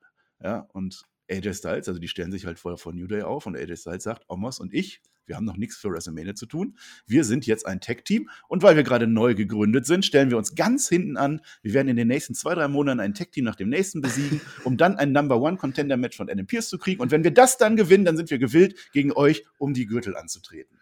Ja, 0.40 0.68
und 0.72 1.02
AJ 1.30 1.54
Styles, 1.54 1.88
also 1.88 2.00
die 2.00 2.08
stellen 2.08 2.32
sich 2.32 2.46
halt 2.46 2.58
vorher 2.58 2.78
vor 2.78 2.92
New 2.92 3.06
Day 3.06 3.22
auf 3.22 3.46
und 3.46 3.56
AJ 3.56 3.76
Styles 3.76 4.04
sagt, 4.04 4.24
Omos 4.28 4.60
und 4.60 4.72
ich, 4.72 5.00
wir 5.28 5.36
haben 5.36 5.44
noch 5.44 5.56
nichts 5.56 5.76
für 5.76 5.90
WrestleMania 5.90 6.34
zu 6.34 6.46
tun. 6.46 6.76
Wir 7.06 7.22
sind 7.22 7.46
jetzt 7.46 7.66
ein 7.66 7.80
Tech-Team 7.80 8.30
und 8.48 8.62
weil 8.62 8.76
wir 8.76 8.82
gerade 8.82 9.06
neu 9.06 9.34
gegründet 9.34 9.86
sind, 9.86 10.04
stellen 10.04 10.30
wir 10.30 10.38
uns 10.38 10.54
ganz 10.54 10.88
hinten 10.88 11.16
an. 11.16 11.42
Wir 11.62 11.74
werden 11.74 11.88
in 11.88 11.96
den 11.96 12.08
nächsten 12.08 12.34
zwei, 12.34 12.54
drei 12.54 12.66
Monaten 12.66 13.00
ein 13.00 13.14
Tech-Team 13.14 13.44
nach 13.44 13.56
dem 13.56 13.68
nächsten 13.68 14.00
besiegen, 14.00 14.40
um 14.64 14.76
dann 14.76 14.96
ein 14.96 15.12
Number-One-Contender-Match 15.12 16.16
von 16.16 16.30
Adam 16.30 16.46
Pierce 16.46 16.70
zu 16.70 16.78
kriegen. 16.78 17.02
Und 17.02 17.10
wenn 17.10 17.24
wir 17.24 17.30
das 17.30 17.58
dann 17.58 17.76
gewinnen, 17.76 18.06
dann 18.06 18.16
sind 18.16 18.30
wir 18.30 18.38
gewillt, 18.38 18.74
gegen 18.92 19.12
euch 19.12 19.44
um 19.58 19.74
die 19.74 19.86
Gürtel 19.86 20.16
anzutreten. 20.16 20.78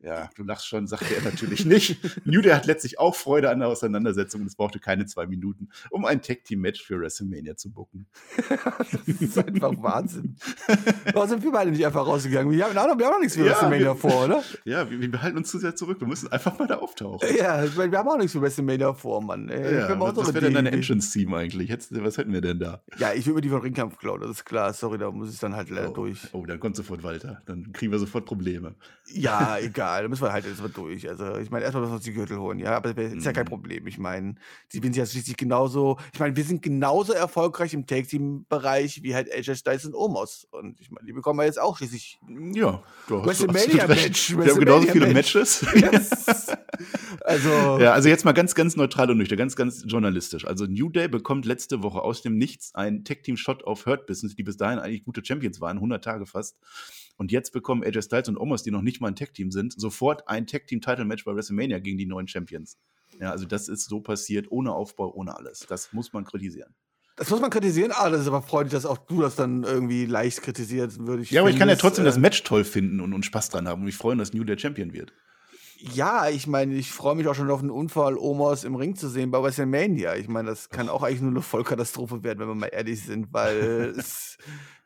Ja, 0.00 0.30
du 0.36 0.44
lachst 0.44 0.68
schon, 0.68 0.86
sagte 0.86 1.16
er 1.16 1.22
natürlich 1.22 1.64
nicht. 1.64 1.98
New 2.24 2.40
Day 2.40 2.52
hat 2.52 2.66
letztlich 2.66 3.00
auch 3.00 3.16
Freude 3.16 3.50
an 3.50 3.58
der 3.58 3.68
Auseinandersetzung 3.68 4.42
und 4.42 4.46
es 4.46 4.54
brauchte 4.54 4.78
keine 4.78 5.06
zwei 5.06 5.26
Minuten, 5.26 5.70
um 5.90 6.04
ein 6.04 6.22
Tag-Team-Match 6.22 6.84
für 6.84 7.00
WrestleMania 7.00 7.56
zu 7.56 7.72
bucken. 7.72 8.06
das 8.48 9.20
ist 9.20 9.36
einfach 9.38 9.72
Wahnsinn. 9.82 10.36
Warum 11.12 11.28
sind 11.28 11.42
wir 11.42 11.50
beide 11.50 11.72
nicht 11.72 11.84
einfach 11.84 12.06
rausgegangen? 12.06 12.52
Wir 12.52 12.64
haben 12.64 12.78
auch 12.78 12.86
noch, 12.86 12.98
wir 12.98 13.06
haben 13.06 13.14
auch 13.14 13.20
nichts 13.20 13.34
für 13.34 13.44
ja, 13.44 13.50
WrestleMania 13.50 13.86
wir, 13.86 13.96
vor, 13.96 14.24
oder? 14.24 14.42
Ja, 14.64 14.88
wir, 14.88 15.00
wir, 15.00 15.10
behalten 15.10 15.38
uns 15.38 15.50
zu 15.50 15.58
sehr 15.58 15.74
zurück. 15.74 16.00
Wir 16.00 16.06
müssen 16.06 16.30
einfach 16.30 16.56
mal 16.58 16.68
da 16.68 16.76
auftauchen. 16.76 17.28
Ja, 17.36 17.64
wir 17.76 17.98
haben 17.98 18.08
auch 18.08 18.18
nichts 18.18 18.32
für 18.32 18.40
WrestleMania 18.40 18.92
vor, 18.92 19.20
Mann. 19.20 19.48
Ey, 19.48 19.78
ja, 19.78 19.98
was, 19.98 20.16
was 20.16 20.32
wäre 20.32 20.44
denn 20.44 20.54
deine 20.54 20.70
Entrance-Team 20.70 21.34
eigentlich? 21.34 21.70
was 21.72 22.18
hätten 22.18 22.32
wir 22.32 22.40
denn 22.40 22.60
da? 22.60 22.84
Ja, 22.98 23.14
ich 23.14 23.26
würde 23.26 23.36
mir 23.36 23.40
die 23.40 23.48
von 23.48 23.62
Ringkampf 23.62 23.98
klauen, 23.98 24.20
das 24.20 24.30
ist 24.30 24.44
klar. 24.44 24.72
Sorry, 24.72 24.98
da 24.98 25.10
muss 25.10 25.34
ich 25.34 25.40
dann 25.40 25.56
halt 25.56 25.70
leider 25.70 25.90
oh, 25.90 25.94
durch. 25.94 26.20
Oh, 26.32 26.46
dann 26.46 26.60
kommt 26.60 26.76
sofort 26.76 27.02
Walter. 27.02 27.42
Dann 27.46 27.72
kriegen 27.72 27.90
wir 27.90 27.98
sofort 27.98 28.26
Probleme. 28.26 28.76
Ja, 29.12 29.58
egal 29.58 29.87
egal, 29.88 30.02
da 30.02 30.08
müssen 30.08 30.22
wir 30.22 30.32
halt 30.32 30.44
jetzt 30.44 30.60
mal 30.60 30.68
durch. 30.68 31.08
Also, 31.08 31.36
ich 31.38 31.50
meine, 31.50 31.64
erstmal 31.64 31.82
müssen 31.82 31.92
wir 31.92 31.96
uns 31.96 32.04
die 32.04 32.12
Gürtel 32.12 32.38
holen, 32.38 32.58
ja, 32.58 32.76
aber 32.76 32.92
das 32.94 33.12
ist 33.12 33.24
ja 33.24 33.32
kein 33.32 33.44
mhm. 33.44 33.48
Problem. 33.48 33.86
Ich 33.86 33.98
meine, 33.98 34.34
sie 34.68 34.80
sind 34.80 34.96
ja 34.96 35.06
schließlich 35.06 35.36
genauso, 35.36 35.98
ich 36.12 36.20
meine, 36.20 36.36
wir 36.36 36.44
sind 36.44 36.62
genauso 36.62 37.12
erfolgreich 37.12 37.74
im 37.74 37.86
Tag-Team-Bereich 37.86 39.02
wie 39.02 39.14
halt 39.14 39.32
AJ 39.32 39.56
Styles 39.56 39.84
und 39.86 39.94
Omos. 39.94 40.46
Und 40.50 40.80
ich 40.80 40.90
meine, 40.90 41.06
die 41.06 41.12
bekommen 41.12 41.38
wir 41.38 41.44
jetzt 41.44 41.60
auch 41.60 41.78
schließlich. 41.78 42.20
Ja, 42.52 42.82
du 43.06 43.20
hast 43.20 43.26
WrestleMania-Match. 43.26 44.36
Wir 44.36 44.52
haben 44.52 44.60
genauso 44.60 44.88
viele 44.88 45.12
Matches. 45.12 45.66
Yes. 45.74 46.48
also, 47.22 47.48
ja, 47.80 47.92
also 47.92 48.08
jetzt 48.08 48.24
mal 48.24 48.32
ganz, 48.32 48.54
ganz 48.54 48.76
neutral 48.76 49.10
und 49.10 49.18
nüchtern, 49.18 49.38
ganz, 49.38 49.56
ganz 49.56 49.84
journalistisch. 49.86 50.46
Also, 50.46 50.66
New 50.66 50.90
Day 50.90 51.08
bekommt 51.08 51.46
letzte 51.46 51.82
Woche 51.82 52.02
aus 52.02 52.22
dem 52.22 52.36
Nichts 52.36 52.74
ein 52.74 53.04
Tag-Team-Shot 53.04 53.64
auf 53.64 53.86
Hurt 53.86 54.06
Business, 54.06 54.34
die 54.34 54.42
bis 54.42 54.56
dahin 54.56 54.78
eigentlich 54.78 55.04
gute 55.04 55.24
Champions 55.24 55.60
waren, 55.60 55.76
100 55.78 56.04
Tage 56.04 56.26
fast. 56.26 56.56
Und 57.18 57.32
jetzt 57.32 57.52
bekommen 57.52 57.82
AJ 57.82 58.02
Styles 58.02 58.28
und 58.28 58.38
Omos, 58.38 58.62
die 58.62 58.70
noch 58.70 58.80
nicht 58.80 59.00
mal 59.00 59.08
ein 59.08 59.16
Tag-Team 59.16 59.50
sind, 59.50 59.78
sofort 59.78 60.28
ein 60.28 60.46
Tag-Team-Title-Match 60.46 61.24
bei 61.24 61.34
WrestleMania 61.34 61.80
gegen 61.80 61.98
die 61.98 62.06
neuen 62.06 62.28
Champions. 62.28 62.78
Ja, 63.20 63.32
also 63.32 63.44
das 63.44 63.68
ist 63.68 63.88
so 63.88 64.00
passiert, 64.00 64.46
ohne 64.50 64.72
Aufbau, 64.72 65.12
ohne 65.12 65.36
alles. 65.36 65.66
Das 65.68 65.92
muss 65.92 66.12
man 66.12 66.24
kritisieren. 66.24 66.74
Das 67.16 67.28
muss 67.30 67.40
man 67.40 67.50
kritisieren. 67.50 67.90
Ah, 67.92 68.08
das 68.08 68.20
ist 68.20 68.28
aber 68.28 68.42
freundlich, 68.42 68.72
dass 68.72 68.86
auch 68.86 68.98
du 68.98 69.20
das 69.20 69.34
dann 69.34 69.64
irgendwie 69.64 70.06
leicht 70.06 70.42
kritisiert 70.42 70.96
würde 71.04 71.24
ich. 71.24 71.32
Ja, 71.32 71.40
aber 71.40 71.50
ich 71.50 71.58
kann 71.58 71.68
ja 71.68 71.74
trotzdem 71.74 72.04
äh, 72.04 72.06
das 72.06 72.18
Match 72.18 72.44
toll 72.44 72.62
finden 72.62 73.00
und, 73.00 73.12
und 73.12 73.24
Spaß 73.24 73.50
dran 73.50 73.66
haben 73.66 73.80
und 73.80 73.86
mich 73.86 73.96
freuen, 73.96 74.18
dass 74.18 74.32
New 74.32 74.44
der 74.44 74.56
Champion 74.56 74.92
wird. 74.92 75.12
Ja, 75.80 76.28
ich 76.28 76.46
meine, 76.46 76.74
ich 76.74 76.92
freue 76.92 77.16
mich 77.16 77.26
auch 77.26 77.34
schon 77.34 77.50
auf 77.50 77.60
einen 77.60 77.70
Unfall, 77.70 78.16
Omos 78.16 78.64
im 78.64 78.74
Ring 78.76 78.96
zu 78.96 79.08
sehen 79.08 79.30
bei 79.30 79.42
WrestleMania. 79.42 80.14
Ich 80.16 80.28
meine, 80.28 80.48
das 80.48 80.70
kann 80.70 80.88
auch 80.88 81.02
eigentlich 81.02 81.20
nur 81.20 81.30
eine 81.30 81.42
Vollkatastrophe 81.42 82.22
werden, 82.22 82.40
wenn 82.40 82.48
wir 82.48 82.54
mal 82.54 82.66
ehrlich 82.66 83.02
sind, 83.02 83.32
weil 83.32 83.94
es, 83.98 84.38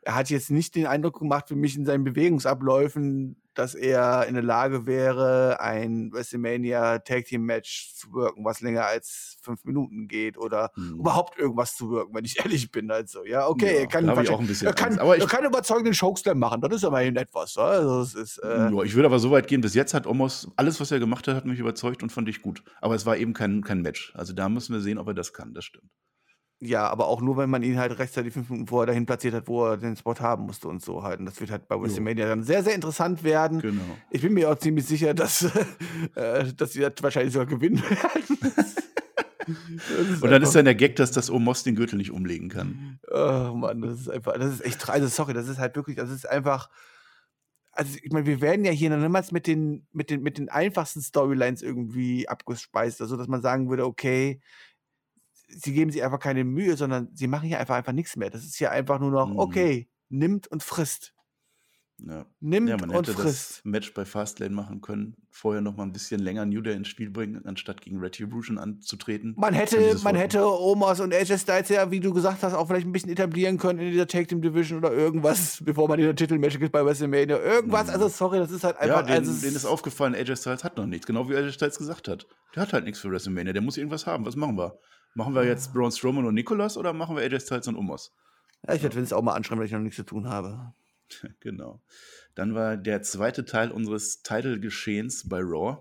er 0.05 0.15
hat 0.15 0.29
jetzt 0.29 0.51
nicht 0.51 0.75
den 0.75 0.87
Eindruck 0.87 1.19
gemacht 1.19 1.47
für 1.47 1.55
mich 1.55 1.75
in 1.75 1.85
seinen 1.85 2.03
Bewegungsabläufen, 2.03 3.37
dass 3.53 3.75
er 3.75 4.25
in 4.27 4.33
der 4.33 4.43
Lage 4.43 4.85
wäre, 4.85 5.59
ein 5.59 6.11
WrestleMania 6.11 6.99
Tag 6.99 7.25
Team 7.25 7.43
Match 7.43 7.93
zu 7.95 8.11
wirken, 8.13 8.43
was 8.43 8.61
länger 8.61 8.85
als 8.85 9.37
fünf 9.41 9.63
Minuten 9.63 10.07
geht 10.07 10.37
oder 10.37 10.71
hm. 10.75 10.99
überhaupt 10.99 11.37
irgendwas 11.37 11.75
zu 11.75 11.91
wirken, 11.91 12.15
wenn 12.15 12.25
ich 12.25 12.39
ehrlich 12.43 12.71
bin. 12.71 12.89
Also, 12.91 13.25
ja, 13.25 13.47
okay, 13.47 13.73
ja, 13.73 13.79
er 13.81 13.87
kann, 13.87 14.09
auch 14.09 14.39
ein 14.39 14.47
bisschen 14.47 14.67
er 14.67 14.73
kann, 14.73 14.97
aber 14.99 15.17
er 15.17 15.27
kann 15.27 15.45
überzeugenden 15.45 15.93
Chokeslam 15.93 16.39
machen, 16.39 16.61
das 16.61 16.73
ist 16.73 16.83
immerhin 16.83 17.15
etwas. 17.15 17.57
Also, 17.57 18.01
es 18.01 18.15
ist, 18.15 18.37
äh 18.39 18.71
ja, 18.71 18.83
ich 18.83 18.95
würde 18.95 19.07
aber 19.07 19.19
so 19.19 19.31
weit 19.31 19.47
gehen, 19.47 19.61
bis 19.61 19.73
jetzt 19.73 19.93
hat 19.93 20.07
Omos, 20.07 20.51
alles, 20.55 20.79
was 20.79 20.91
er 20.91 20.99
gemacht 20.99 21.27
hat, 21.27 21.35
hat 21.35 21.45
mich 21.45 21.59
überzeugt 21.59 22.03
und 22.03 22.11
fand 22.11 22.29
ich 22.29 22.41
gut. 22.41 22.63
Aber 22.81 22.95
es 22.95 23.05
war 23.05 23.17
eben 23.17 23.33
kein, 23.33 23.61
kein 23.63 23.81
Match. 23.81 24.13
Also 24.15 24.33
da 24.33 24.49
müssen 24.49 24.73
wir 24.73 24.81
sehen, 24.81 24.97
ob 24.97 25.07
er 25.07 25.13
das 25.13 25.33
kann, 25.33 25.53
das 25.53 25.65
stimmt. 25.65 25.89
Ja, 26.65 26.87
aber 26.87 27.07
auch 27.07 27.21
nur, 27.21 27.35
wenn 27.35 27.49
man 27.49 27.61
ihn 27.61 27.77
halt 27.77 27.97
rechtzeitig 27.99 28.33
fünf 28.33 28.49
Minuten 28.49 28.67
vorher 28.67 28.87
dahin 28.87 29.05
platziert 29.05 29.33
hat, 29.33 29.47
wo 29.47 29.65
er 29.65 29.77
den 29.77 29.97
Spot 29.97 30.15
haben 30.19 30.45
musste 30.45 30.69
und 30.69 30.81
so 30.81 31.03
halt. 31.03 31.19
Und 31.19 31.25
das 31.25 31.39
wird 31.41 31.51
halt 31.51 31.67
bei 31.67 31.79
WrestleMania 31.79 32.27
dann 32.27 32.43
sehr, 32.43 32.63
sehr 32.63 32.73
interessant 32.73 33.23
werden. 33.23 33.59
Genau. 33.59 33.81
Ich 34.11 34.21
bin 34.21 34.33
mir 34.33 34.49
auch 34.49 34.57
ziemlich 34.57 34.85
sicher, 34.85 35.13
dass, 35.13 35.43
äh, 36.15 36.53
dass 36.55 36.73
sie 36.73 36.79
das 36.79 36.93
wahrscheinlich 37.01 37.33
sogar 37.33 37.47
gewinnen 37.47 37.83
werden. 37.83 38.37
und 40.21 40.31
dann 40.31 40.41
ist 40.41 40.55
dann 40.55 40.65
der 40.65 40.75
Gag, 40.75 40.95
dass 40.95 41.11
das 41.11 41.29
Omos 41.29 41.63
den 41.63 41.75
Gürtel 41.75 41.97
nicht 41.97 42.11
umlegen 42.11 42.47
kann. 42.47 42.99
Oh 43.11 43.53
Mann, 43.53 43.81
das 43.81 43.99
ist 43.99 44.09
einfach, 44.09 44.33
das 44.33 44.53
ist 44.53 44.65
echt, 44.65 44.89
also 44.89 45.07
sorry, 45.07 45.33
das 45.33 45.49
ist 45.49 45.59
halt 45.59 45.75
wirklich, 45.75 45.97
das 45.97 46.09
ist 46.09 46.29
einfach, 46.29 46.69
also 47.73 47.97
ich 48.01 48.11
meine, 48.11 48.25
wir 48.25 48.39
werden 48.39 48.63
ja 48.63 48.71
hier 48.71 48.89
noch 48.89 48.97
niemals 48.97 49.31
mit 49.31 49.47
den, 49.47 49.85
mit 49.91 50.09
den, 50.09 50.21
mit 50.21 50.37
den 50.37 50.47
einfachsten 50.47 51.01
Storylines 51.01 51.61
irgendwie 51.61 52.29
abgespeist, 52.29 53.01
also 53.01 53.17
dass 53.17 53.27
man 53.27 53.41
sagen 53.41 53.69
würde, 53.69 53.85
okay, 53.85 54.39
sie 55.55 55.73
geben 55.73 55.91
sich 55.91 56.03
einfach 56.03 56.19
keine 56.19 56.43
Mühe, 56.43 56.75
sondern 56.77 57.09
sie 57.13 57.27
machen 57.27 57.47
hier 57.47 57.59
einfach 57.59 57.75
einfach 57.75 57.93
nichts 57.93 58.15
mehr. 58.15 58.29
Das 58.29 58.43
ist 58.43 58.59
ja 58.59 58.71
einfach 58.71 58.99
nur 58.99 59.11
noch, 59.11 59.29
mhm. 59.29 59.39
okay, 59.39 59.89
nimmt 60.09 60.47
und 60.47 60.63
frisst. 60.63 61.13
Ja. 61.99 62.25
Nimmt 62.39 62.69
ja, 62.69 62.77
man 62.77 62.89
und 62.89 62.95
hätte 62.95 63.13
frisst. 63.13 63.57
das 63.57 63.61
Match 63.65 63.93
bei 63.93 64.03
Fastlane 64.03 64.53
machen 64.53 64.81
können, 64.81 65.15
vorher 65.29 65.61
noch 65.61 65.77
mal 65.77 65.83
ein 65.83 65.93
bisschen 65.93 66.19
länger 66.19 66.45
New 66.45 66.61
Day 66.61 66.75
ins 66.75 66.87
Spiel 66.87 67.09
bringen, 67.09 67.45
anstatt 67.45 67.81
gegen 67.81 67.99
Retribution 67.99 68.57
anzutreten. 68.57 69.35
Man 69.37 69.53
hätte, 69.53 69.97
man 70.03 70.15
hätte 70.15 70.45
Omas 70.45 70.99
und 70.99 71.13
AJ 71.13 71.37
Styles 71.37 71.69
ja, 71.69 71.91
wie 71.91 71.99
du 71.99 72.13
gesagt 72.13 72.43
hast, 72.43 72.53
auch 72.53 72.67
vielleicht 72.67 72.87
ein 72.87 72.91
bisschen 72.91 73.11
etablieren 73.11 73.57
können 73.57 73.79
in 73.79 73.91
dieser 73.91 74.07
Tag 74.07 74.27
Team 74.27 74.41
Division 74.41 74.79
oder 74.79 74.91
irgendwas, 74.91 75.61
bevor 75.63 75.87
man 75.87 75.99
in 75.99 76.05
der 76.05 76.15
Titelmatch 76.15 76.59
geht 76.59 76.71
bei 76.71 76.83
WrestleMania. 76.83 77.37
Irgendwas, 77.37 77.89
also 77.89 78.09
sorry, 78.09 78.39
das 78.39 78.51
ist 78.51 78.63
halt 78.63 78.75
Mhm. 78.81 78.87
Ja, 78.87 78.97
einfach. 78.97 79.07
denen, 79.07 79.27
also 79.29 79.41
denen 79.41 79.55
ist 79.55 79.65
aufgefallen, 79.65 80.15
AJ 80.15 80.35
Styles 80.35 80.63
hat 80.63 80.75
noch 80.77 80.87
nichts. 80.87 81.05
Genau 81.05 81.29
wie 81.29 81.35
AJ 81.35 81.53
Styles 81.53 81.77
gesagt 81.77 82.07
hat. 82.07 82.27
Der 82.55 82.63
hat 82.63 82.73
halt 82.73 82.83
nichts 82.83 82.99
für 82.99 83.11
WrestleMania. 83.11 83.53
Der 83.53 83.61
muss 83.61 83.77
irgendwas 83.77 84.05
haben. 84.07 84.25
Was 84.25 84.35
machen 84.35 84.57
wir? 84.57 84.77
Machen 85.15 85.35
wir 85.35 85.43
jetzt 85.45 85.73
Braun 85.73 85.91
Strowman 85.91 86.25
und 86.25 86.33
Nicholas 86.33 86.75
oder 86.77 86.93
machen 86.93 87.15
wir 87.15 87.23
AJ 87.23 87.41
Styles 87.41 87.67
und 87.67 87.75
Umos? 87.75 88.13
ja, 88.67 88.73
ich 88.75 88.81
werde 88.83 88.95
Vince 88.95 89.15
auch 89.15 89.21
mal 89.21 89.33
anschreiben, 89.33 89.59
weil 89.59 89.65
ich 89.67 89.71
noch 89.73 89.79
nichts 89.79 89.97
zu 89.97 90.03
tun 90.03 90.27
habe. 90.29 90.73
Genau. 91.41 91.79
Dann 92.33 92.55
war 92.55 92.75
der 92.75 93.03
zweite 93.03 93.45
Teil 93.45 93.69
unseres 93.71 94.23
Title-Geschehens 94.23 95.29
bei 95.29 95.41
Raw. 95.41 95.77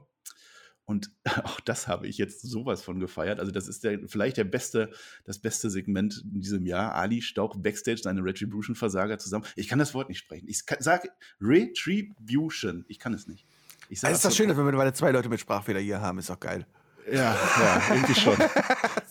Und 0.84 1.10
auch 1.44 1.60
das 1.60 1.88
habe 1.88 2.06
ich 2.06 2.18
jetzt 2.18 2.42
sowas 2.42 2.82
von 2.82 3.00
gefeiert. 3.00 3.40
Also, 3.40 3.50
das 3.50 3.66
ist 3.66 3.82
der, 3.84 4.00
vielleicht 4.08 4.36
der 4.36 4.44
beste, 4.44 4.90
das 5.24 5.38
beste 5.38 5.70
Segment 5.70 6.22
in 6.34 6.40
diesem 6.42 6.66
Jahr. 6.66 6.94
Ali 6.96 7.22
staucht 7.22 7.62
Backstage 7.62 8.02
seine 8.02 8.22
Retribution-Versager 8.22 9.16
zusammen. 9.18 9.46
Ich 9.56 9.68
kann 9.68 9.78
das 9.78 9.94
Wort 9.94 10.10
nicht 10.10 10.18
sprechen. 10.18 10.48
Ich 10.48 10.64
sage 10.80 11.08
Retribution. 11.40 12.84
Ich 12.88 12.98
kann 12.98 13.14
es 13.14 13.26
nicht. 13.26 13.46
Ich 13.88 14.00
sag 14.00 14.08
Also 14.08 14.16
ist 14.18 14.24
das 14.26 14.32
so- 14.32 14.36
schön, 14.38 14.48
dass 14.48 14.56
wir 14.58 14.64
mittlerweile 14.64 14.92
zwei 14.92 15.12
Leute 15.12 15.28
mit 15.30 15.40
Sprachfehler 15.40 15.80
hier 15.80 16.00
haben, 16.02 16.18
ist 16.18 16.28
doch 16.30 16.40
geil. 16.40 16.66
Ja, 17.10 17.34
ja, 17.34 17.82
irgendwie 17.94 18.14
schon. 18.14 18.36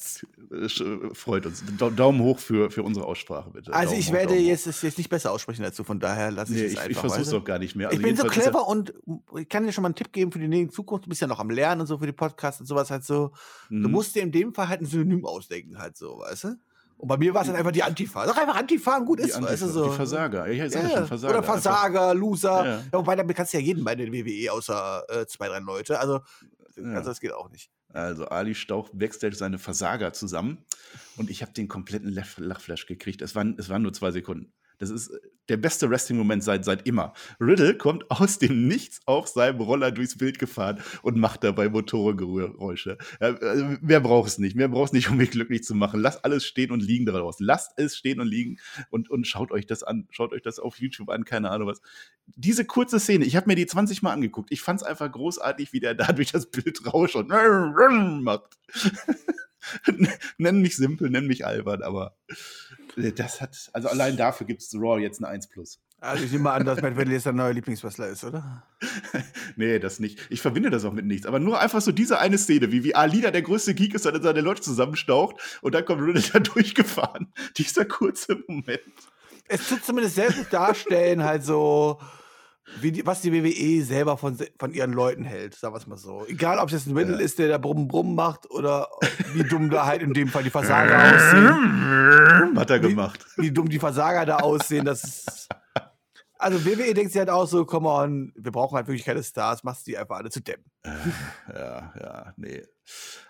Sch- 0.51 1.15
Freut 1.15 1.45
uns. 1.45 1.63
Da- 1.77 1.89
Daumen 1.89 2.21
hoch 2.21 2.39
für, 2.39 2.69
für 2.71 2.83
unsere 2.83 3.05
Aussprache, 3.05 3.49
bitte. 3.51 3.73
Also 3.73 3.91
Daumen 3.91 3.99
ich 3.99 4.07
hoch, 4.09 4.13
werde 4.13 4.35
jetzt 4.35 4.67
es 4.67 4.81
jetzt 4.81 4.97
nicht 4.97 5.09
besser 5.09 5.31
aussprechen 5.31 5.63
dazu, 5.63 5.83
von 5.83 5.99
daher 5.99 6.31
lasse 6.31 6.53
ich 6.53 6.59
Nee, 6.59 6.65
es 6.67 6.71
ich, 6.73 6.79
einfach. 6.79 6.91
ich 6.91 6.97
versuche 6.97 7.21
es 7.21 7.29
du? 7.29 7.37
doch 7.39 7.43
gar 7.45 7.59
nicht 7.59 7.75
mehr. 7.75 7.87
ich 7.89 7.93
Also 7.97 8.03
bin 8.03 8.15
so 8.17 8.23
er- 8.23 8.29
clever 8.29 8.67
und 8.67 8.93
ich 9.37 9.47
kann 9.49 9.65
dir 9.65 9.71
schon 9.71 9.81
mal 9.83 9.87
einen 9.89 9.95
Tipp 9.95 10.11
geben 10.11 10.31
für 10.31 10.39
die 10.39 10.47
nächste 10.47 10.75
Zukunft. 10.75 11.05
Du 11.05 11.09
bist 11.09 11.21
ja 11.21 11.27
noch 11.27 11.39
am 11.39 11.49
Lernen 11.49 11.81
und 11.81 11.87
so 11.87 11.97
für 11.97 12.05
die 12.05 12.11
Podcasts 12.11 12.59
und 12.59 12.65
sowas 12.67 12.91
halt 12.91 13.03
so. 13.03 13.31
Du 13.69 13.75
Mhm. 13.87 13.91
musst 13.91 14.15
dir 14.15 14.23
in 14.23 14.31
dem 14.31 14.53
Fall 14.53 14.67
halt 14.67 14.81
ein 14.81 14.85
Synonym 14.85 15.25
ausdenken, 15.25 15.77
halt 15.77 15.95
so, 15.97 16.19
weißt 16.19 16.43
du? 16.45 16.55
Und 16.97 17.07
bei 17.07 17.17
mir 17.17 17.33
war 17.33 17.41
es 17.41 17.47
dann 17.47 17.55
einfach 17.55 17.71
die 17.71 17.81
Antifa. 17.81 18.27
Sag 18.27 18.37
einfach 18.37 18.55
Antifa 18.57 18.97
und 18.97 19.05
gut 19.05 19.19
die, 19.19 19.23
ist, 19.23 19.33
Antifa, 19.35 19.53
weißt 19.53 19.61
du 19.63 19.67
so. 19.69 19.89
die 19.89 19.95
Versager. 19.95 20.47
Ja, 20.51 20.65
ich 20.65 20.71
sag 20.71 20.83
Ja, 20.83 20.97
schon 20.97 21.07
Versager. 21.07 21.33
Oder 21.33 21.43
Versager, 21.43 22.13
Loser. 22.13 22.65
Ja. 22.65 22.71
Ja. 22.77 22.81
wobei, 22.91 23.15
damit 23.15 23.35
kannst 23.35 23.53
du 23.53 23.57
ja 23.57 23.63
jeden 23.63 23.83
bei 23.83 23.95
der 23.95 24.07
WWE 24.11 24.51
außer 24.51 25.03
äh, 25.09 25.25
zwei, 25.25 25.47
drei 25.47 25.59
Leute. 25.59 25.99
Also, 25.99 26.19
Ja. 26.77 26.93
also 26.97 27.09
das 27.09 27.19
geht 27.19 27.33
auch 27.33 27.49
nicht. 27.49 27.71
Also 27.93 28.27
Ali 28.27 28.55
staucht 28.55 28.91
Backstage 28.97 29.35
seine 29.35 29.59
Versager 29.59 30.13
zusammen 30.13 30.65
und 31.17 31.29
ich 31.29 31.41
habe 31.41 31.53
den 31.53 31.67
kompletten 31.67 32.09
Lach- 32.09 32.37
Lachflash 32.39 32.85
gekriegt. 32.85 33.21
Es 33.21 33.35
waren, 33.35 33.55
es 33.57 33.69
waren 33.69 33.81
nur 33.81 33.93
zwei 33.93 34.11
Sekunden. 34.11 34.53
Das 34.81 34.89
ist 34.89 35.09
äh, 35.09 35.19
der 35.47 35.57
beste 35.57 35.89
Wrestling-Moment 35.89 36.43
seit, 36.43 36.65
seit 36.65 36.87
immer. 36.87 37.13
Riddle 37.39 37.77
kommt 37.77 38.09
aus 38.09 38.39
dem 38.39 38.67
Nichts 38.67 38.99
auf 39.05 39.27
seinem 39.27 39.61
Roller 39.61 39.91
durchs 39.91 40.17
Bild 40.17 40.39
gefahren 40.39 40.81
und 41.03 41.17
macht 41.17 41.43
dabei 41.43 41.69
Motorengeräusche. 41.69 42.97
Ja, 43.19 43.35
also 43.35 43.77
mehr 43.81 43.99
braucht 43.99 44.29
es 44.29 44.37
nicht. 44.39 44.55
Mehr 44.55 44.69
braucht 44.69 44.87
es 44.87 44.93
nicht, 44.93 45.09
um 45.09 45.17
mich 45.17 45.31
glücklich 45.31 45.63
zu 45.63 45.75
machen. 45.75 45.99
Lasst 45.99 46.25
alles 46.25 46.45
stehen 46.45 46.71
und 46.71 46.81
liegen 46.81 47.05
daraus. 47.05 47.39
Lasst 47.39 47.73
es 47.77 47.95
stehen 47.95 48.19
und 48.19 48.27
liegen 48.27 48.59
und, 48.89 49.09
und 49.09 49.27
schaut 49.27 49.51
euch 49.51 49.67
das 49.67 49.83
an. 49.83 50.07
Schaut 50.09 50.33
euch 50.33 50.41
das 50.41 50.57
auf 50.57 50.79
YouTube 50.79 51.09
an, 51.09 51.25
keine 51.25 51.51
Ahnung 51.51 51.67
was. 51.67 51.81
Diese 52.35 52.65
kurze 52.65 52.99
Szene, 52.99 53.25
ich 53.25 53.35
habe 53.35 53.47
mir 53.47 53.55
die 53.55 53.67
20 53.67 54.01
Mal 54.01 54.13
angeguckt. 54.13 54.51
Ich 54.51 54.61
fand 54.61 54.81
es 54.81 54.87
einfach 54.87 55.11
großartig, 55.11 55.73
wie 55.73 55.79
der 55.79 55.93
da 55.93 56.11
durch 56.11 56.31
das 56.31 56.49
Bild 56.49 56.91
rauscht 56.91 57.15
und 57.15 57.29
macht. 58.23 58.57
nenn 60.37 60.61
mich 60.61 60.75
simpel, 60.75 61.09
nenn 61.09 61.27
mich 61.27 61.45
albern, 61.45 61.81
aber 61.83 62.15
das 62.95 63.41
hat, 63.41 63.69
also 63.73 63.87
allein 63.87 64.17
dafür 64.17 64.47
gibt 64.47 64.61
es 64.61 64.73
Raw 64.75 64.99
jetzt 64.99 65.19
eine 65.19 65.27
1 65.27 65.47
plus. 65.49 65.79
Also 65.99 66.23
ich 66.23 66.31
nehme 66.31 66.45
mal 66.45 66.55
an, 66.55 66.65
dass 66.65 66.81
Matt 66.81 66.97
Riddle 66.97 67.13
jetzt 67.13 67.27
dein 67.27 67.35
neuer 67.35 67.53
Lieblingswrestler 67.53 68.07
ist, 68.07 68.23
oder? 68.23 68.63
Nee, 69.55 69.79
das 69.79 69.99
nicht. 69.99 70.19
Ich 70.29 70.41
verbinde 70.41 70.69
das 70.69 70.85
auch 70.85 70.93
mit 70.93 71.05
nichts. 71.05 71.27
Aber 71.27 71.37
nur 71.37 71.59
einfach 71.59 71.81
so 71.81 71.91
diese 71.91 72.19
eine 72.19 72.37
Szene, 72.37 72.71
wie, 72.71 72.83
wie 72.83 72.95
Ali 72.95 73.21
da 73.21 73.29
der 73.29 73.41
größte 73.43 73.75
Geek 73.75 73.93
ist, 73.93 74.05
der 74.05 74.19
seine 74.21 74.41
Leute 74.41 74.61
zusammenstaucht 74.61 75.35
und 75.61 75.75
dann 75.75 75.85
kommt 75.85 76.01
Riddle 76.01 76.23
da 76.33 76.39
durchgefahren. 76.53 77.31
Dieser 77.57 77.85
kurze 77.85 78.41
Moment. 78.47 78.81
Es 79.47 79.67
tut 79.67 79.85
zumindest 79.85 80.15
sehr 80.15 80.31
gut 80.31 80.47
darstellen, 80.51 81.23
halt 81.23 81.43
so, 81.43 81.99
die, 82.81 83.05
was 83.05 83.21
die 83.21 83.31
WWE 83.33 83.83
selber 83.83 84.17
von, 84.17 84.37
von 84.59 84.73
ihren 84.73 84.93
Leuten 84.93 85.23
hält, 85.23 85.55
sagen 85.55 85.73
wir 85.73 85.79
es 85.79 85.87
mal 85.87 85.97
so. 85.97 86.25
Egal, 86.27 86.59
ob 86.59 86.67
es 86.67 86.73
jetzt 86.73 86.87
ein 86.87 86.97
Riddle 86.97 87.15
Ja. 87.15 87.19
ist, 87.21 87.39
der 87.39 87.49
da 87.49 87.57
Brumm 87.57 87.87
Brumm 87.87 88.15
macht 88.15 88.49
oder 88.49 88.87
wie 89.33 89.43
dumm 89.43 89.69
da 89.69 89.85
halt 89.85 90.01
in 90.01 90.13
dem 90.13 90.27
Fall 90.27 90.43
die 90.43 90.49
Versager 90.49 90.97
aussehen. 91.15 92.55
Hat 92.57 92.69
er 92.69 92.79
gemacht. 92.79 93.25
Wie 93.37 93.51
dumm 93.51 93.69
die 93.69 93.79
Versager 93.79 94.25
da 94.25 94.37
aussehen, 94.37 94.85
das 94.85 95.03
ist. 95.03 95.49
Also 96.43 96.65
WWE 96.65 96.95
denkt 96.95 97.11
sich 97.11 97.19
halt 97.19 97.29
auch 97.29 97.45
so, 97.45 97.65
komm 97.65 97.85
on, 97.85 98.33
wir 98.35 98.51
brauchen 98.51 98.75
halt 98.75 98.87
wirklich 98.87 99.05
keine 99.05 99.21
Stars, 99.21 99.63
machst 99.63 99.85
die 99.85 99.95
einfach 99.95 100.17
alle 100.17 100.31
zu 100.31 100.41
deppen. 100.41 100.65
Ja, 100.83 101.93
ja, 102.01 102.33
nee. 102.35 102.63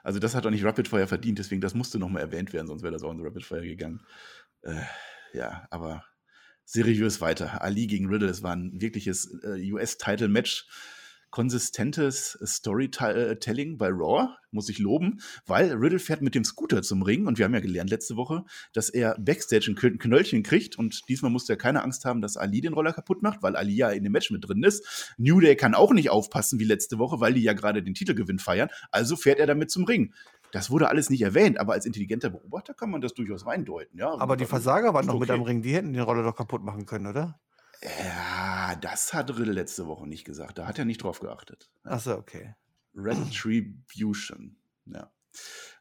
Also 0.02 0.18
das 0.20 0.34
hat 0.34 0.46
doch 0.46 0.50
nicht 0.50 0.64
Rapid 0.64 0.88
Fire 0.88 1.06
verdient, 1.08 1.38
deswegen 1.38 1.60
das 1.60 1.74
musste 1.74 2.00
nochmal 2.00 2.22
erwähnt 2.22 2.54
werden, 2.54 2.68
sonst 2.68 2.84
wäre 2.84 2.94
das 2.94 3.04
auch 3.04 3.12
in 3.12 3.20
Rapid 3.22 3.44
Fire 3.44 3.62
gegangen. 3.68 4.00
Äh, 4.62 4.76
ja, 5.34 5.68
aber 5.72 6.06
seriös 6.72 7.20
weiter. 7.20 7.62
Ali 7.62 7.86
gegen 7.88 8.08
Riddle, 8.08 8.30
es 8.30 8.44
war 8.44 8.56
ein 8.56 8.80
wirkliches 8.80 9.30
äh, 9.44 9.72
US-Title-Match. 9.72 10.68
Konsistentes 11.30 12.38
Storytelling 12.44 13.78
bei 13.78 13.88
Raw, 13.88 14.36
muss 14.52 14.68
ich 14.68 14.80
loben, 14.80 15.22
weil 15.46 15.72
Riddle 15.72 16.00
fährt 16.00 16.22
mit 16.22 16.36
dem 16.36 16.44
Scooter 16.44 16.82
zum 16.82 17.04
Ring 17.04 17.26
und 17.26 17.38
wir 17.38 17.46
haben 17.46 17.54
ja 17.54 17.62
gelernt 17.62 17.90
letzte 17.90 18.18
Woche, 18.18 18.44
dass 18.74 18.90
er 18.90 19.16
Backstage 19.18 19.72
ein 19.72 19.78
Kn- 19.78 19.98
Knöllchen 19.98 20.44
kriegt 20.44 20.78
und 20.78 21.08
diesmal 21.08 21.32
musste 21.32 21.54
er 21.54 21.58
keine 21.58 21.84
Angst 21.84 22.04
haben, 22.04 22.22
dass 22.22 22.36
Ali 22.36 22.60
den 22.60 22.74
Roller 22.74 22.92
kaputt 22.92 23.22
macht, 23.24 23.44
weil 23.44 23.56
Ali 23.56 23.76
ja 23.76 23.92
in 23.92 24.04
dem 24.04 24.12
Match 24.12 24.30
mit 24.30 24.46
drin 24.46 24.62
ist. 24.64 25.14
New 25.18 25.40
Day 25.40 25.56
kann 25.56 25.74
auch 25.74 25.94
nicht 25.94 26.10
aufpassen 26.10 26.60
wie 26.60 26.66
letzte 26.66 27.00
Woche, 27.00 27.22
weil 27.22 27.34
die 27.34 27.44
ja 27.44 27.54
gerade 27.54 27.82
den 27.82 27.94
Titelgewinn 27.94 28.40
feiern, 28.40 28.68
also 28.92 29.16
fährt 29.16 29.40
er 29.40 29.48
damit 29.48 29.72
zum 29.72 29.86
Ring. 29.86 30.14
Das 30.52 30.70
wurde 30.70 30.90
alles 30.90 31.10
nicht 31.10 31.22
erwähnt, 31.22 31.60
aber 31.60 31.74
als 31.74 31.86
intelligenter 31.86 32.30
Beobachter 32.30 32.74
kann 32.74 32.90
man 32.90 33.02
das 33.02 33.14
durchaus 33.14 33.46
reindeuten. 33.46 33.98
Ja, 33.98 34.20
Aber 34.20 34.36
die 34.36 34.46
Versager 34.46 34.94
waren 34.94 35.06
noch 35.06 35.20
mit 35.20 35.30
okay. 35.30 35.40
am 35.40 35.46
Ring, 35.46 35.62
die 35.62 35.74
hätten 35.74 35.94
den 35.94 36.04
Roller 36.04 36.24
doch 36.24 36.36
kaputt 36.36 36.64
machen 36.64 36.86
können, 36.86 37.08
oder? 37.08 37.40
Ja, 37.82 38.76
das 38.76 39.14
hat 39.14 39.30
Riddle 39.32 39.54
letzte 39.54 39.88
Woche 39.88 40.08
nicht 40.08 40.26
gesagt. 40.26 40.58
Da 40.58 40.68
hat 40.68 40.78
er 40.78 40.86
nicht 40.86 41.02
drauf 41.04 41.20
geachtet. 41.20 41.72
Ja. 41.86 41.92
Achso, 41.92 42.14
okay. 42.16 42.56
Retribution. 42.96 44.58
Ja. 44.86 45.10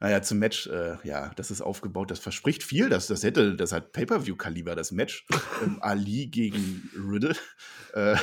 Naja, 0.03 0.23
zum 0.23 0.39
Match, 0.39 0.67
äh, 0.67 0.97
ja, 1.05 1.31
das 1.37 1.51
ist 1.51 1.61
aufgebaut, 1.61 2.11
das 2.11 2.21
verspricht 2.21 2.63
viel. 2.63 2.89
Das, 2.89 3.07
das 3.07 3.23
hätte, 3.23 3.55
das 3.55 3.73
hat 3.73 3.93
Pay-Per-View-Kaliber, 3.93 4.75
das 4.75 4.93
Match. 4.93 5.27
ähm, 5.63 5.77
Ali 5.83 6.27
gegen 6.29 6.91
Riddle. 6.97 7.37
Äh, 7.93 8.17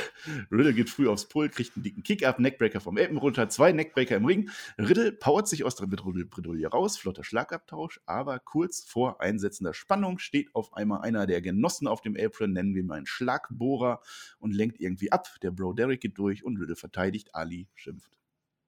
Riddle 0.50 0.74
geht 0.74 0.90
früh 0.90 1.08
aufs 1.08 1.26
Pull, 1.26 1.48
kriegt 1.50 1.76
einen 1.76 1.84
dicken 1.84 2.02
Kick-Up, 2.02 2.40
Neckbreaker 2.40 2.80
vom 2.80 2.96
Elben 2.96 3.16
runter, 3.16 3.48
zwei 3.48 3.70
Neckbreaker 3.70 4.16
im 4.16 4.24
Ring. 4.24 4.50
Riddle 4.76 5.12
powert 5.12 5.46
sich 5.46 5.62
aus 5.62 5.76
der 5.76 5.86
Bredouille 5.86 6.66
raus, 6.66 6.98
flotter 6.98 7.22
Schlagabtausch, 7.22 8.00
aber 8.06 8.40
kurz 8.40 8.80
vor 8.80 9.20
einsetzender 9.20 9.74
Spannung 9.74 10.18
steht 10.18 10.54
auf 10.54 10.74
einmal 10.74 11.02
einer 11.02 11.26
der 11.26 11.40
Genossen 11.42 11.86
auf 11.86 12.00
dem 12.00 12.16
Apron, 12.18 12.52
nennen 12.52 12.74
wir 12.74 12.82
ihn 12.82 12.88
mal 12.88 12.96
einen 12.96 13.06
Schlagbohrer, 13.06 14.00
und 14.40 14.52
lenkt 14.52 14.80
irgendwie 14.80 15.12
ab. 15.12 15.28
Der 15.42 15.52
Bro 15.52 15.74
Derek 15.74 16.00
geht 16.00 16.18
durch 16.18 16.44
und 16.44 16.56
Riddle 16.56 16.76
verteidigt, 16.76 17.34
Ali 17.34 17.68
schimpft. 17.74 18.18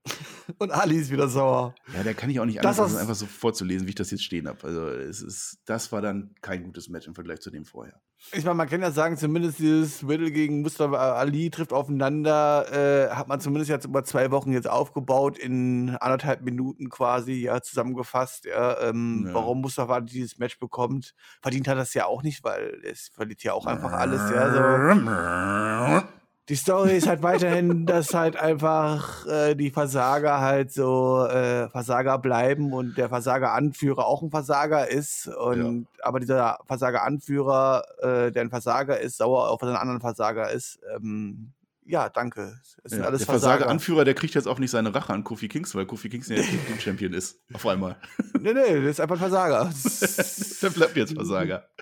Und 0.59 0.71
Ali 0.73 0.97
ist 0.97 1.11
wieder 1.11 1.29
sauer. 1.29 1.75
Ja, 1.95 2.03
der 2.03 2.15
kann 2.15 2.29
ich 2.31 2.41
auch 2.41 2.45
nicht 2.45 2.59
anders, 2.59 2.81
als 2.81 2.93
ist- 2.93 2.99
einfach 2.99 3.15
so 3.15 3.27
vorzulesen, 3.27 3.87
wie 3.87 3.91
ich 3.91 3.95
das 3.97 4.11
jetzt 4.11 4.25
stehen 4.25 4.49
habe. 4.49 4.67
Also 4.67 4.89
es 4.89 5.23
ist, 5.23 5.59
das 5.67 5.93
war 5.93 6.01
dann 6.03 6.35
kein 6.41 6.65
gutes 6.65 6.89
Match 6.89 7.07
im 7.07 7.15
Vergleich 7.15 7.41
zu 7.41 7.51
dem 7.51 7.65
vorher. 7.65 8.01
Ich 8.33 8.45
meine, 8.45 8.55
man 8.57 8.69
kann 8.69 8.83
ja 8.83 8.91
sagen, 8.91 9.17
zumindest 9.17 9.61
dieses 9.61 10.07
Riddle 10.07 10.31
gegen 10.31 10.61
Mustafa 10.61 11.15
Ali 11.15 11.49
trifft 11.51 11.73
aufeinander, 11.73 12.67
äh, 13.11 13.15
hat 13.15 13.29
man 13.29 13.41
zumindest 13.41 13.71
jetzt 13.71 13.87
über 13.87 14.05
zwei 14.05 14.31
Wochen 14.31 14.53
jetzt 14.53 14.69
aufgebaut, 14.69 15.39
in 15.39 15.97
anderthalb 16.01 16.43
Minuten 16.43 16.91
quasi, 16.91 17.33
ja, 17.35 17.63
zusammengefasst, 17.63 18.45
ja, 18.45 18.79
ähm, 18.89 19.25
Ja. 19.29 19.35
warum 19.35 19.61
Mustafa 19.63 19.95
Ali 19.95 20.07
dieses 20.07 20.39
Match 20.39 20.59
bekommt. 20.59 21.15
Verdient 21.41 21.67
hat 21.69 21.79
das 21.79 21.95
ja 21.95 22.07
auch 22.07 22.23
nicht, 22.23 22.45
weil 22.45 22.81
es 22.85 23.09
verliert 23.09 23.43
ja 23.43 23.55
auch 23.55 23.67
einfach 23.67 23.93
alles, 23.93 24.21
ja, 24.31 24.53
so. 24.53 26.11
Die 26.51 26.57
Story 26.57 26.97
ist 26.97 27.07
halt 27.07 27.23
weiterhin, 27.23 27.87
dass 27.87 28.13
halt 28.13 28.37
einfach 28.37 29.25
äh, 29.27 29.55
die 29.55 29.71
Versager 29.71 30.41
halt 30.41 30.73
so 30.73 31.25
äh, 31.25 31.69
Versager 31.69 32.19
bleiben 32.19 32.73
und 32.73 32.99
der 32.99 33.09
Versager-Anführer 33.09 34.05
auch 34.05 34.21
ein 34.21 34.31
Versager 34.31 34.89
ist. 34.91 35.29
Und 35.29 35.87
aber 36.03 36.19
dieser 36.19 36.59
Versager-Anführer, 36.67 37.85
äh, 38.03 38.33
der 38.33 38.43
ein 38.43 38.51
Versager 38.51 38.99
ist, 38.99 39.19
sauer 39.19 39.49
auf 39.49 39.63
einen 39.63 39.77
anderen 39.77 40.01
Versager 40.01 40.51
ist. 40.51 40.81
Ähm, 40.97 41.53
ja, 41.87 42.09
danke. 42.09 42.59
Es 42.83 42.91
sind 42.91 43.01
Ja, 43.01 43.07
alles 43.07 43.21
der 43.21 43.27
Versager. 43.27 43.59
Versage-Anführer, 43.59 44.05
der 44.05 44.15
kriegt 44.15 44.35
jetzt 44.35 44.47
auch 44.47 44.59
nicht 44.59 44.71
seine 44.73 44.93
Rache 44.95 45.13
an 45.13 45.23
Kofi 45.23 45.47
Kingston, 45.49 45.79
weil 45.79 45.87
Kofi 45.87 46.09
Kingston 46.09 46.37
jetzt 46.37 46.53
nicht 46.53 46.83
Champion 46.83 47.13
ist. 47.13 47.41
Auf 47.53 47.67
einmal. 47.67 47.97
nee, 48.41 48.53
nee, 48.53 48.81
das 48.81 48.91
ist 48.91 49.01
einfach 49.01 49.17
ein 49.17 49.31
Versager. 49.31 49.71
der 50.63 50.71
bleibt 50.71 50.97
jetzt 50.97 51.15
Versager. 51.15 51.65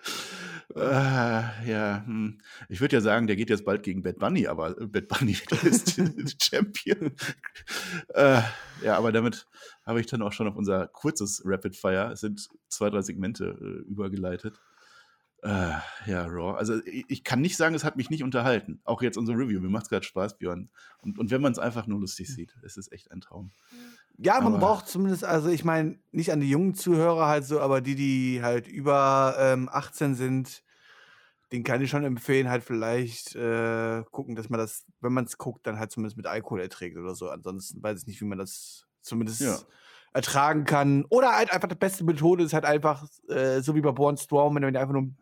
Äh, 0.74 1.70
ja, 1.70 2.04
hm. 2.04 2.40
ich 2.68 2.80
würde 2.80 2.96
ja 2.96 3.00
sagen, 3.00 3.26
der 3.26 3.36
geht 3.36 3.48
jetzt 3.48 3.64
bald 3.64 3.82
gegen 3.82 4.02
Bad 4.02 4.18
Bunny, 4.18 4.46
aber 4.46 4.78
äh, 4.78 4.86
Bad 4.86 5.08
Bunny 5.08 5.36
ist 5.64 6.44
Champion. 6.44 7.12
äh, 8.08 8.42
ja, 8.82 8.96
aber 8.98 9.10
damit 9.10 9.46
habe 9.86 10.00
ich 10.00 10.06
dann 10.06 10.20
auch 10.20 10.32
schon 10.32 10.46
auf 10.46 10.56
unser 10.56 10.88
kurzes 10.88 11.42
Rapid 11.44 11.74
Fire, 11.74 12.10
es 12.12 12.20
sind 12.20 12.48
zwei, 12.68 12.90
drei 12.90 13.00
Segmente 13.00 13.56
äh, 13.60 13.88
übergeleitet. 13.88 14.60
Äh, 15.42 15.74
ja, 16.06 16.26
Raw. 16.26 16.58
Also 16.58 16.84
ich, 16.84 17.04
ich, 17.08 17.24
kann 17.24 17.40
nicht 17.40 17.56
sagen, 17.56 17.74
es 17.74 17.84
hat 17.84 17.96
mich 17.96 18.10
nicht 18.10 18.24
unterhalten. 18.24 18.80
Auch 18.84 19.02
jetzt 19.02 19.16
unser 19.16 19.34
Review. 19.34 19.60
Mir 19.60 19.68
macht 19.68 19.84
es 19.84 19.88
gerade 19.88 20.04
Spaß, 20.04 20.36
Björn. 20.36 20.68
Und, 21.00 21.18
und 21.18 21.30
wenn 21.30 21.40
man 21.40 21.52
es 21.52 21.60
einfach 21.60 21.86
nur 21.86 22.00
lustig 22.00 22.28
sieht, 22.34 22.56
es 22.62 22.76
ist 22.76 22.90
echt 22.90 23.12
ein 23.12 23.20
Traum. 23.20 23.52
Ja, 23.70 23.78
man 24.40 24.54
aber 24.54 24.58
braucht 24.58 24.88
zumindest, 24.88 25.24
also 25.24 25.48
ich 25.48 25.64
meine, 25.64 25.98
nicht 26.10 26.32
an 26.32 26.40
die 26.40 26.50
jungen 26.50 26.74
Zuhörer 26.74 27.26
halt 27.26 27.44
so, 27.44 27.60
aber 27.60 27.80
die, 27.80 27.94
die 27.94 28.40
halt 28.42 28.66
über 28.66 29.36
ähm, 29.38 29.68
18 29.70 30.16
sind, 30.16 30.62
den 31.52 31.64
kann 31.64 31.80
ich 31.80 31.90
schon 31.90 32.04
empfehlen, 32.04 32.50
halt 32.50 32.64
vielleicht 32.64 33.34
äh, 33.36 34.02
gucken, 34.10 34.34
dass 34.34 34.50
man 34.50 34.58
das, 34.58 34.84
wenn 35.00 35.12
man 35.12 35.24
es 35.24 35.38
guckt, 35.38 35.66
dann 35.66 35.78
halt 35.78 35.92
zumindest 35.92 36.16
mit 36.16 36.26
Alkohol 36.26 36.60
erträgt 36.60 36.96
oder 36.98 37.14
so. 37.14 37.30
Ansonsten 37.30 37.82
weiß 37.82 38.00
ich 38.00 38.06
nicht, 38.06 38.20
wie 38.20 38.26
man 38.26 38.38
das 38.38 38.86
zumindest 39.00 39.40
ja. 39.40 39.56
ertragen 40.12 40.64
kann. 40.64 41.04
Oder 41.08 41.36
halt 41.36 41.52
einfach 41.52 41.68
die 41.68 41.74
beste 41.74 42.04
Methode 42.04 42.44
ist 42.44 42.52
halt 42.52 42.64
einfach, 42.64 43.06
äh, 43.28 43.60
so 43.60 43.74
wie 43.74 43.80
bei 43.80 43.92
Born 43.92 44.16
Storm, 44.16 44.56
wenn 44.56 44.62
ihr 44.62 44.80
einfach 44.80 44.92
nur 44.92 45.02
einen 45.02 45.16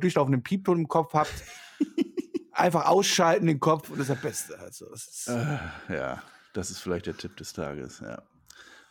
durchlaufenden 0.00 0.42
Piepton 0.42 0.78
im 0.78 0.88
Kopf 0.88 1.12
habt, 1.12 1.32
einfach 2.52 2.86
ausschalten 2.86 3.46
den 3.46 3.60
Kopf 3.60 3.90
und 3.90 3.98
das 3.98 4.08
ist 4.08 4.16
das 4.16 4.22
Beste. 4.22 4.58
Also, 4.58 4.88
das 4.90 5.06
ist 5.06 5.28
äh, 5.28 5.94
ja, 5.94 6.22
das 6.54 6.70
ist 6.70 6.80
vielleicht 6.80 7.06
der 7.06 7.16
Tipp 7.16 7.36
des 7.36 7.52
Tages, 7.52 8.00
ja. 8.00 8.20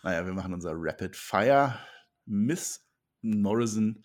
Naja, 0.04 0.26
wir 0.26 0.34
machen 0.34 0.54
unser 0.54 0.74
Rapid 0.74 1.16
Fire. 1.16 1.78
Miss 2.26 2.86
Morrison 3.22 4.04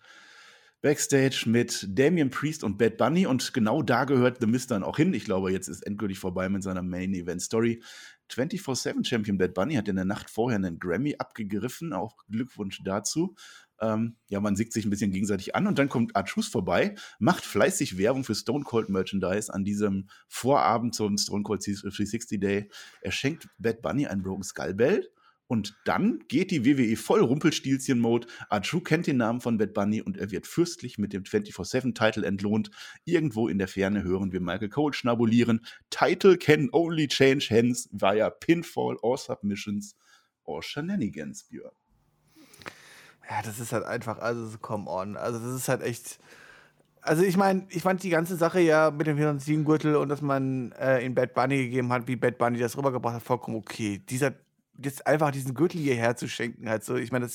Backstage 0.83 1.45
mit 1.47 1.87
Damian 1.97 2.29
Priest 2.29 2.61
und 2.61 2.77
Bad 2.77 2.97
Bunny 2.97 3.25
und 3.25 3.53
genau 3.53 3.81
da 3.81 4.03
gehört 4.03 4.39
The 4.41 4.47
Mist 4.47 4.69
dann 4.69 4.83
auch 4.83 4.97
hin. 4.97 5.13
Ich 5.13 5.23
glaube, 5.23 5.49
jetzt 5.49 5.69
ist 5.69 5.87
endgültig 5.87 6.19
vorbei 6.19 6.49
mit 6.49 6.61
seiner 6.61 6.81
Main 6.81 7.13
Event 7.13 7.41
Story. 7.41 7.81
24-7 8.29 9.05
Champion 9.05 9.37
Bad 9.37 9.53
Bunny 9.53 9.75
hat 9.75 9.87
in 9.87 9.95
der 9.95 10.03
Nacht 10.03 10.29
vorher 10.29 10.57
einen 10.57 10.79
Grammy 10.79 11.15
abgegriffen, 11.17 11.93
auch 11.93 12.17
Glückwunsch 12.29 12.81
dazu. 12.83 13.33
Ähm, 13.79 14.17
ja, 14.27 14.41
man 14.41 14.57
sieht 14.57 14.73
sich 14.73 14.83
ein 14.83 14.89
bisschen 14.89 15.13
gegenseitig 15.13 15.55
an 15.55 15.67
und 15.67 15.79
dann 15.79 15.87
kommt 15.87 16.17
Archus 16.17 16.49
vorbei, 16.49 16.95
macht 17.17 17.45
fleißig 17.45 17.97
Werbung 17.97 18.25
für 18.25 18.35
Stone 18.35 18.65
Cold 18.65 18.89
Merchandise 18.89 19.53
an 19.53 19.63
diesem 19.63 20.09
Vorabend 20.27 20.95
zum 20.95 21.17
Stone 21.17 21.43
Cold 21.43 21.65
360 21.65 22.41
Day. 22.41 22.69
Er 22.99 23.11
schenkt 23.11 23.47
Bad 23.57 23.81
Bunny 23.81 24.07
ein 24.07 24.21
Broken 24.21 24.43
Skull 24.43 24.73
Belt 24.73 25.09
und 25.47 25.75
dann 25.85 26.19
geht 26.27 26.51
die 26.51 26.65
WWE 26.65 26.95
voll 26.95 27.21
Rumpelstilzchen-Mode. 27.21 28.27
Archu 28.49 28.79
kennt 28.79 29.07
den 29.07 29.17
Namen 29.17 29.41
von 29.41 29.57
Bad 29.57 29.73
Bunny 29.73 30.01
und 30.01 30.17
er 30.17 30.31
wird 30.31 30.47
fürstlich 30.47 30.97
mit 30.97 31.13
dem 31.13 31.23
24-7-Title 31.23 32.25
entlohnt. 32.25 32.71
Irgendwo 33.05 33.47
in 33.47 33.57
der 33.57 33.67
Ferne 33.67 34.03
hören 34.03 34.31
wir 34.31 34.41
Michael 34.41 34.69
Cole 34.69 34.93
schnabulieren. 34.93 35.65
Title 35.89 36.37
can 36.37 36.69
only 36.71 37.07
change 37.07 37.49
hands 37.51 37.89
via 37.91 38.29
Pinfall 38.29 38.95
or 39.01 39.17
Submissions 39.17 39.95
or 40.43 40.63
Shenanigans, 40.63 41.43
Björn. 41.43 41.71
Ja, 43.29 43.41
das 43.41 43.59
ist 43.59 43.71
halt 43.73 43.85
einfach, 43.85 44.19
also 44.19 44.57
come 44.59 44.89
on. 44.89 45.17
Also 45.17 45.39
das 45.39 45.55
ist 45.55 45.69
halt 45.69 45.81
echt. 45.81 46.19
Also 47.01 47.23
ich 47.23 47.35
meine, 47.35 47.65
ich 47.69 47.81
fand 47.81 48.01
die 48.01 48.09
ganze 48.09 48.37
Sache 48.37 48.61
ja 48.61 48.89
mit 48.89 49.07
dem 49.07 49.17
24-Gürtel 49.17 49.97
und 49.97 50.07
dass 50.07 50.21
man 50.21 50.71
äh, 50.73 51.05
in 51.05 51.15
Bad 51.15 51.33
Bunny 51.33 51.63
gegeben 51.63 51.91
hat, 51.91 52.07
wie 52.07 52.15
Bad 52.15 52.37
Bunny 52.37 52.59
das 52.59 52.77
rübergebracht 52.77 53.15
hat, 53.15 53.23
vollkommen 53.23 53.57
okay. 53.57 54.01
Dieser 54.09 54.33
jetzt 54.81 55.05
einfach 55.07 55.31
diesen 55.31 55.53
Gürtel 55.53 55.79
hierher 55.81 56.15
zu 56.15 56.27
schenken, 56.27 56.69
halt 56.69 56.83
so. 56.83 56.95
Ich 56.95 57.11
meine, 57.11 57.29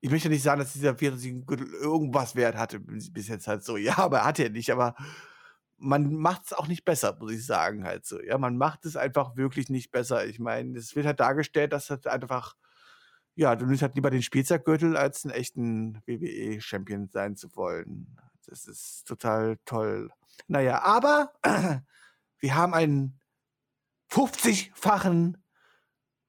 ich 0.00 0.10
möchte 0.10 0.28
nicht 0.28 0.42
sagen, 0.42 0.60
dass 0.60 0.72
dieser 0.72 0.96
24 0.96 1.46
Gürtel 1.46 1.68
irgendwas 1.68 2.34
wert 2.34 2.56
hatte 2.56 2.80
bis 2.80 3.28
jetzt 3.28 3.46
halt 3.46 3.64
so. 3.64 3.76
Ja, 3.78 3.98
aber 3.98 4.24
hat 4.24 4.38
er 4.38 4.50
nicht, 4.50 4.70
aber 4.70 4.94
man 5.78 6.14
macht 6.14 6.46
es 6.46 6.52
auch 6.52 6.68
nicht 6.68 6.84
besser, 6.84 7.16
muss 7.18 7.32
ich 7.32 7.44
sagen, 7.46 7.84
halt 7.84 8.06
so. 8.06 8.20
Ja, 8.20 8.38
man 8.38 8.56
macht 8.56 8.84
es 8.84 8.96
einfach 8.96 9.36
wirklich 9.36 9.68
nicht 9.68 9.90
besser. 9.90 10.26
Ich 10.26 10.38
meine, 10.38 10.78
es 10.78 10.94
wird 10.94 11.06
halt 11.06 11.20
dargestellt, 11.20 11.72
dass 11.72 11.88
das 11.88 12.06
einfach, 12.06 12.54
ja, 13.34 13.56
du 13.56 13.66
nimmst 13.66 13.82
halt 13.82 13.96
lieber 13.96 14.10
den 14.10 14.22
Spielzeuggürtel, 14.22 14.96
als 14.96 15.24
einen 15.24 15.34
echten 15.34 16.02
WWE-Champion 16.06 17.08
sein 17.08 17.36
zu 17.36 17.54
wollen. 17.56 18.16
Das 18.46 18.66
ist 18.66 19.06
total 19.06 19.58
toll. 19.64 20.10
Naja, 20.48 20.82
aber 20.82 21.32
wir 22.38 22.54
haben 22.54 22.74
einen 22.74 23.20
50-fachen 24.10 25.41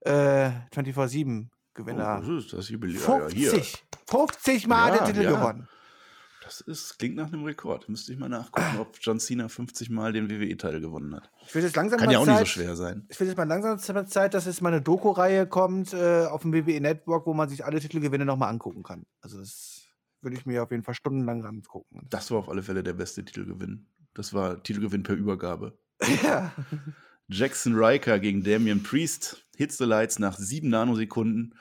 äh, 0.06 0.52
24-7 0.74 1.48
Gewinner. 1.74 2.22
Oh, 2.24 2.28
das 2.28 2.46
ist 2.46 2.54
das 2.54 2.70
Jubiläum. 2.70 3.02
50, 3.02 3.74
ja, 3.74 3.80
50 4.08 4.68
Mal 4.68 4.90
ja, 4.90 4.98
den 4.98 5.14
Titel 5.14 5.24
ja. 5.24 5.32
gewonnen. 5.32 5.68
Das 6.44 6.60
ist, 6.60 7.00
klingt 7.00 7.16
nach 7.16 7.28
einem 7.28 7.46
Rekord. 7.46 7.88
Müsste 7.88 8.12
ich 8.12 8.20
mal 8.20 8.28
nachgucken, 8.28 8.78
ob 8.80 8.98
John 9.00 9.20
Cena 9.20 9.48
50 9.48 9.90
Mal 9.90 10.12
den 10.12 10.30
WWE-Teil 10.30 10.82
gewonnen 10.82 11.16
hat. 11.16 11.32
Ich 11.48 11.56
will 11.56 11.64
jetzt 11.64 11.76
langsam 11.76 12.00
Kann 12.00 12.12
ja 12.12 12.20
auch 12.20 12.26
Zeit, 12.26 12.42
nicht 12.42 12.54
so 12.54 12.60
schwer 12.60 12.76
sein. 12.76 13.06
Ich 13.10 13.20
will 13.20 13.28
jetzt 13.28 13.38
mal 13.38 13.48
langsam 13.48 14.08
Zeit, 14.08 14.34
dass 14.34 14.46
jetzt 14.46 14.62
mal 14.62 14.74
eine 14.74 14.82
Doku-Reihe 14.82 15.48
kommt 15.48 15.94
äh, 15.94 16.26
auf 16.26 16.42
dem 16.42 16.54
WWE 16.54 16.82
Network, 16.82 17.26
wo 17.26 17.34
man 17.34 17.48
sich 17.48 17.64
alle 17.64 17.80
Titelgewinne 17.80 18.26
nochmal 18.26 18.50
angucken 18.50 18.84
kann. 18.84 19.06
Also 19.22 19.40
das 19.40 19.84
würde 20.22 20.36
ich 20.36 20.46
mir 20.46 20.64
auf 20.64 20.72
jeden 20.72 20.84
Fall 20.84 20.96
stundenlang 20.96 21.46
angucken. 21.46 22.08
Das 22.10 22.30
war 22.30 22.40
auf 22.40 22.50
alle 22.50 22.62
Fälle 22.62 22.84
der 22.84 22.94
beste 22.94 23.24
Titelgewinn. 23.24 23.88
Das 24.14 24.34
war 24.34 24.62
Titelgewinn 24.62 25.04
per 25.04 25.16
Übergabe. 25.16 25.78
Ja. 26.24 26.52
Jackson 27.30 27.76
Riker 27.76 28.20
gegen 28.20 28.44
Damian 28.44 28.84
Priest. 28.84 29.43
Hits 29.56 29.78
the 29.78 29.86
Lights 29.86 30.20
nach 30.20 30.38
sieben 30.38 30.70
Nanosekunden 30.70 31.54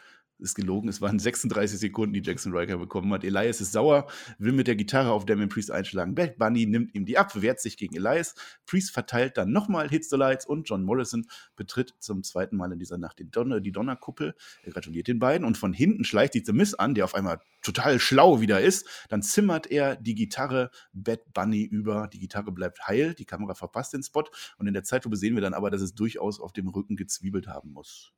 ist 0.43 0.55
gelogen. 0.55 0.89
Es 0.89 1.01
waren 1.01 1.19
36 1.21 1.79
Sekunden, 1.79 2.13
die 2.13 2.23
Jackson 2.23 2.55
Riker 2.55 2.79
bekommen 2.79 3.13
hat. 3.13 3.25
Elias 3.25 3.61
ist 3.61 3.73
sauer, 3.73 4.07
will 4.39 4.53
mit 4.53 4.67
der 4.67 4.77
Gitarre 4.77 5.13
auf 5.13 5.25
Damien 5.25 5.49
Priest 5.49 5.71
einschlagen. 5.71 6.15
Bad 6.15 6.37
Bunny 6.37 6.67
nimmt 6.67 6.95
ihm 6.95 7.07
die 7.07 7.19
ab, 7.19 7.41
wehrt 7.41 7.61
sich 7.61 7.77
gegen 7.77 7.97
Elias. 7.97 8.35
Priest 8.67 8.91
verteilt 8.91 9.37
dann 9.37 9.53
nochmal 9.53 9.89
Hits 9.89 10.11
the 10.11 10.17
Lights 10.17 10.45
und 10.47 10.69
John 10.69 10.83
Morrison 10.83 11.27
betritt 11.57 11.95
zum 11.99 12.23
zweiten 12.23 12.57
Mal 12.57 12.73
in 12.73 12.79
dieser 12.79 12.99
Nacht 12.99 13.19
die, 13.19 13.31
Donner, 13.31 13.61
die 13.61 13.73
Donnerkuppel. 13.73 14.35
Er 14.63 14.73
gratuliert 14.73 15.09
den 15.09 15.19
beiden 15.19 15.47
und 15.47 15.57
von 15.57 15.73
hinten 15.73 16.05
schleicht 16.05 16.35
die 16.35 16.43
The 16.45 16.53
Miss 16.53 16.75
an, 16.75 16.95
der 16.95 17.05
auf 17.05 17.15
einmal 17.15 17.41
total 17.63 17.99
schlau 18.01 18.41
wieder 18.41 18.61
ist. 18.61 18.87
Dann 19.09 19.23
zimmert 19.23 19.71
er 19.71 19.97
die 19.97 20.15
Gitarre 20.15 20.71
Bad 20.93 21.33
Bunny 21.33 21.65
über. 21.65 22.09
Die 22.09 22.19
Gitarre 22.19 22.53
bleibt 22.53 22.87
heil, 22.89 23.15
die 23.15 23.25
Kamera 23.25 23.55
verpasst 23.55 23.93
den 23.93 24.03
Spot 24.03 24.25
und 24.59 24.67
in 24.67 24.75
der 24.75 24.85
Zeitlupe 24.85 25.17
sehen 25.17 25.35
wir 25.35 25.43
dann 25.43 25.55
aber, 25.55 25.71
dass 25.71 25.81
es 25.81 25.95
durchaus 25.95 26.41
auf 26.41 26.53
dem 26.53 26.69
Rücken 26.69 26.97
gezwiebelt 26.97 27.47
haben 27.47 27.73
muss. 27.73 28.13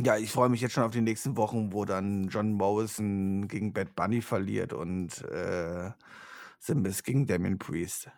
Ja, 0.00 0.16
ich 0.16 0.32
freue 0.32 0.48
mich 0.48 0.60
jetzt 0.60 0.72
schon 0.72 0.82
auf 0.82 0.90
die 0.90 1.00
nächsten 1.00 1.36
Wochen, 1.36 1.72
wo 1.72 1.84
dann 1.84 2.28
John 2.28 2.52
Morrison 2.52 3.46
gegen 3.46 3.72
Bad 3.72 3.94
Bunny 3.94 4.22
verliert 4.22 4.72
und 4.72 5.22
äh, 5.22 5.92
Simbis 6.58 7.04
gegen 7.04 7.26
Damien 7.26 7.58
Priest. 7.58 8.10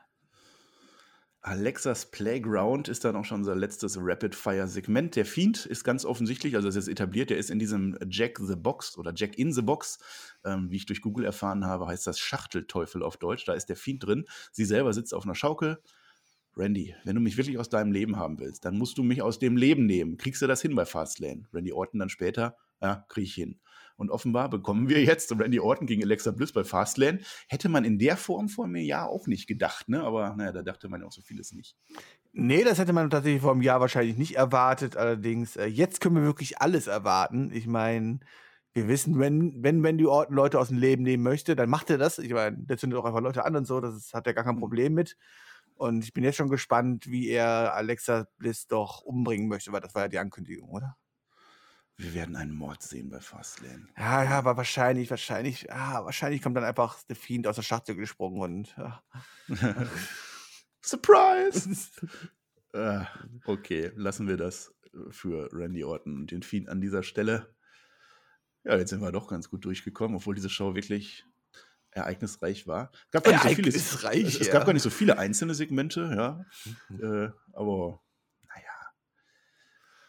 Alexas 1.42 2.10
Playground 2.10 2.88
ist 2.88 3.04
dann 3.04 3.14
auch 3.14 3.26
schon 3.26 3.40
unser 3.40 3.54
letztes 3.54 3.98
Rapid-Fire-Segment. 4.00 5.16
Der 5.16 5.26
Fiend 5.26 5.66
ist 5.66 5.84
ganz 5.84 6.06
offensichtlich, 6.06 6.56
also 6.56 6.66
ist 6.66 6.88
etabliert, 6.88 7.28
der 7.28 7.36
ist 7.36 7.50
in 7.50 7.58
diesem 7.58 7.96
Jack 8.08 8.38
the 8.40 8.56
Box 8.56 8.96
oder 8.96 9.12
Jack 9.14 9.38
in 9.38 9.52
the 9.52 9.62
Box. 9.62 9.98
Ähm, 10.44 10.70
wie 10.70 10.76
ich 10.76 10.86
durch 10.86 11.02
Google 11.02 11.26
erfahren 11.26 11.66
habe, 11.66 11.86
heißt 11.86 12.06
das 12.06 12.18
Schachtelteufel 12.18 13.02
auf 13.02 13.18
Deutsch. 13.18 13.44
Da 13.44 13.52
ist 13.52 13.66
der 13.66 13.76
Fiend 13.76 14.04
drin. 14.04 14.24
Sie 14.50 14.64
selber 14.64 14.94
sitzt 14.94 15.12
auf 15.12 15.24
einer 15.24 15.34
Schaukel, 15.34 15.80
Randy, 16.56 16.94
wenn 17.04 17.14
du 17.14 17.20
mich 17.20 17.36
wirklich 17.36 17.58
aus 17.58 17.68
deinem 17.68 17.92
Leben 17.92 18.16
haben 18.16 18.38
willst, 18.38 18.64
dann 18.64 18.78
musst 18.78 18.96
du 18.98 19.02
mich 19.02 19.20
aus 19.22 19.38
dem 19.38 19.56
Leben 19.56 19.86
nehmen. 19.86 20.16
Kriegst 20.16 20.40
du 20.40 20.46
das 20.46 20.62
hin 20.62 20.74
bei 20.74 20.86
Fastlane? 20.86 21.44
Randy 21.52 21.72
Orton 21.72 22.00
dann 22.00 22.08
später, 22.08 22.56
ja, 22.80 23.04
krieg 23.08 23.24
ich 23.24 23.34
hin. 23.34 23.60
Und 23.96 24.10
offenbar 24.10 24.50
bekommen 24.50 24.88
wir 24.88 25.02
jetzt 25.02 25.32
Randy 25.38 25.60
Orton 25.60 25.86
gegen 25.86 26.02
Alexa 26.02 26.30
Bliss 26.30 26.52
bei 26.52 26.64
Fastlane. 26.64 27.20
Hätte 27.48 27.68
man 27.68 27.84
in 27.84 27.98
der 27.98 28.16
Form 28.16 28.48
vor 28.48 28.64
einem 28.66 28.76
Jahr 28.76 29.08
auch 29.08 29.26
nicht 29.26 29.46
gedacht, 29.46 29.88
ne? 29.88 30.02
Aber 30.02 30.34
naja, 30.36 30.52
da 30.52 30.62
dachte 30.62 30.88
man 30.88 31.00
ja 31.00 31.06
auch 31.06 31.12
so 31.12 31.22
vieles 31.22 31.52
nicht. 31.52 31.76
Nee, 32.32 32.64
das 32.64 32.78
hätte 32.78 32.92
man 32.92 33.08
tatsächlich 33.08 33.40
vor 33.40 33.52
einem 33.52 33.62
Jahr 33.62 33.80
wahrscheinlich 33.80 34.18
nicht 34.18 34.36
erwartet. 34.36 34.96
Allerdings, 34.96 35.56
äh, 35.56 35.66
jetzt 35.66 36.00
können 36.00 36.16
wir 36.16 36.22
wirklich 36.22 36.58
alles 36.58 36.86
erwarten. 36.86 37.50
Ich 37.52 37.66
meine, 37.66 38.20
wir 38.74 38.88
wissen, 38.88 39.18
wenn, 39.18 39.62
wenn 39.62 39.84
Randy 39.84 40.04
Orton 40.04 40.36
Leute 40.36 40.60
aus 40.60 40.68
dem 40.68 40.76
Leben 40.76 41.02
nehmen 41.02 41.22
möchte, 41.22 41.56
dann 41.56 41.70
macht 41.70 41.88
er 41.88 41.96
das. 41.96 42.18
Ich 42.18 42.32
meine, 42.32 42.58
der 42.58 42.76
zündet 42.76 42.98
auch 42.98 43.06
einfach 43.06 43.22
Leute 43.22 43.46
an 43.46 43.56
und 43.56 43.66
so, 43.66 43.80
das 43.80 43.96
ist, 43.96 44.12
hat 44.12 44.26
er 44.26 44.34
gar 44.34 44.44
kein 44.44 44.56
mhm. 44.56 44.60
Problem 44.60 44.92
mit. 44.92 45.16
Und 45.76 46.02
ich 46.02 46.12
bin 46.12 46.24
jetzt 46.24 46.36
schon 46.36 46.48
gespannt, 46.48 47.06
wie 47.06 47.28
er 47.28 47.74
Alexa 47.74 48.26
Bliss 48.38 48.66
doch 48.66 49.02
umbringen 49.02 49.48
möchte, 49.48 49.72
weil 49.72 49.80
das 49.80 49.94
war 49.94 50.02
ja 50.02 50.08
die 50.08 50.18
Ankündigung, 50.18 50.70
oder? 50.70 50.96
Wir 51.98 52.12
werden 52.14 52.36
einen 52.36 52.54
Mord 52.54 52.82
sehen 52.82 53.08
bei 53.08 53.20
Fastlane. 53.20 53.86
Ja, 53.96 54.22
ja, 54.22 54.30
aber 54.30 54.56
wahrscheinlich, 54.56 55.10
wahrscheinlich, 55.10 55.62
ja, 55.62 56.04
wahrscheinlich 56.04 56.42
kommt 56.42 56.56
dann 56.56 56.64
einfach 56.64 57.02
der 57.04 57.16
Fiend 57.16 57.46
aus 57.46 57.56
der 57.56 57.62
Schachtel 57.62 57.94
gesprungen 57.94 58.40
und. 58.40 58.76
Ja. 58.76 59.02
Surprise! 60.82 61.90
äh, 62.72 63.04
okay, 63.46 63.92
lassen 63.96 64.28
wir 64.28 64.36
das 64.36 64.74
für 65.10 65.48
Randy 65.52 65.84
Orton 65.84 66.16
und 66.16 66.30
den 66.30 66.42
Fiend 66.42 66.68
an 66.68 66.80
dieser 66.80 67.02
Stelle. 67.02 67.54
Ja, 68.64 68.76
jetzt 68.76 68.90
sind 68.90 69.00
wir 69.00 69.12
doch 69.12 69.28
ganz 69.28 69.48
gut 69.48 69.64
durchgekommen, 69.64 70.16
obwohl 70.16 70.34
diese 70.34 70.50
Show 70.50 70.74
wirklich 70.74 71.24
ereignisreich 71.96 72.66
war. 72.66 72.90
Es 73.06 73.10
gab 73.10 73.24
gar 73.24 73.32
nicht, 73.32 73.56
so 73.56 73.98
viele, 73.98 74.28
es, 74.28 74.40
es 74.40 74.50
gab 74.50 74.66
gar 74.66 74.72
nicht 74.72 74.82
so 74.82 74.90
viele 74.90 75.18
einzelne 75.18 75.54
Segmente, 75.54 76.12
ja. 76.14 76.44
Mhm. 76.88 77.02
Äh, 77.02 77.30
aber 77.52 78.02
naja, 78.48 78.92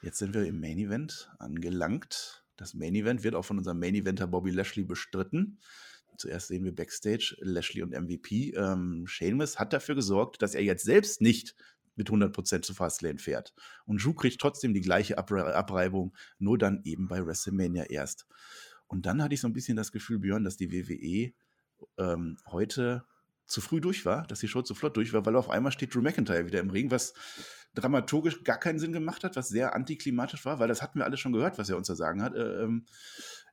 jetzt 0.02 0.18
sind 0.20 0.34
wir 0.34 0.46
im 0.46 0.60
Main 0.60 0.78
Event 0.78 1.32
angelangt. 1.40 2.46
Das 2.58 2.74
Main 2.74 2.96
Event 2.96 3.24
wird 3.24 3.36
auch 3.36 3.46
von 3.46 3.58
unserem 3.58 3.80
Main 3.80 3.96
Eventer 3.96 4.28
Bobby 4.28 4.52
Lashley 4.52 4.84
bestritten. 4.84 5.60
Zuerst 6.18 6.48
sehen 6.48 6.64
wir 6.64 6.74
Backstage 6.74 7.36
Lashley 7.40 7.84
und 7.84 7.92
MVP. 7.92 8.54
Ähm, 8.56 9.06
Sheamus 9.06 9.60
hat 9.60 9.72
dafür 9.72 9.94
gesorgt, 9.94 10.42
dass 10.42 10.56
er 10.56 10.64
jetzt 10.64 10.84
selbst 10.84 11.22
nicht 11.22 11.56
mit 11.96 12.10
100% 12.10 12.62
zu 12.62 12.74
Fastlane 12.74 13.20
fährt. 13.20 13.54
Und 13.86 14.04
Drew 14.04 14.14
kriegt 14.14 14.40
trotzdem 14.42 14.74
die 14.74 14.82
gleiche 14.82 15.18
Abre 15.18 15.56
Abreibung, 15.56 16.16
nur 16.40 16.58
dann 16.58 16.82
eben 16.84 17.08
bei 17.08 17.26
WrestleMania 17.26 17.84
erst. 17.84 18.28
Und 18.88 19.06
dann 19.06 19.22
hatte 19.22 19.34
ich 19.34 19.42
so 19.42 19.48
ein 19.48 19.54
bisschen 19.54 19.78
das 19.78 19.92
Gefühl, 19.92 20.20
Björn, 20.20 20.44
dass 20.44 20.58
die 20.58 20.72
WWE 20.72 21.34
ähm, 21.98 22.38
heute 22.48 23.06
zu 23.46 23.62
früh 23.62 23.82
durch 23.82 24.06
war, 24.06 24.28
dass 24.28 24.40
die 24.40 24.48
Show 24.48 24.62
zu 24.62 24.76
flott 24.76 24.98
durch 24.98 25.14
war, 25.14 25.26
weil 25.26 25.36
auf 25.36 25.50
einmal 25.50 25.72
steht 25.72 25.96
Drew 25.96 26.02
McIntyre 26.02 26.46
wieder 26.46 26.60
im 26.60 26.70
Ring, 26.70 26.92
was 26.92 27.14
dramaturgisch 27.76 28.44
gar 28.44 28.58
keinen 28.58 28.80
Sinn 28.80 28.92
gemacht 28.92 29.24
hat, 29.24 29.36
was 29.36 29.50
sehr 29.50 29.76
antiklimatisch 29.76 30.46
war, 30.46 30.60
weil 30.60 30.68
das 30.68 30.82
hatten 30.82 31.00
wir 31.00 31.06
alle 31.06 31.18
schon 31.18 31.34
gehört, 31.34 31.58
was 31.58 31.70
er 31.70 31.78
uns 31.78 31.88
da 31.88 31.96
sagen 31.96 32.22
hat. 32.22 32.36
Äh, 32.36 32.64
ähm, 32.64 32.86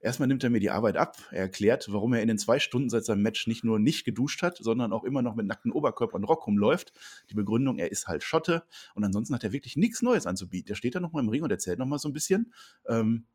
erstmal 0.00 0.28
nimmt 0.28 0.42
er 0.42 0.50
mir 0.50 0.60
die 0.60 0.70
Arbeit 0.70 0.96
ab. 0.96 1.16
Er 1.30 1.42
erklärt, 1.42 1.86
warum 1.90 2.14
er 2.14 2.22
in 2.22 2.28
den 2.28 2.38
zwei 2.38 2.58
Stunden 2.58 2.90
seit 2.90 3.04
seinem 3.04 3.22
Match 3.22 3.46
nicht 3.46 3.64
nur 3.64 3.78
nicht 3.78 4.04
geduscht 4.04 4.42
hat, 4.42 4.56
sondern 4.58 4.92
auch 4.92 5.04
immer 5.04 5.22
noch 5.22 5.34
mit 5.34 5.46
nacktem 5.46 5.72
Oberkörper 5.72 6.14
und 6.14 6.24
Rock 6.24 6.46
rumläuft. 6.46 6.92
Die 7.30 7.34
Begründung, 7.34 7.78
er 7.78 7.92
ist 7.92 8.08
halt 8.08 8.22
Schotte 8.22 8.64
und 8.94 9.04
ansonsten 9.04 9.34
hat 9.34 9.44
er 9.44 9.52
wirklich 9.52 9.76
nichts 9.76 10.02
Neues 10.02 10.26
anzubieten. 10.26 10.68
Der 10.68 10.74
steht 10.74 10.94
da 10.94 11.00
nochmal 11.00 11.22
im 11.22 11.28
Ring 11.28 11.42
und 11.42 11.50
erzählt 11.50 11.78
nochmal 11.78 11.98
so 11.98 12.08
ein 12.08 12.14
bisschen. 12.14 12.52
Ähm, 12.88 13.26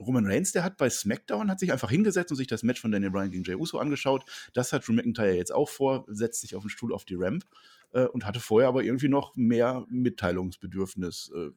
Roman 0.00 0.26
Reigns, 0.26 0.52
der 0.52 0.64
hat 0.64 0.76
bei 0.76 0.88
SmackDown, 0.88 1.50
hat 1.50 1.60
sich 1.60 1.72
einfach 1.72 1.90
hingesetzt 1.90 2.30
und 2.30 2.36
sich 2.36 2.46
das 2.46 2.62
Match 2.62 2.80
von 2.80 2.92
Daniel 2.92 3.10
Bryan 3.10 3.30
gegen 3.30 3.44
Jey 3.44 3.56
Uso 3.56 3.78
angeschaut. 3.78 4.24
Das 4.52 4.72
hat 4.72 4.86
Drew 4.86 4.92
McIntyre 4.92 5.34
jetzt 5.34 5.52
auch 5.52 5.68
vor, 5.68 6.04
setzt 6.08 6.40
sich 6.40 6.54
auf 6.54 6.62
den 6.62 6.70
Stuhl 6.70 6.94
auf 6.94 7.04
die 7.04 7.16
Ramp 7.16 7.44
äh, 7.92 8.04
und 8.04 8.24
hatte 8.24 8.40
vorher 8.40 8.68
aber 8.68 8.84
irgendwie 8.84 9.08
noch 9.08 9.34
mehr 9.34 9.84
Mitteilungsbedürfnis. 9.88 11.32
Äh, 11.34 11.50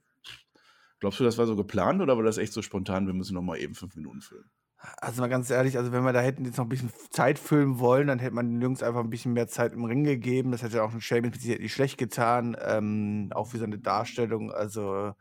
glaubst 0.99 1.19
du, 1.19 1.23
das 1.23 1.37
war 1.37 1.45
so 1.45 1.55
geplant 1.55 2.01
oder 2.01 2.17
war 2.17 2.23
das 2.23 2.37
echt 2.37 2.53
so 2.53 2.61
spontan, 2.61 3.07
wir 3.07 3.13
müssen 3.13 3.35
noch 3.35 3.41
mal 3.41 3.59
eben 3.59 3.75
fünf 3.75 3.95
Minuten 3.95 4.21
füllen? 4.21 4.49
Also 4.97 5.21
mal 5.21 5.27
ganz 5.27 5.49
ehrlich, 5.51 5.77
also 5.77 5.91
wenn 5.91 6.03
wir 6.03 6.11
da 6.11 6.21
hätten 6.21 6.43
jetzt 6.43 6.57
noch 6.57 6.65
ein 6.65 6.69
bisschen 6.69 6.91
Zeit 7.11 7.37
füllen 7.37 7.77
wollen, 7.77 8.07
dann 8.07 8.17
hätte 8.17 8.33
man 8.33 8.49
den 8.49 8.61
Jungs 8.61 8.81
einfach 8.81 9.01
ein 9.01 9.11
bisschen 9.11 9.33
mehr 9.33 9.47
Zeit 9.47 9.73
im 9.73 9.85
Ring 9.85 10.03
gegeben. 10.03 10.51
Das 10.51 10.63
hätte 10.63 10.81
auch 10.83 10.91
ein 10.91 11.01
Sheamus 11.01 11.33
mit 11.35 11.59
nicht 11.59 11.73
schlecht 11.73 11.99
getan, 11.99 12.57
ähm, 12.59 13.29
auch 13.35 13.49
für 13.49 13.59
seine 13.59 13.77
Darstellung. 13.77 14.51
Also 14.51 15.13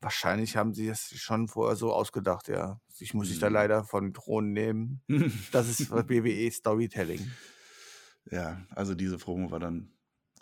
Wahrscheinlich 0.00 0.56
haben 0.56 0.74
sie 0.74 0.88
es 0.88 1.10
schon 1.18 1.48
vorher 1.48 1.76
so 1.76 1.92
ausgedacht, 1.92 2.48
ja. 2.48 2.80
Ich 3.00 3.14
muss 3.14 3.28
sich 3.28 3.38
da 3.38 3.48
mhm. 3.48 3.54
leider 3.54 3.84
von 3.84 4.12
Thron 4.14 4.52
nehmen. 4.52 5.02
Das 5.52 5.68
ist 5.68 5.90
WWE 5.90 6.50
Storytelling. 6.50 7.30
Ja, 8.30 8.64
also 8.70 8.94
diese 8.94 9.18
Promo 9.18 9.50
war 9.50 9.60
dann 9.60 9.90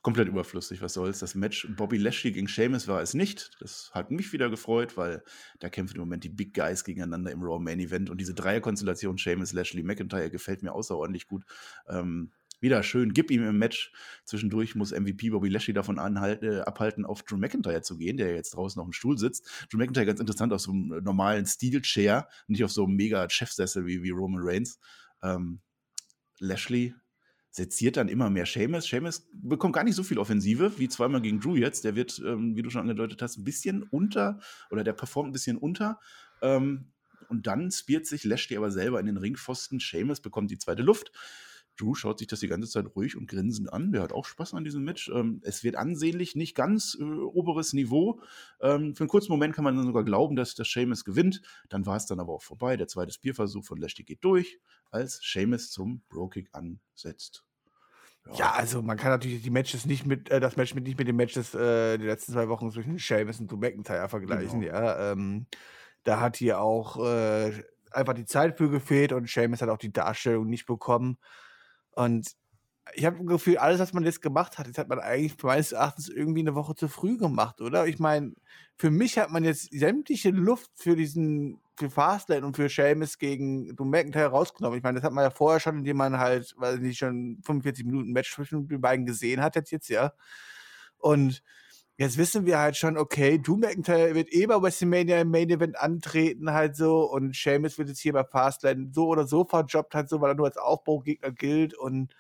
komplett 0.03 0.29
überflüssig, 0.29 0.83
was 0.83 0.93
soll's. 0.93 1.19
Das 1.19 1.35
Match 1.35 1.67
Bobby 1.77 1.97
Lashley 1.97 2.31
gegen 2.33 2.47
Sheamus 2.47 2.87
war 2.87 3.03
es 3.03 3.15
nicht. 3.15 3.57
Das 3.61 3.91
hat 3.93 4.11
mich 4.11 4.33
wieder 4.33 4.49
gefreut, 4.51 4.97
weil 4.97 5.25
da 5.59 5.69
kämpfen 5.69 5.97
im 5.97 6.03
Moment 6.03 6.23
die 6.23 6.29
Big 6.29 6.55
Guys 6.55 6.85
gegeneinander 6.85 7.33
im 7.33 7.43
Raw 7.43 7.59
Main 7.59 7.81
Event 7.81 8.09
und 8.09 8.19
diese 8.21 8.33
Dreierkonstellation 8.33 9.19
Sheamus, 9.19 9.53
Lashley, 9.53 9.83
McIntyre 9.83 10.31
gefällt 10.31 10.63
mir 10.63 10.73
außerordentlich 10.73 11.27
gut. 11.27 11.45
Ähm, 11.89 12.31
wieder 12.61 12.83
schön, 12.83 13.13
gib 13.13 13.31
ihm 13.31 13.47
im 13.47 13.59
Match. 13.59 13.93
Zwischendurch 14.25 14.75
muss 14.75 14.93
MVP 14.93 15.31
Bobby 15.31 15.49
Lashley 15.49 15.75
davon 15.75 15.99
anhalten, 15.99 16.53
äh, 16.53 16.61
abhalten, 16.61 17.05
auf 17.05 17.23
Drew 17.23 17.37
McIntyre 17.37 17.83
zu 17.83 17.99
gehen, 17.99 18.17
der 18.17 18.35
jetzt 18.35 18.55
draußen 18.55 18.81
auf 18.81 18.87
dem 18.87 18.93
Stuhl 18.93 19.19
sitzt. 19.19 19.67
Drew 19.71 19.79
McIntyre 19.79 20.07
ganz 20.07 20.21
interessant 20.21 20.53
auf 20.53 20.61
so 20.61 20.73
einem 20.73 20.93
äh, 20.93 21.01
normalen 21.01 21.47
Steel 21.47 21.83
Chair, 21.83 22.29
nicht 22.47 22.65
auf 22.65 22.73
so 22.73 22.85
einem 22.85 22.97
mega 22.97 23.29
Chefsessel 23.29 23.87
wie, 23.87 24.03
wie 24.03 24.11
Roman 24.11 24.43
Reigns. 24.43 24.79
Ähm, 25.23 25.61
Lashley 26.39 26.95
seziert 27.51 27.97
dann 27.97 28.09
immer 28.09 28.29
mehr 28.29 28.45
Seamus. 28.45 28.87
Seamus 28.87 29.27
bekommt 29.33 29.75
gar 29.75 29.85
nicht 29.85 29.95
so 29.95 30.03
viel 30.03 30.19
Offensive 30.19 30.79
wie 30.79 30.89
zweimal 30.89 31.23
gegen 31.23 31.41
Drew 31.41 31.57
jetzt. 31.57 31.85
Der 31.85 31.97
wird, 31.97 32.21
ähm, 32.25 32.55
wie 32.55 32.63
du 32.63 32.69
schon 32.69 32.83
angedeutet 32.83 33.23
hast, 33.23 33.39
ein 33.39 33.45
bisschen 33.45 33.83
unter 33.83 34.41
oder 34.71 34.85
der 34.85 34.93
performt 34.93 35.31
ein 35.31 35.33
bisschen 35.33 35.57
unter. 35.57 35.99
Ähm, 36.43 36.93
und 37.29 37.47
dann 37.47 37.71
spielt 37.71 38.07
sich 38.07 38.25
Lashley 38.25 38.57
aber 38.57 38.71
selber 38.71 39.01
in 39.01 39.07
den 39.07 39.17
Ringpfosten. 39.17 39.81
Seamus 39.81 40.21
bekommt 40.21 40.51
die 40.51 40.59
zweite 40.59 40.83
Luft. 40.83 41.13
Drew 41.77 41.95
schaut 41.95 42.19
sich 42.19 42.29
das 42.29 42.41
die 42.41 42.49
ganze 42.49 42.69
Zeit 42.69 42.87
ruhig 42.95 43.17
und 43.17 43.29
grinsend 43.29 43.73
an. 43.73 43.93
Der 43.93 44.03
hat 44.03 44.13
auch 44.13 44.25
Spaß 44.25 44.55
an 44.55 44.65
diesem 44.65 44.85
Match. 44.85 45.11
Ähm, 45.15 45.41
es 45.45 45.65
wird 45.65 45.77
ansehnlich, 45.77 46.35
nicht 46.35 46.55
ganz 46.55 46.97
äh, 47.01 47.05
oberes 47.05 47.73
Niveau. 47.73 48.21
Ähm, 48.61 48.95
für 48.95 49.03
einen 49.03 49.09
kurzen 49.09 49.33
Moment 49.33 49.55
kann 49.55 49.65
man 49.65 49.77
dann 49.77 49.87
sogar 49.87 50.05
glauben, 50.05 50.37
dass 50.37 50.55
das 50.55 50.71
Seamus 50.71 51.05
gewinnt. 51.05 51.43
Dann 51.69 51.87
war 51.87 51.97
es 51.97 52.07
dann 52.07 52.21
aber 52.21 52.33
auch 52.33 52.43
vorbei. 52.43 52.77
Der 52.77 52.89
zweite 52.89 53.17
Bierversuch 53.21 53.65
von 53.65 53.79
Lashley 53.79 54.05
geht 54.05 54.25
durch, 54.25 54.59
als 54.91 55.21
Seamus 55.23 55.71
zum 55.71 56.03
Bro-Kick 56.09 56.49
ansetzt. 56.53 57.45
Ja. 58.27 58.35
ja. 58.35 58.53
also 58.53 58.83
man 58.83 58.97
kann 58.97 59.11
natürlich 59.11 59.43
die 59.43 59.51
Matches 59.51 59.87
nicht 59.87 60.07
mit, 60.07 60.31
äh, 60.31 60.41
das 60.41 60.57
Match 60.57 60.75
mit 60.75 60.85
nicht 60.85 60.99
mit 60.99 61.09
den 61.09 61.17
Matches 61.17 61.55
äh, 61.55 61.99
der 61.99 62.07
letzten 62.07 62.33
zwei 62.33 62.49
Wochen 62.49 62.71
zwischen 62.71 62.99
Seamus 62.99 63.41
und 63.41 63.51
Drew 63.51 63.57
McIntyre 63.57 64.09
vergleichen. 64.09 64.61
Genau. 64.61 64.75
Ja, 64.75 65.13
ähm, 65.13 65.47
da 66.05 66.21
hat 66.21 66.37
hier 66.37 66.61
auch 66.61 67.05
äh, 67.05 67.53
einfach 67.91 68.15
die 68.15 68.27
Zeit 68.27 68.59
für 68.59 68.71
gefehlt 68.71 69.13
und 69.13 69.29
Seamus 69.29 69.63
hat 69.63 69.69
auch 69.69 69.79
die 69.79 69.93
Darstellung 69.93 70.47
nicht 70.47 70.67
bekommen. 70.67 71.19
Und 71.97 72.29
ich 72.95 73.05
habe 73.05 73.17
das 73.19 73.27
Gefühl, 73.27 73.59
alles, 73.59 73.81
was 73.81 73.93
man 73.93 74.05
jetzt 74.05 74.23
gemacht 74.23 74.59
hat, 74.59 74.69
das 74.69 74.79
hat 74.79 74.89
man 74.89 75.01
eigentlich 75.01 75.43
meines 75.43 75.73
Erachtens 75.73 76.09
irgendwie 76.09 76.41
eine 76.41 76.55
Woche 76.55 76.75
zu 76.77 76.89
früh 76.89 77.17
gemacht, 77.17 77.61
oder? 77.61 77.87
Ich 77.87 77.99
meine, 77.99 78.35
für 78.77 78.91
mich 78.91 79.19
hat 79.19 79.31
man 79.31 79.45
jetzt 79.45 79.71
sämtliche 79.73 80.31
Luft 80.31 80.71
für 80.75 80.95
diesen, 80.95 81.61
für 81.77 81.91
Fastlane 81.91 82.47
und 82.47 82.55
für 82.55 82.69
Seamus 82.69 83.19
gegen 83.19 83.75
Drew 83.75 83.87
McIntyre 83.87 84.29
rausgenommen. 84.29 84.79
Ich 84.79 84.85
meine, 84.85 84.97
das 85.01 85.05
hat 85.05 85.13
man 85.13 85.25
ja 85.25 85.31
vorher 85.31 85.59
schon, 85.59 85.79
indem 85.79 85.97
man 85.97 86.19
halt, 86.19 86.55
weil 86.59 86.79
nicht 86.79 86.99
schon 86.99 87.41
45 87.43 87.87
Minuten 87.87 88.13
Match 88.13 88.33
zwischen 88.35 88.69
den 88.69 88.81
beiden 88.81 89.07
gesehen 89.07 89.43
hat, 89.43 89.57
jetzt, 89.57 89.73
jetzt 89.73 89.89
ja. 89.89 90.13
Und 90.99 91.43
jetzt 91.99 92.19
wissen 92.19 92.45
wir 92.45 92.59
halt 92.59 92.77
schon, 92.77 92.99
okay, 92.99 93.39
Drew 93.39 93.57
McIntyre 93.57 94.15
wird 94.15 94.33
eh 94.33 94.47
bei 94.47 94.61
WrestleMania 94.61 95.21
im 95.21 95.31
Main 95.31 95.51
Event 95.51 95.79
antreten 95.79 96.53
halt 96.53 96.77
so 96.77 97.11
und 97.11 97.35
Sheamus 97.35 97.79
wird 97.79 97.89
jetzt 97.89 98.01
hier 98.01 98.13
bei 98.13 98.25
Fastlane 98.25 98.91
so 98.93 99.07
oder 99.07 99.27
so 99.27 99.45
verjobbt 99.45 99.95
halt 99.95 100.09
so, 100.09 100.21
weil 100.21 100.33
er 100.33 100.35
nur 100.35 100.47
als 100.47 100.59
Aufbaugegner 100.59 101.33
gilt 101.33 101.75
und 101.75 102.15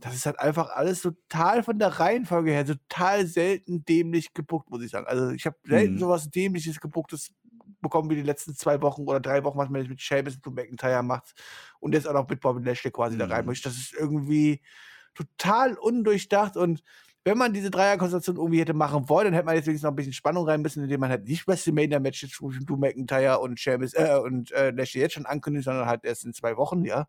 das 0.00 0.14
ist 0.14 0.26
halt 0.26 0.38
einfach 0.38 0.70
alles 0.70 1.02
total 1.02 1.62
von 1.62 1.78
der 1.78 1.88
Reihenfolge 1.88 2.52
her 2.52 2.64
total 2.64 3.26
selten 3.26 3.84
dämlich 3.84 4.32
gebuckt, 4.32 4.70
muss 4.70 4.82
ich 4.82 4.90
sagen. 4.90 5.06
Also 5.06 5.30
ich 5.30 5.44
habe 5.44 5.56
selten 5.64 5.94
mhm. 5.94 5.98
sowas 5.98 6.30
dämliches 6.30 6.78
gebucktes 6.78 7.32
bekommen 7.80 8.10
wie 8.10 8.14
die 8.14 8.22
letzten 8.22 8.54
zwei 8.54 8.80
Wochen 8.82 9.02
oder 9.02 9.20
drei 9.20 9.42
Wochen, 9.44 9.58
was 9.58 9.68
man 9.68 9.80
jetzt 9.80 9.90
mit 9.90 10.00
Sheamus 10.00 10.36
und 10.36 10.46
Drew 10.46 10.50
McIntyre 10.50 11.02
macht 11.02 11.34
und 11.80 11.94
jetzt 11.94 12.06
auch 12.06 12.12
noch 12.12 12.28
mit 12.28 12.40
Bobby 12.40 12.62
Lashley 12.62 12.92
quasi 12.92 13.14
mhm. 13.14 13.20
da 13.20 13.26
rein 13.26 13.46
möchte. 13.46 13.68
Das 13.68 13.78
ist 13.78 13.92
irgendwie 13.92 14.60
total 15.14 15.74
undurchdacht 15.74 16.56
und 16.56 16.82
wenn 17.28 17.36
man 17.36 17.52
diese 17.52 17.70
Dreierkonstellation 17.70 18.36
irgendwie 18.36 18.60
hätte 18.60 18.72
machen 18.72 19.06
wollen, 19.10 19.26
dann 19.26 19.34
hätte 19.34 19.44
man 19.44 19.54
jetzt 19.54 19.66
wenigstens 19.66 19.84
noch 19.84 19.92
ein 19.92 19.96
bisschen 19.96 20.14
Spannung 20.14 20.48
rein 20.48 20.62
müssen, 20.62 20.82
indem 20.82 21.00
man 21.00 21.10
halt 21.10 21.28
nicht 21.28 21.46
WrestleMania-Matches 21.46 22.30
zwischen 22.30 22.64
Drew 22.64 22.78
McIntyre 22.78 23.38
und 23.40 23.60
Sheamus, 23.60 23.92
äh, 23.92 24.18
und 24.24 24.50
äh, 24.52 24.70
Lashley 24.70 25.02
jetzt 25.02 25.12
schon 25.12 25.26
ankündigt, 25.26 25.66
sondern 25.66 25.86
halt 25.86 26.06
erst 26.06 26.24
in 26.24 26.32
zwei 26.32 26.56
Wochen, 26.56 26.84
ja. 26.86 27.06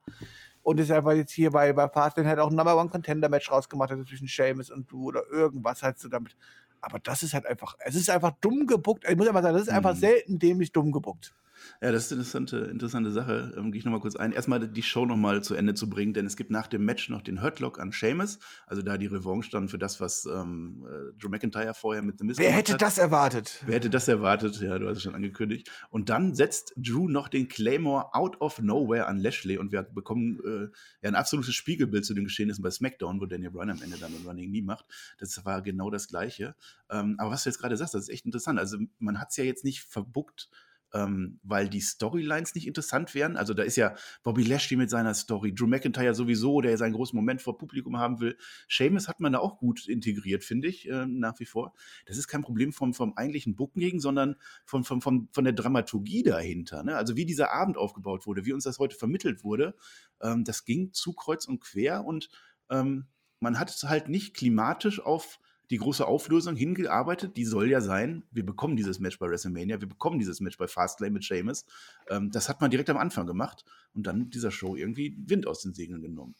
Und 0.61 0.77
ist 0.81 0.91
einfach 0.91 1.13
jetzt 1.13 1.31
hier 1.31 1.51
bei, 1.51 1.71
bei 1.71 1.87
Fastlane 1.87 2.27
halt 2.27 2.39
auch 2.39 2.49
ein 2.49 2.55
Number 2.55 2.77
One 2.77 2.89
Contender 2.89 3.29
Match 3.29 3.49
rausgemacht 3.49 3.91
hat 3.91 4.05
zwischen 4.05 4.27
Sheamus 4.27 4.69
und 4.69 4.91
Drew 4.91 5.07
oder 5.07 5.23
irgendwas 5.31 5.83
halt 5.83 5.97
so 5.97 6.09
damit. 6.09 6.35
Aber 6.81 6.99
das 6.99 7.23
ist 7.23 7.33
halt 7.33 7.45
einfach, 7.45 7.75
es 7.79 7.95
ist 7.95 8.09
einfach 8.09 8.33
dumm 8.41 8.67
gebuckt. 8.67 9.05
Ich 9.09 9.15
muss 9.15 9.27
einfach 9.27 9.41
sagen, 9.41 9.53
das 9.53 9.67
ist 9.67 9.73
einfach 9.73 9.95
mhm. 9.95 9.99
selten 9.99 10.39
dämlich 10.39 10.73
dumm 10.73 10.91
gebuckt. 10.91 11.33
Ja, 11.81 11.91
das 11.91 12.05
ist 12.05 12.11
eine 12.11 12.19
interessante, 12.19 12.57
interessante 12.57 13.11
Sache. 13.11 13.53
Ähm, 13.57 13.71
Gehe 13.71 13.79
ich 13.79 13.85
nochmal 13.85 14.01
kurz 14.01 14.15
ein. 14.15 14.31
Erstmal 14.31 14.67
die 14.67 14.83
Show 14.83 15.05
nochmal 15.05 15.43
zu 15.43 15.55
Ende 15.55 15.73
zu 15.73 15.89
bringen, 15.89 16.13
denn 16.13 16.25
es 16.25 16.35
gibt 16.37 16.51
nach 16.51 16.67
dem 16.67 16.85
Match 16.85 17.09
noch 17.09 17.21
den 17.21 17.41
Hurtlock 17.41 17.79
an 17.79 17.91
Seamus. 17.91 18.39
Also 18.67 18.81
da 18.81 18.97
die 18.97 19.07
Revanche 19.07 19.49
dann 19.51 19.69
für 19.69 19.77
das, 19.77 19.99
was 20.01 20.25
ähm, 20.25 20.85
äh, 20.87 21.17
Drew 21.19 21.29
McIntyre 21.29 21.73
vorher 21.73 22.01
mit 22.01 22.19
The 22.19 22.25
Mist 22.25 22.39
Wer 22.39 22.51
hätte 22.51 22.73
hat. 22.73 22.81
das 22.81 22.97
erwartet? 22.97 23.63
Wer 23.65 23.75
hätte 23.75 23.89
das 23.89 24.07
erwartet? 24.07 24.59
Ja, 24.61 24.77
du 24.79 24.87
hast 24.87 24.97
es 24.97 25.03
schon 25.03 25.15
angekündigt. 25.15 25.69
Und 25.89 26.09
dann 26.09 26.35
setzt 26.35 26.73
Drew 26.75 27.07
noch 27.07 27.27
den 27.27 27.47
Claymore 27.47 28.13
out 28.13 28.39
of 28.41 28.59
nowhere 28.61 29.07
an 29.07 29.17
Lashley 29.17 29.57
und 29.57 29.71
wir 29.71 29.83
bekommen 29.83 30.39
äh, 30.45 30.63
ja 31.01 31.09
ein 31.09 31.15
absolutes 31.15 31.55
Spiegelbild 31.55 32.05
zu 32.05 32.13
den 32.13 32.25
Geschehnissen 32.25 32.63
bei 32.63 32.71
SmackDown, 32.71 33.21
wo 33.21 33.25
Daniel 33.25 33.51
Bryan 33.51 33.71
am 33.71 33.81
Ende 33.81 33.97
dann 33.97 34.13
ein 34.13 34.25
Running 34.25 34.51
nie 34.51 34.61
macht. 34.61 34.85
Das 35.17 35.45
war 35.45 35.61
genau 35.61 35.89
das 35.89 36.07
Gleiche. 36.07 36.55
Ähm, 36.89 37.15
aber 37.17 37.31
was 37.31 37.43
du 37.43 37.49
jetzt 37.49 37.59
gerade 37.59 37.77
sagst, 37.77 37.93
das 37.93 38.03
ist 38.03 38.09
echt 38.09 38.25
interessant. 38.25 38.59
Also 38.59 38.77
man 38.99 39.19
hat 39.19 39.29
es 39.29 39.37
ja 39.37 39.43
jetzt 39.43 39.63
nicht 39.63 39.83
verbuckt, 39.83 40.49
ähm, 40.93 41.39
weil 41.43 41.69
die 41.69 41.81
Storylines 41.81 42.55
nicht 42.55 42.67
interessant 42.67 43.13
wären. 43.13 43.37
Also 43.37 43.53
da 43.53 43.63
ist 43.63 43.75
ja 43.75 43.95
Bobby 44.23 44.43
Lashley 44.43 44.77
mit 44.77 44.89
seiner 44.89 45.13
Story, 45.13 45.53
Drew 45.53 45.67
McIntyre 45.67 46.13
sowieso, 46.13 46.61
der 46.61 46.77
seinen 46.77 46.93
großen 46.93 47.15
Moment 47.15 47.41
vor 47.41 47.57
Publikum 47.57 47.97
haben 47.97 48.19
will. 48.19 48.37
Seamus 48.67 49.07
hat 49.07 49.19
man 49.19 49.33
da 49.33 49.39
auch 49.39 49.57
gut 49.57 49.87
integriert, 49.87 50.43
finde 50.43 50.67
ich, 50.67 50.87
äh, 50.89 51.05
nach 51.05 51.39
wie 51.39 51.45
vor. 51.45 51.73
Das 52.05 52.17
ist 52.17 52.27
kein 52.27 52.41
Problem 52.41 52.73
vom, 52.73 52.93
vom 52.93 53.15
eigentlichen 53.15 53.55
Booking, 53.55 53.99
sondern 53.99 54.35
von, 54.65 54.83
von, 54.83 55.01
von, 55.01 55.29
von 55.31 55.43
der 55.43 55.53
Dramaturgie 55.53 56.23
dahinter. 56.23 56.83
Ne? 56.83 56.95
Also 56.95 57.15
wie 57.15 57.25
dieser 57.25 57.51
Abend 57.51 57.77
aufgebaut 57.77 58.25
wurde, 58.25 58.45
wie 58.45 58.53
uns 58.53 58.63
das 58.63 58.79
heute 58.79 58.95
vermittelt 58.95 59.43
wurde, 59.43 59.75
ähm, 60.21 60.43
das 60.43 60.65
ging 60.65 60.93
zu 60.93 61.13
kreuz 61.13 61.45
und 61.45 61.59
quer 61.61 62.05
und 62.05 62.29
ähm, 62.69 63.07
man 63.39 63.59
hat 63.59 63.69
es 63.69 63.83
halt 63.83 64.09
nicht 64.09 64.35
klimatisch 64.35 64.99
auf 64.99 65.39
die 65.69 65.77
große 65.77 66.05
Auflösung 66.05 66.55
hingearbeitet. 66.55 67.37
Die 67.37 67.45
soll 67.45 67.69
ja 67.69 67.81
sein, 67.81 68.23
wir 68.31 68.45
bekommen 68.45 68.75
dieses 68.75 68.99
Match 68.99 69.19
bei 69.19 69.27
WrestleMania, 69.27 69.79
wir 69.81 69.89
bekommen 69.89 70.19
dieses 70.19 70.39
Match 70.39 70.57
bei 70.57 70.67
Fastlane 70.67 71.11
mit 71.11 71.25
Sheamus. 71.25 71.65
Ähm, 72.09 72.31
das 72.31 72.49
hat 72.49 72.61
man 72.61 72.71
direkt 72.71 72.89
am 72.89 72.97
Anfang 72.97 73.27
gemacht 73.27 73.65
und 73.93 74.07
dann 74.07 74.19
mit 74.19 74.33
dieser 74.33 74.51
Show 74.51 74.75
irgendwie 74.75 75.15
Wind 75.25 75.47
aus 75.47 75.61
den 75.61 75.73
Segeln 75.73 76.01
genommen. 76.01 76.35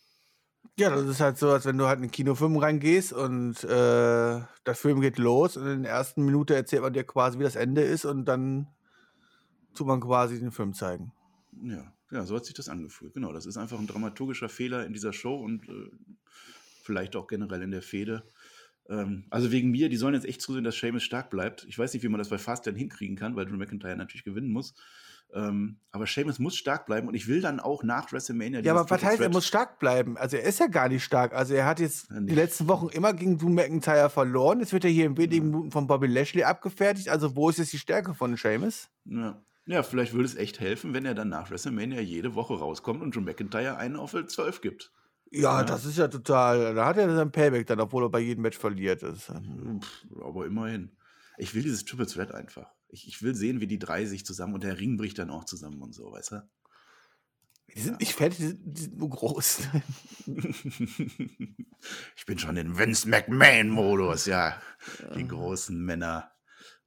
Ja, 0.77 0.89
das 0.89 1.05
ist 1.05 1.19
halt 1.19 1.38
so, 1.38 1.49
als 1.51 1.65
wenn 1.65 1.77
du 1.77 1.86
halt 1.86 1.97
in 1.97 2.03
einen 2.03 2.11
Kinofilm 2.11 2.57
reingehst 2.57 3.13
und 3.13 3.63
äh, 3.63 3.67
der 3.67 4.75
Film 4.75 5.01
geht 5.01 5.17
los 5.17 5.57
und 5.57 5.67
in 5.67 5.84
der 5.84 5.91
ersten 5.91 6.23
Minute 6.25 6.55
erzählt 6.55 6.82
man 6.82 6.93
dir 6.93 7.03
quasi, 7.03 7.38
wie 7.39 7.43
das 7.43 7.55
Ende 7.55 7.82
ist 7.82 8.05
und 8.05 8.25
dann 8.25 8.67
tut 9.73 9.88
man 9.88 9.99
quasi 9.99 10.39
den 10.39 10.51
Film 10.51 10.73
zeigen. 10.73 11.11
Ja, 11.61 11.93
ja, 12.11 12.25
so 12.25 12.36
hat 12.36 12.45
sich 12.45 12.55
das 12.55 12.69
angefühlt. 12.69 13.13
Genau, 13.13 13.34
das 13.34 13.45
ist 13.45 13.57
einfach 13.57 13.77
ein 13.77 13.88
dramaturgischer 13.88 14.49
Fehler 14.49 14.86
in 14.86 14.93
dieser 14.93 15.13
Show 15.13 15.36
und 15.36 15.67
äh, 15.67 15.91
vielleicht 16.84 17.15
auch 17.15 17.27
generell 17.27 17.61
in 17.61 17.71
der 17.71 17.82
Fehde. 17.82 18.23
Ähm, 18.90 19.26
also 19.30 19.52
wegen 19.52 19.72
mir, 19.72 19.90
die 19.90 19.98
sollen 19.98 20.16
jetzt 20.16 20.26
echt 20.26 20.42
zusehen, 20.42 20.64
dass 20.64 20.78
Seamus 20.78 21.04
stark 21.04 21.30
bleibt. 21.30 21.66
Ich 21.70 21.78
weiß 21.78 21.94
nicht, 21.94 22.04
wie 22.04 22.10
man 22.10 22.18
das 22.20 22.30
bei 22.30 22.38
Fast 22.38 22.66
dann 22.68 22.76
hinkriegen 22.76 23.16
kann, 23.16 23.36
weil 23.36 23.46
Drew 23.46 23.58
McIntyre 23.58 23.96
natürlich 23.96 24.24
gewinnen 24.24 24.52
muss. 24.52 24.74
Ähm, 25.32 25.78
aber 25.92 26.08
Sheamus 26.08 26.40
muss 26.40 26.56
stark 26.56 26.88
bleiben 26.88 27.08
und 27.08 27.14
ich 27.14 27.28
will 27.28 27.40
dann 27.40 27.60
auch 27.60 27.84
nach 27.84 28.12
WrestleMania. 28.12 28.62
Ja, 28.62 28.74
aber 28.74 28.90
was 28.90 29.04
heißt, 29.04 29.22
er 29.22 29.30
muss 29.30 29.46
stark 29.46 29.78
bleiben? 29.78 30.18
Also 30.18 30.38
er 30.38 30.44
ist 30.44 30.60
ja 30.60 30.66
gar 30.66 30.90
nicht 30.90 31.04
stark. 31.04 31.34
Also 31.34 31.54
er 31.54 31.66
hat 31.66 31.80
jetzt 31.80 32.10
Ja, 32.10 32.20
die 32.20 32.34
letzten 32.34 32.68
Wochen 32.68 32.90
immer 32.90 33.14
gegen 33.14 33.38
Drew 33.38 33.50
McIntyre 33.50 34.10
verloren. 34.10 34.60
Jetzt 34.60 34.74
wird 34.74 34.86
er 34.86 34.90
hier 34.90 35.06
in 35.06 35.18
wenigen 35.18 35.46
Minuten 35.46 35.72
von 35.72 35.86
Bobby 35.86 36.08
Lashley 36.08 36.44
abgefertigt. 36.44 37.10
Also 37.10 37.36
wo 37.36 37.50
ist 37.50 37.60
jetzt 37.60 37.74
die 37.74 37.78
Stärke 37.78 38.16
von 38.16 38.38
Sheamus? 38.38 38.90
Ja. 39.06 39.40
ja, 39.68 39.84
vielleicht 39.84 40.14
würde 40.14 40.26
es 40.26 40.36
echt 40.36 40.60
helfen, 40.60 40.96
wenn 40.96 41.06
er 41.06 41.14
dann 41.14 41.30
nach 41.30 41.52
WrestleMania 41.52 42.02
jede 42.02 42.34
Woche 42.34 42.56
rauskommt 42.56 43.04
und 43.04 43.16
Drew 43.16 43.22
McIntyre 43.22 43.78
einen 43.78 43.98
auf 43.98 44.16
12 44.16 44.62
gibt. 44.62 44.92
Ja, 45.32 45.59
Ja. 45.59 45.63
das 45.63 45.86
ist 45.86 45.97
ja 45.97 46.07
total. 46.07 46.73
Da 46.75 46.86
hat 46.86 46.97
er 46.97 47.13
sein 47.15 47.32
Payback 47.32 47.67
dann, 47.67 47.80
obwohl 47.80 48.03
er 48.03 48.09
bei 48.09 48.19
jedem 48.19 48.41
Match 48.41 48.57
verliert. 48.57 49.03
Ist, 49.03 49.30
dann- 49.30 49.82
Pff, 49.82 50.05
aber 50.23 50.45
immerhin. 50.45 50.91
Ich 51.38 51.53
will 51.53 51.63
dieses 51.63 51.86
Triple 51.86 52.07
Threat 52.07 52.32
einfach. 52.34 52.67
Ich, 52.89 53.07
ich 53.07 53.21
will 53.21 53.36
sehen, 53.36 53.59
wie 53.61 53.67
die 53.67 53.80
drei 53.80 54.05
sich 54.05 54.25
zusammen 54.25 54.55
und 54.55 54.63
der 54.63 54.80
Ring 54.80 54.97
bricht 54.97 55.19
dann 55.19 55.30
auch 55.30 55.45
zusammen 55.45 55.82
und 55.82 55.93
so, 55.93 56.11
weißt 56.11 56.32
du? 56.32 56.49
die 57.75 57.82
sind 57.82 57.99
nicht 57.99 58.13
fertig, 58.13 58.39
die 58.39 58.47
sind, 58.47 58.61
die 58.65 58.82
sind 58.82 58.97
nur 58.97 59.11
groß. 59.11 59.59
ich 62.15 62.25
bin 62.25 62.39
schon 62.39 62.57
in 62.57 62.77
Vince 62.77 63.07
McMahon-Modus, 63.07 64.25
ja. 64.25 64.59
Die 65.15 65.27
großen 65.27 65.77
Männer. 65.80 66.32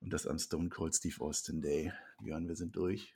Und 0.01 0.13
das 0.13 0.27
am 0.27 0.39
Stone 0.39 0.69
Cold 0.71 0.95
Steve 0.95 1.21
Austin 1.21 1.63
Day. 1.63 1.93
Björn, 2.21 2.49
wir 2.49 2.57
sind 2.57 2.75
durch. 2.75 3.15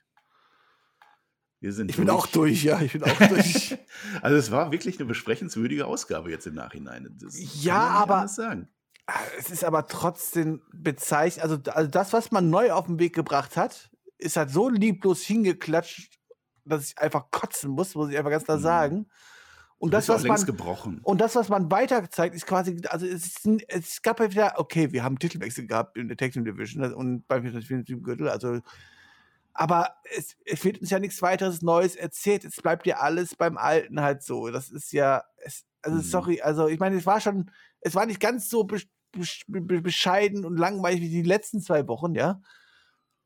Wir 1.59 1.73
sind 1.73 1.89
Ich 1.89 1.97
bin 1.97 2.09
auch 2.09 2.27
durch, 2.27 2.63
ja, 2.63 2.79
ich 2.81 2.93
bin 2.93 3.03
auch 3.03 3.17
durch. 3.29 3.77
Also 4.21 4.37
es 4.37 4.51
war 4.51 4.71
wirklich 4.71 4.97
eine 4.99 5.05
besprechenswürdige 5.07 5.85
Ausgabe 5.87 6.29
jetzt 6.29 6.45
im 6.47 6.53
Nachhinein. 6.55 7.07
Das 7.19 7.35
Ja, 7.63 7.79
aber-. 7.89 8.27
Ah, 9.09 9.13
Es 9.39 9.49
ist 9.49 9.63
aber 9.63 9.87
trotzdem 9.87 10.61
bezeichnet, 10.73 11.43
also, 11.43 11.57
also 11.71 11.89
das, 11.89 12.13
was 12.13 12.31
man 12.31 12.49
neu 12.49 12.71
auf 12.73 12.87
den 12.87 12.99
Weg 12.99 13.15
gebracht 13.15 13.55
hat, 13.57 13.89
ist 14.17 14.35
halt 14.35 14.49
so 14.51 14.69
lieblos 14.69 15.21
hingeklatscht, 15.21 16.19
dass 16.65 16.89
ich 16.91 16.97
einfach 16.99 17.31
kotzen 17.31 17.71
muss, 17.71 17.95
muss 17.95 18.09
ich 18.09 18.17
einfach 18.17 18.31
ganz 18.31 18.43
klar 18.43 18.57
Mhm. 18.57 18.61
sagen. 18.63 19.07
Und 19.79 19.93
das, 19.93 20.09
was 20.09 20.23
man, 20.23 20.43
gebrochen. 20.43 20.99
und 21.03 21.21
das, 21.21 21.35
was 21.35 21.49
man 21.49 21.69
weiter 21.71 22.01
gezeigt, 22.01 22.35
ist 22.35 22.47
quasi, 22.47 22.81
also 22.89 23.05
es, 23.05 23.27
ist, 23.27 23.45
n- 23.45 23.61
es 23.67 24.01
gab 24.01 24.19
ja 24.19 24.29
wieder, 24.31 24.53
okay, 24.57 24.91
wir 24.91 25.03
haben 25.03 25.19
Titelwechsel 25.19 25.67
gehabt 25.67 25.97
in 25.97 26.07
der 26.07 26.17
Team 26.17 26.43
Division 26.43 26.93
und 26.93 27.27
beim 27.27 27.43
Gürtel, 27.43 28.27
also 28.27 28.59
aber 29.59 29.95
es, 30.15 30.35
es 30.45 30.63
wird 30.63 30.79
uns 30.79 30.89
ja 30.91 30.99
nichts 30.99 31.21
weiteres 31.21 31.61
Neues 31.61 31.95
erzählt. 31.95 32.45
Es 32.45 32.55
bleibt 32.57 32.85
ja 32.85 32.97
alles 32.97 33.35
beim 33.35 33.57
Alten 33.57 34.01
halt 34.01 34.21
so. 34.23 34.49
Das 34.49 34.69
ist 34.69 34.91
ja, 34.93 35.23
es, 35.37 35.65
also 35.81 35.97
Mhm. 35.97 36.01
sorry, 36.03 36.41
also 36.41 36.67
ich 36.67 36.79
meine, 36.79 36.95
es 36.97 37.05
war 37.05 37.19
schon, 37.19 37.49
es 37.81 37.95
war 37.95 38.05
nicht 38.05 38.19
ganz 38.19 38.49
so 38.49 38.61
besch- 38.61 38.87
be- 39.47 39.81
bescheiden 39.81 40.45
und 40.45 40.57
langweilig 40.57 41.01
wie 41.01 41.09
die 41.09 41.23
letzten 41.23 41.59
zwei 41.61 41.87
Wochen, 41.87 42.13
ja. 42.13 42.39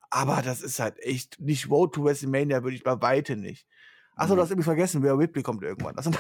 Aber 0.10 0.42
das 0.42 0.62
ist 0.62 0.80
halt 0.80 1.00
echt 1.00 1.40
nicht 1.40 1.70
Road 1.70 1.94
to 1.96 2.04
WrestleMania, 2.06 2.64
würde 2.64 2.76
ich 2.76 2.84
bei 2.84 3.02
Weite 3.02 3.36
nicht. 3.36 3.66
Achso, 4.16 4.34
Mhm. 4.34 4.38
du 4.38 4.42
hast 4.44 4.50
übrigens 4.52 4.66
vergessen, 4.66 5.04
Rhea 5.04 5.14
Ripley 5.14 5.42
kommt 5.44 5.64
irgendwann. 5.64 5.96
Also, 5.98 6.12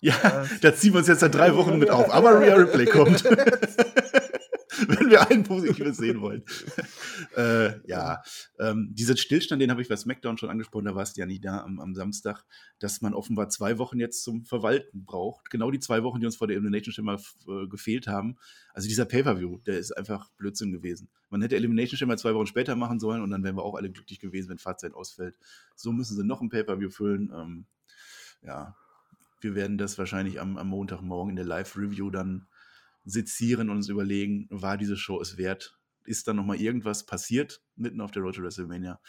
Ja, 0.00 0.14
Äh, 0.14 0.46
da 0.62 0.74
ziehen 0.74 0.92
wir 0.94 0.98
uns 0.98 1.08
jetzt 1.08 1.20
seit 1.20 1.34
drei 1.34 1.54
Wochen 1.56 1.78
mit 1.78 1.90
auf. 1.90 2.08
Aber 2.12 2.40
Rhea 2.40 2.54
Ripley 2.54 2.86
kommt. 2.86 3.22
Wenn 4.86 5.10
wir 5.10 5.30
ein 5.30 5.42
Positives 5.42 5.96
sehen 5.96 6.20
wollen. 6.20 6.42
äh, 7.36 7.86
ja, 7.88 8.22
ähm, 8.58 8.90
dieser 8.92 9.16
Stillstand, 9.16 9.60
den 9.60 9.70
habe 9.70 9.82
ich 9.82 9.88
bei 9.88 9.96
SmackDown 9.96 10.38
schon 10.38 10.50
angesprochen, 10.50 10.84
da 10.84 10.94
warst 10.94 11.16
du 11.16 11.20
ja 11.20 11.26
nicht 11.26 11.44
da 11.44 11.62
am, 11.62 11.80
am 11.80 11.94
Samstag, 11.94 12.44
dass 12.78 13.00
man 13.00 13.14
offenbar 13.14 13.48
zwei 13.48 13.78
Wochen 13.78 13.98
jetzt 13.98 14.22
zum 14.22 14.44
Verwalten 14.44 15.04
braucht. 15.04 15.50
Genau 15.50 15.70
die 15.70 15.80
zwei 15.80 16.02
Wochen, 16.02 16.20
die 16.20 16.26
uns 16.26 16.36
vor 16.36 16.46
der 16.46 16.56
Elimination 16.56 17.04
mal 17.04 17.18
äh, 17.48 17.66
gefehlt 17.68 18.06
haben. 18.06 18.36
Also 18.72 18.88
dieser 18.88 19.04
Pay-Per-View, 19.04 19.58
der 19.66 19.78
ist 19.78 19.92
einfach 19.96 20.30
Blödsinn 20.36 20.72
gewesen. 20.72 21.08
Man 21.28 21.42
hätte 21.42 21.56
Elimination 21.56 22.08
mal 22.08 22.18
zwei 22.18 22.34
Wochen 22.34 22.46
später 22.46 22.76
machen 22.76 23.00
sollen 23.00 23.22
und 23.22 23.30
dann 23.30 23.44
wären 23.44 23.56
wir 23.56 23.64
auch 23.64 23.74
alle 23.74 23.90
glücklich 23.90 24.20
gewesen, 24.20 24.50
wenn 24.50 24.58
Fahrzeit 24.58 24.94
ausfällt. 24.94 25.36
So 25.74 25.92
müssen 25.92 26.16
sie 26.16 26.24
noch 26.24 26.40
ein 26.40 26.48
Pay-Per-View 26.48 26.90
füllen. 26.90 27.32
Ähm, 27.34 27.66
ja, 28.42 28.76
wir 29.40 29.54
werden 29.54 29.78
das 29.78 29.98
wahrscheinlich 29.98 30.40
am, 30.40 30.56
am 30.56 30.68
Montagmorgen 30.68 31.30
in 31.30 31.36
der 31.36 31.44
Live-Review 31.44 32.10
dann 32.10 32.46
sezieren 33.10 33.70
und 33.70 33.76
uns 33.76 33.88
überlegen, 33.88 34.46
war 34.50 34.76
diese 34.76 34.96
Show 34.96 35.20
es 35.20 35.36
wert? 35.36 35.78
Ist 36.04 36.26
da 36.28 36.32
nochmal 36.32 36.60
irgendwas 36.60 37.06
passiert 37.06 37.62
mitten 37.76 38.00
auf 38.00 38.10
der 38.10 38.22
Road 38.22 38.36
to 38.36 38.42
WrestleMania? 38.42 39.00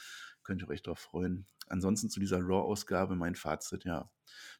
Könnt 0.44 0.62
ihr 0.62 0.70
euch 0.70 0.82
drauf 0.82 1.00
freuen. 1.00 1.46
Ansonsten 1.68 2.10
zu 2.10 2.20
dieser 2.20 2.40
Raw-Ausgabe 2.42 3.16
mein 3.16 3.36
Fazit, 3.36 3.86
ja. 3.86 4.12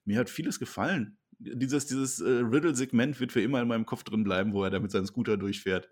Mir 0.06 0.20
hat 0.20 0.30
vieles 0.30 0.60
gefallen. 0.60 1.18
Dieses, 1.40 1.88
dieses 1.88 2.20
äh, 2.20 2.30
Riddle-Segment 2.30 3.20
wird 3.20 3.32
für 3.32 3.42
immer 3.42 3.62
in 3.62 3.68
meinem 3.68 3.86
Kopf 3.86 4.04
drin 4.04 4.24
bleiben, 4.24 4.54
wo 4.54 4.64
er 4.64 4.70
da 4.70 4.80
mit 4.80 4.92
seinem 4.92 5.08
Scooter 5.08 5.38
durchfährt. 5.38 5.90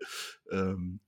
Ähm, 0.50 1.00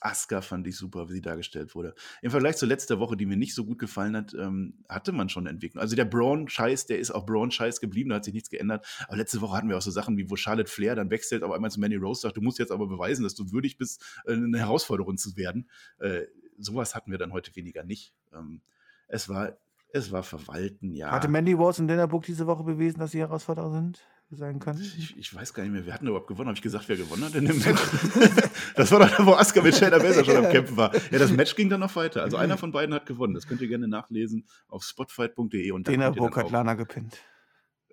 Asuka 0.00 0.40
fand 0.40 0.66
ich 0.66 0.76
super, 0.76 1.08
wie 1.08 1.14
sie 1.14 1.20
dargestellt 1.20 1.74
wurde. 1.74 1.94
Im 2.22 2.30
Vergleich 2.30 2.56
zur 2.56 2.68
letzten 2.68 2.98
Woche, 2.98 3.16
die 3.16 3.26
mir 3.26 3.36
nicht 3.36 3.54
so 3.54 3.64
gut 3.64 3.78
gefallen 3.78 4.16
hat, 4.16 4.34
ähm, 4.34 4.74
hatte 4.88 5.12
man 5.12 5.28
schon 5.28 5.46
Entwicklung. 5.46 5.80
Also 5.80 5.96
der 5.96 6.04
Braun-Scheiß, 6.04 6.86
der 6.86 6.98
ist 6.98 7.10
auch 7.10 7.26
Braun-Scheiß 7.26 7.80
geblieben, 7.80 8.10
da 8.10 8.16
hat 8.16 8.24
sich 8.24 8.34
nichts 8.34 8.50
geändert. 8.50 8.86
Aber 9.08 9.16
letzte 9.16 9.40
Woche 9.40 9.56
hatten 9.56 9.68
wir 9.68 9.76
auch 9.76 9.82
so 9.82 9.90
Sachen 9.90 10.16
wie, 10.16 10.30
wo 10.30 10.36
Charlotte 10.36 10.70
Flair 10.70 10.94
dann 10.94 11.10
wechselt, 11.10 11.42
aber 11.42 11.54
einmal 11.54 11.70
zu 11.70 11.80
Manny 11.80 11.96
Rose 11.96 12.20
sagt, 12.22 12.36
du 12.36 12.40
musst 12.40 12.58
jetzt 12.58 12.72
aber 12.72 12.86
beweisen, 12.86 13.22
dass 13.22 13.34
du 13.34 13.50
würdig 13.50 13.78
bist, 13.78 14.04
äh, 14.26 14.32
eine 14.32 14.58
Herausforderung 14.58 15.16
zu 15.16 15.36
werden. 15.36 15.68
Äh, 15.98 16.22
sowas 16.58 16.94
hatten 16.94 17.10
wir 17.10 17.18
dann 17.18 17.32
heute 17.32 17.54
weniger 17.56 17.84
nicht. 17.84 18.12
Ähm, 18.32 18.60
es 19.08 19.28
war, 19.28 19.56
es 19.92 20.12
war 20.12 20.22
Verwalten, 20.22 20.92
ja. 20.94 21.10
Hatte 21.10 21.28
Mandy 21.28 21.52
Rose 21.52 21.80
und 21.80 21.88
Dinnerbook 21.88 22.24
diese 22.24 22.46
Woche 22.46 22.62
bewiesen, 22.62 22.98
dass 22.98 23.12
sie 23.12 23.20
Herausforderer 23.20 23.72
sind? 23.72 24.06
Sein 24.30 24.58
können? 24.58 24.80
Ich, 24.82 25.16
ich 25.16 25.34
weiß 25.34 25.54
gar 25.54 25.62
nicht 25.62 25.72
mehr, 25.72 25.86
wer 25.86 25.94
hat 25.94 26.02
denn 26.02 26.08
überhaupt 26.08 26.26
gewonnen? 26.26 26.48
Habe 26.48 26.56
ich 26.56 26.62
gesagt, 26.62 26.86
wer 26.88 26.96
gewonnen 26.96 27.24
hat 27.24 27.34
in 27.34 27.46
dem 27.46 27.58
Match? 27.58 27.80
das 28.76 28.92
war 28.92 29.00
doch, 29.00 29.26
wo 29.26 29.32
Asuka 29.32 29.62
mit 29.62 29.74
Shayna 29.74 29.98
Baszler 29.98 30.24
schon 30.24 30.36
am 30.44 30.52
Kämpfen 30.52 30.76
war. 30.76 30.94
Ja, 31.10 31.18
das 31.18 31.30
Match 31.32 31.56
ging 31.56 31.70
dann 31.70 31.80
noch 31.80 31.96
weiter. 31.96 32.22
Also 32.22 32.36
einer 32.36 32.58
von 32.58 32.70
beiden 32.70 32.94
hat 32.94 33.06
gewonnen. 33.06 33.32
Das 33.32 33.46
könnt 33.46 33.62
ihr 33.62 33.68
gerne 33.68 33.88
nachlesen 33.88 34.46
auf 34.68 34.84
spotfight.de. 34.84 35.70
und 35.70 35.88
dann 35.88 36.02
hat 36.02 36.18
auch- 36.20 36.50
Lana 36.50 36.74
gepinnt. 36.74 37.16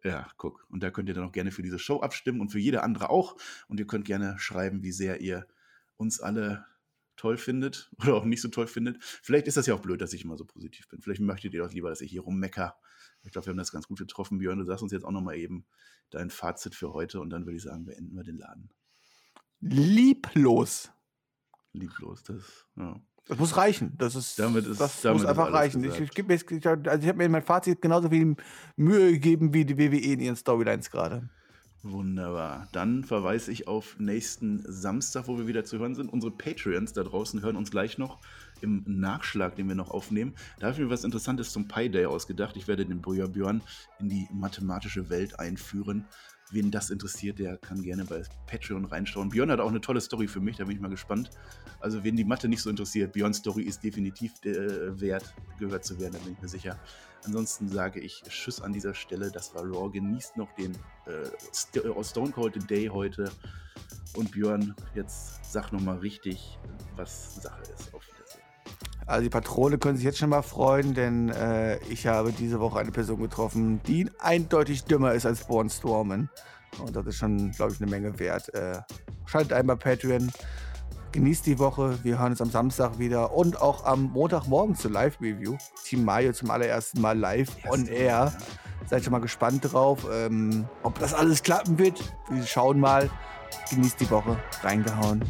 Ja, 0.03 0.27
guck. 0.35 0.67
Und 0.69 0.83
da 0.83 0.91
könnt 0.91 1.07
ihr 1.07 1.15
dann 1.15 1.23
auch 1.23 1.31
gerne 1.31 1.51
für 1.51 1.63
diese 1.63 1.79
Show 1.79 2.01
abstimmen 2.01 2.41
und 2.41 2.49
für 2.49 2.59
jede 2.59 2.83
andere 2.83 3.09
auch. 3.09 3.37
Und 3.69 3.79
ihr 3.79 3.87
könnt 3.87 4.05
gerne 4.05 4.37
schreiben, 4.37 4.83
wie 4.83 4.91
sehr 4.91 5.21
ihr 5.21 5.47
uns 5.95 6.19
alle 6.19 6.65
toll 7.15 7.37
findet 7.37 7.89
oder 8.03 8.15
auch 8.15 8.25
nicht 8.25 8.41
so 8.41 8.49
toll 8.49 8.67
findet. 8.67 8.97
Vielleicht 9.01 9.47
ist 9.47 9.55
das 9.55 9.67
ja 9.67 9.73
auch 9.73 9.79
blöd, 9.79 10.01
dass 10.01 10.11
ich 10.11 10.25
immer 10.25 10.37
so 10.37 10.43
positiv 10.43 10.87
bin. 10.89 11.01
Vielleicht 11.01 11.21
möchtet 11.21 11.53
ihr 11.53 11.65
auch 11.65 11.71
lieber, 11.71 11.89
dass 11.89 12.01
ich 12.01 12.11
hier 12.11 12.21
rummecker. 12.21 12.75
Ich 13.23 13.31
glaube, 13.31 13.47
wir 13.47 13.51
haben 13.51 13.57
das 13.57 13.71
ganz 13.71 13.87
gut 13.87 13.97
getroffen, 13.97 14.37
Björn. 14.37 14.59
Du 14.59 14.65
sagst 14.65 14.83
uns 14.83 14.91
jetzt 14.91 15.05
auch 15.05 15.11
nochmal 15.11 15.37
eben 15.37 15.65
dein 16.11 16.29
Fazit 16.29 16.75
für 16.75 16.93
heute 16.93 17.19
und 17.21 17.29
dann 17.29 17.45
würde 17.45 17.57
ich 17.57 17.63
sagen, 17.63 17.85
beenden 17.85 18.15
wir 18.15 18.23
den 18.23 18.37
Laden. 18.37 18.69
Lieblos. 19.61 20.91
Lieblos, 21.73 22.23
das, 22.23 22.65
ja. 22.77 22.99
Das 23.27 23.39
muss 23.39 23.57
reichen. 23.57 23.93
Das 23.97 24.13
ist, 24.15 24.37
Damit 24.37 24.67
ist- 24.67 24.79
das 24.79 25.01
damit 25.01 25.21
muss 25.21 25.27
einfach 25.29 25.51
reichen. 25.51 25.79
Ich, 25.83 25.87
gesagt. 25.91 26.03
ich, 26.03 26.11
geb 26.11 26.27
mir 26.27 26.35
jetzt- 26.35 26.51
ich, 26.51 26.65
also 26.67 27.01
ich 27.01 27.07
habe 27.07 27.17
mir 27.17 27.25
in 27.25 27.31
mein 27.31 27.41
Fazit 27.43 27.81
genauso 27.81 28.09
viel 28.09 28.35
Mühe 28.75 29.11
gegeben 29.13 29.51
wie 29.53 29.65
die 29.65 29.77
WWE 29.79 30.13
in 30.13 30.19
ihren 30.19 30.35
Storylines 30.35 30.91
gerade. 30.91 31.29
Wunderbar. 31.81 32.67
Dann 32.71 33.03
verweise 33.03 33.51
ich 33.51 33.67
auf 33.67 33.97
nächsten 33.99 34.63
Samstag, 34.71 35.27
wo 35.27 35.37
wir 35.37 35.47
wieder 35.47 35.65
zu 35.65 35.79
hören 35.79 35.95
sind. 35.95 36.11
Unsere 36.13 36.31
Patreons 36.35 36.93
da 36.93 37.03
draußen 37.03 37.41
hören 37.41 37.55
uns 37.55 37.71
gleich 37.71 37.97
noch 37.97 38.21
im 38.61 38.83
Nachschlag, 38.85 39.55
den 39.55 39.67
wir 39.67 39.75
noch 39.75 39.91
aufnehmen. 39.91 40.33
Da 40.59 40.67
habe 40.67 40.75
ich 40.75 40.81
mir 40.81 40.89
was 40.89 41.03
Interessantes 41.03 41.51
zum 41.51 41.67
Pi 41.67 41.89
Day 41.89 42.05
ausgedacht. 42.05 42.57
Ich 42.57 42.67
werde 42.67 42.85
den 42.85 43.01
Björn 43.01 43.61
in 43.99 44.09
die 44.09 44.27
mathematische 44.33 45.09
Welt 45.09 45.39
einführen. 45.39 46.05
Wen 46.51 46.69
das 46.69 46.91
interessiert, 46.91 47.39
der 47.39 47.57
kann 47.57 47.81
gerne 47.81 48.05
bei 48.05 48.21
Patreon 48.45 48.85
reinschauen. 48.85 49.29
Björn 49.29 49.49
hat 49.49 49.59
auch 49.59 49.69
eine 49.69 49.81
tolle 49.81 49.99
Story 49.99 50.27
für 50.27 50.39
mich, 50.39 50.57
da 50.57 50.65
bin 50.65 50.75
ich 50.75 50.81
mal 50.81 50.89
gespannt. 50.89 51.31
Also, 51.79 52.03
wen 52.03 52.15
die 52.15 52.23
Mathe 52.23 52.47
nicht 52.47 52.61
so 52.61 52.69
interessiert, 52.69 53.13
Björns 53.13 53.37
Story 53.37 53.63
ist 53.63 53.83
definitiv 53.83 54.33
äh, 54.45 54.99
wert, 55.01 55.33
gehört 55.59 55.83
zu 55.83 55.99
werden, 55.99 56.13
da 56.13 56.19
bin 56.19 56.33
ich 56.33 56.41
mir 56.41 56.47
sicher. 56.47 56.79
Ansonsten 57.25 57.67
sage 57.67 57.99
ich 57.99 58.21
Tschüss 58.27 58.61
an 58.61 58.73
dieser 58.73 58.93
Stelle. 58.93 59.31
Das 59.31 59.55
war 59.55 59.63
Raw. 59.63 59.89
Genießt 59.91 60.37
noch 60.37 60.53
den 60.53 60.77
äh, 61.07 61.79
äh, 61.79 62.03
Stone 62.03 62.31
Cold 62.31 62.69
Day 62.69 62.87
heute. 62.87 63.31
Und 64.15 64.31
Björn, 64.31 64.75
jetzt 64.93 65.51
sag 65.51 65.73
nochmal 65.73 65.97
richtig, 65.97 66.59
was 66.95 67.41
Sache 67.41 67.63
ist. 67.63 67.93
Auf. 67.93 68.14
Also 69.07 69.23
die 69.23 69.29
Patrone 69.29 69.77
können 69.77 69.97
sich 69.97 70.05
jetzt 70.05 70.17
schon 70.17 70.29
mal 70.29 70.41
freuen, 70.41 70.93
denn 70.95 71.29
äh, 71.29 71.77
ich 71.89 72.07
habe 72.07 72.31
diese 72.31 72.59
Woche 72.59 72.79
eine 72.79 72.91
Person 72.91 73.21
getroffen, 73.21 73.81
die 73.83 74.09
eindeutig 74.19 74.85
dümmer 74.85 75.13
ist 75.13 75.25
als 75.25 75.45
Born 75.45 75.69
Strowman. 75.69 76.29
Und 76.79 76.95
das 76.95 77.05
ist 77.05 77.17
schon, 77.17 77.51
glaube 77.51 77.73
ich, 77.73 77.81
eine 77.81 77.89
Menge 77.89 78.17
wert. 78.19 78.53
Äh, 78.53 78.79
schaltet 79.25 79.53
ein 79.53 79.67
bei 79.67 79.75
Patreon. 79.75 80.31
Genießt 81.11 81.45
die 81.45 81.59
Woche. 81.59 81.97
Wir 82.03 82.19
hören 82.19 82.31
uns 82.31 82.41
am 82.41 82.49
Samstag 82.49 82.99
wieder 82.99 83.33
und 83.33 83.61
auch 83.61 83.85
am 83.85 84.11
Montagmorgen 84.11 84.75
zur 84.75 84.91
Live-Review. 84.91 85.55
Team 85.85 86.03
Mayo 86.03 86.33
zum 86.33 86.51
allerersten 86.51 86.99
Mal 86.99 87.17
live 87.17 87.49
on 87.69 87.85
air. 87.87 88.33
Seid 88.87 89.03
schon 89.03 89.13
mal 89.13 89.21
gespannt 89.21 89.71
drauf, 89.71 90.05
ähm, 90.11 90.67
ob 90.83 90.99
das 90.99 91.13
alles 91.13 91.41
klappen 91.41 91.79
wird. 91.79 92.01
Wir 92.29 92.45
schauen 92.45 92.79
mal. 92.79 93.09
Genießt 93.69 94.01
die 94.01 94.11
Woche. 94.11 94.37
Reingehauen. 94.61 95.23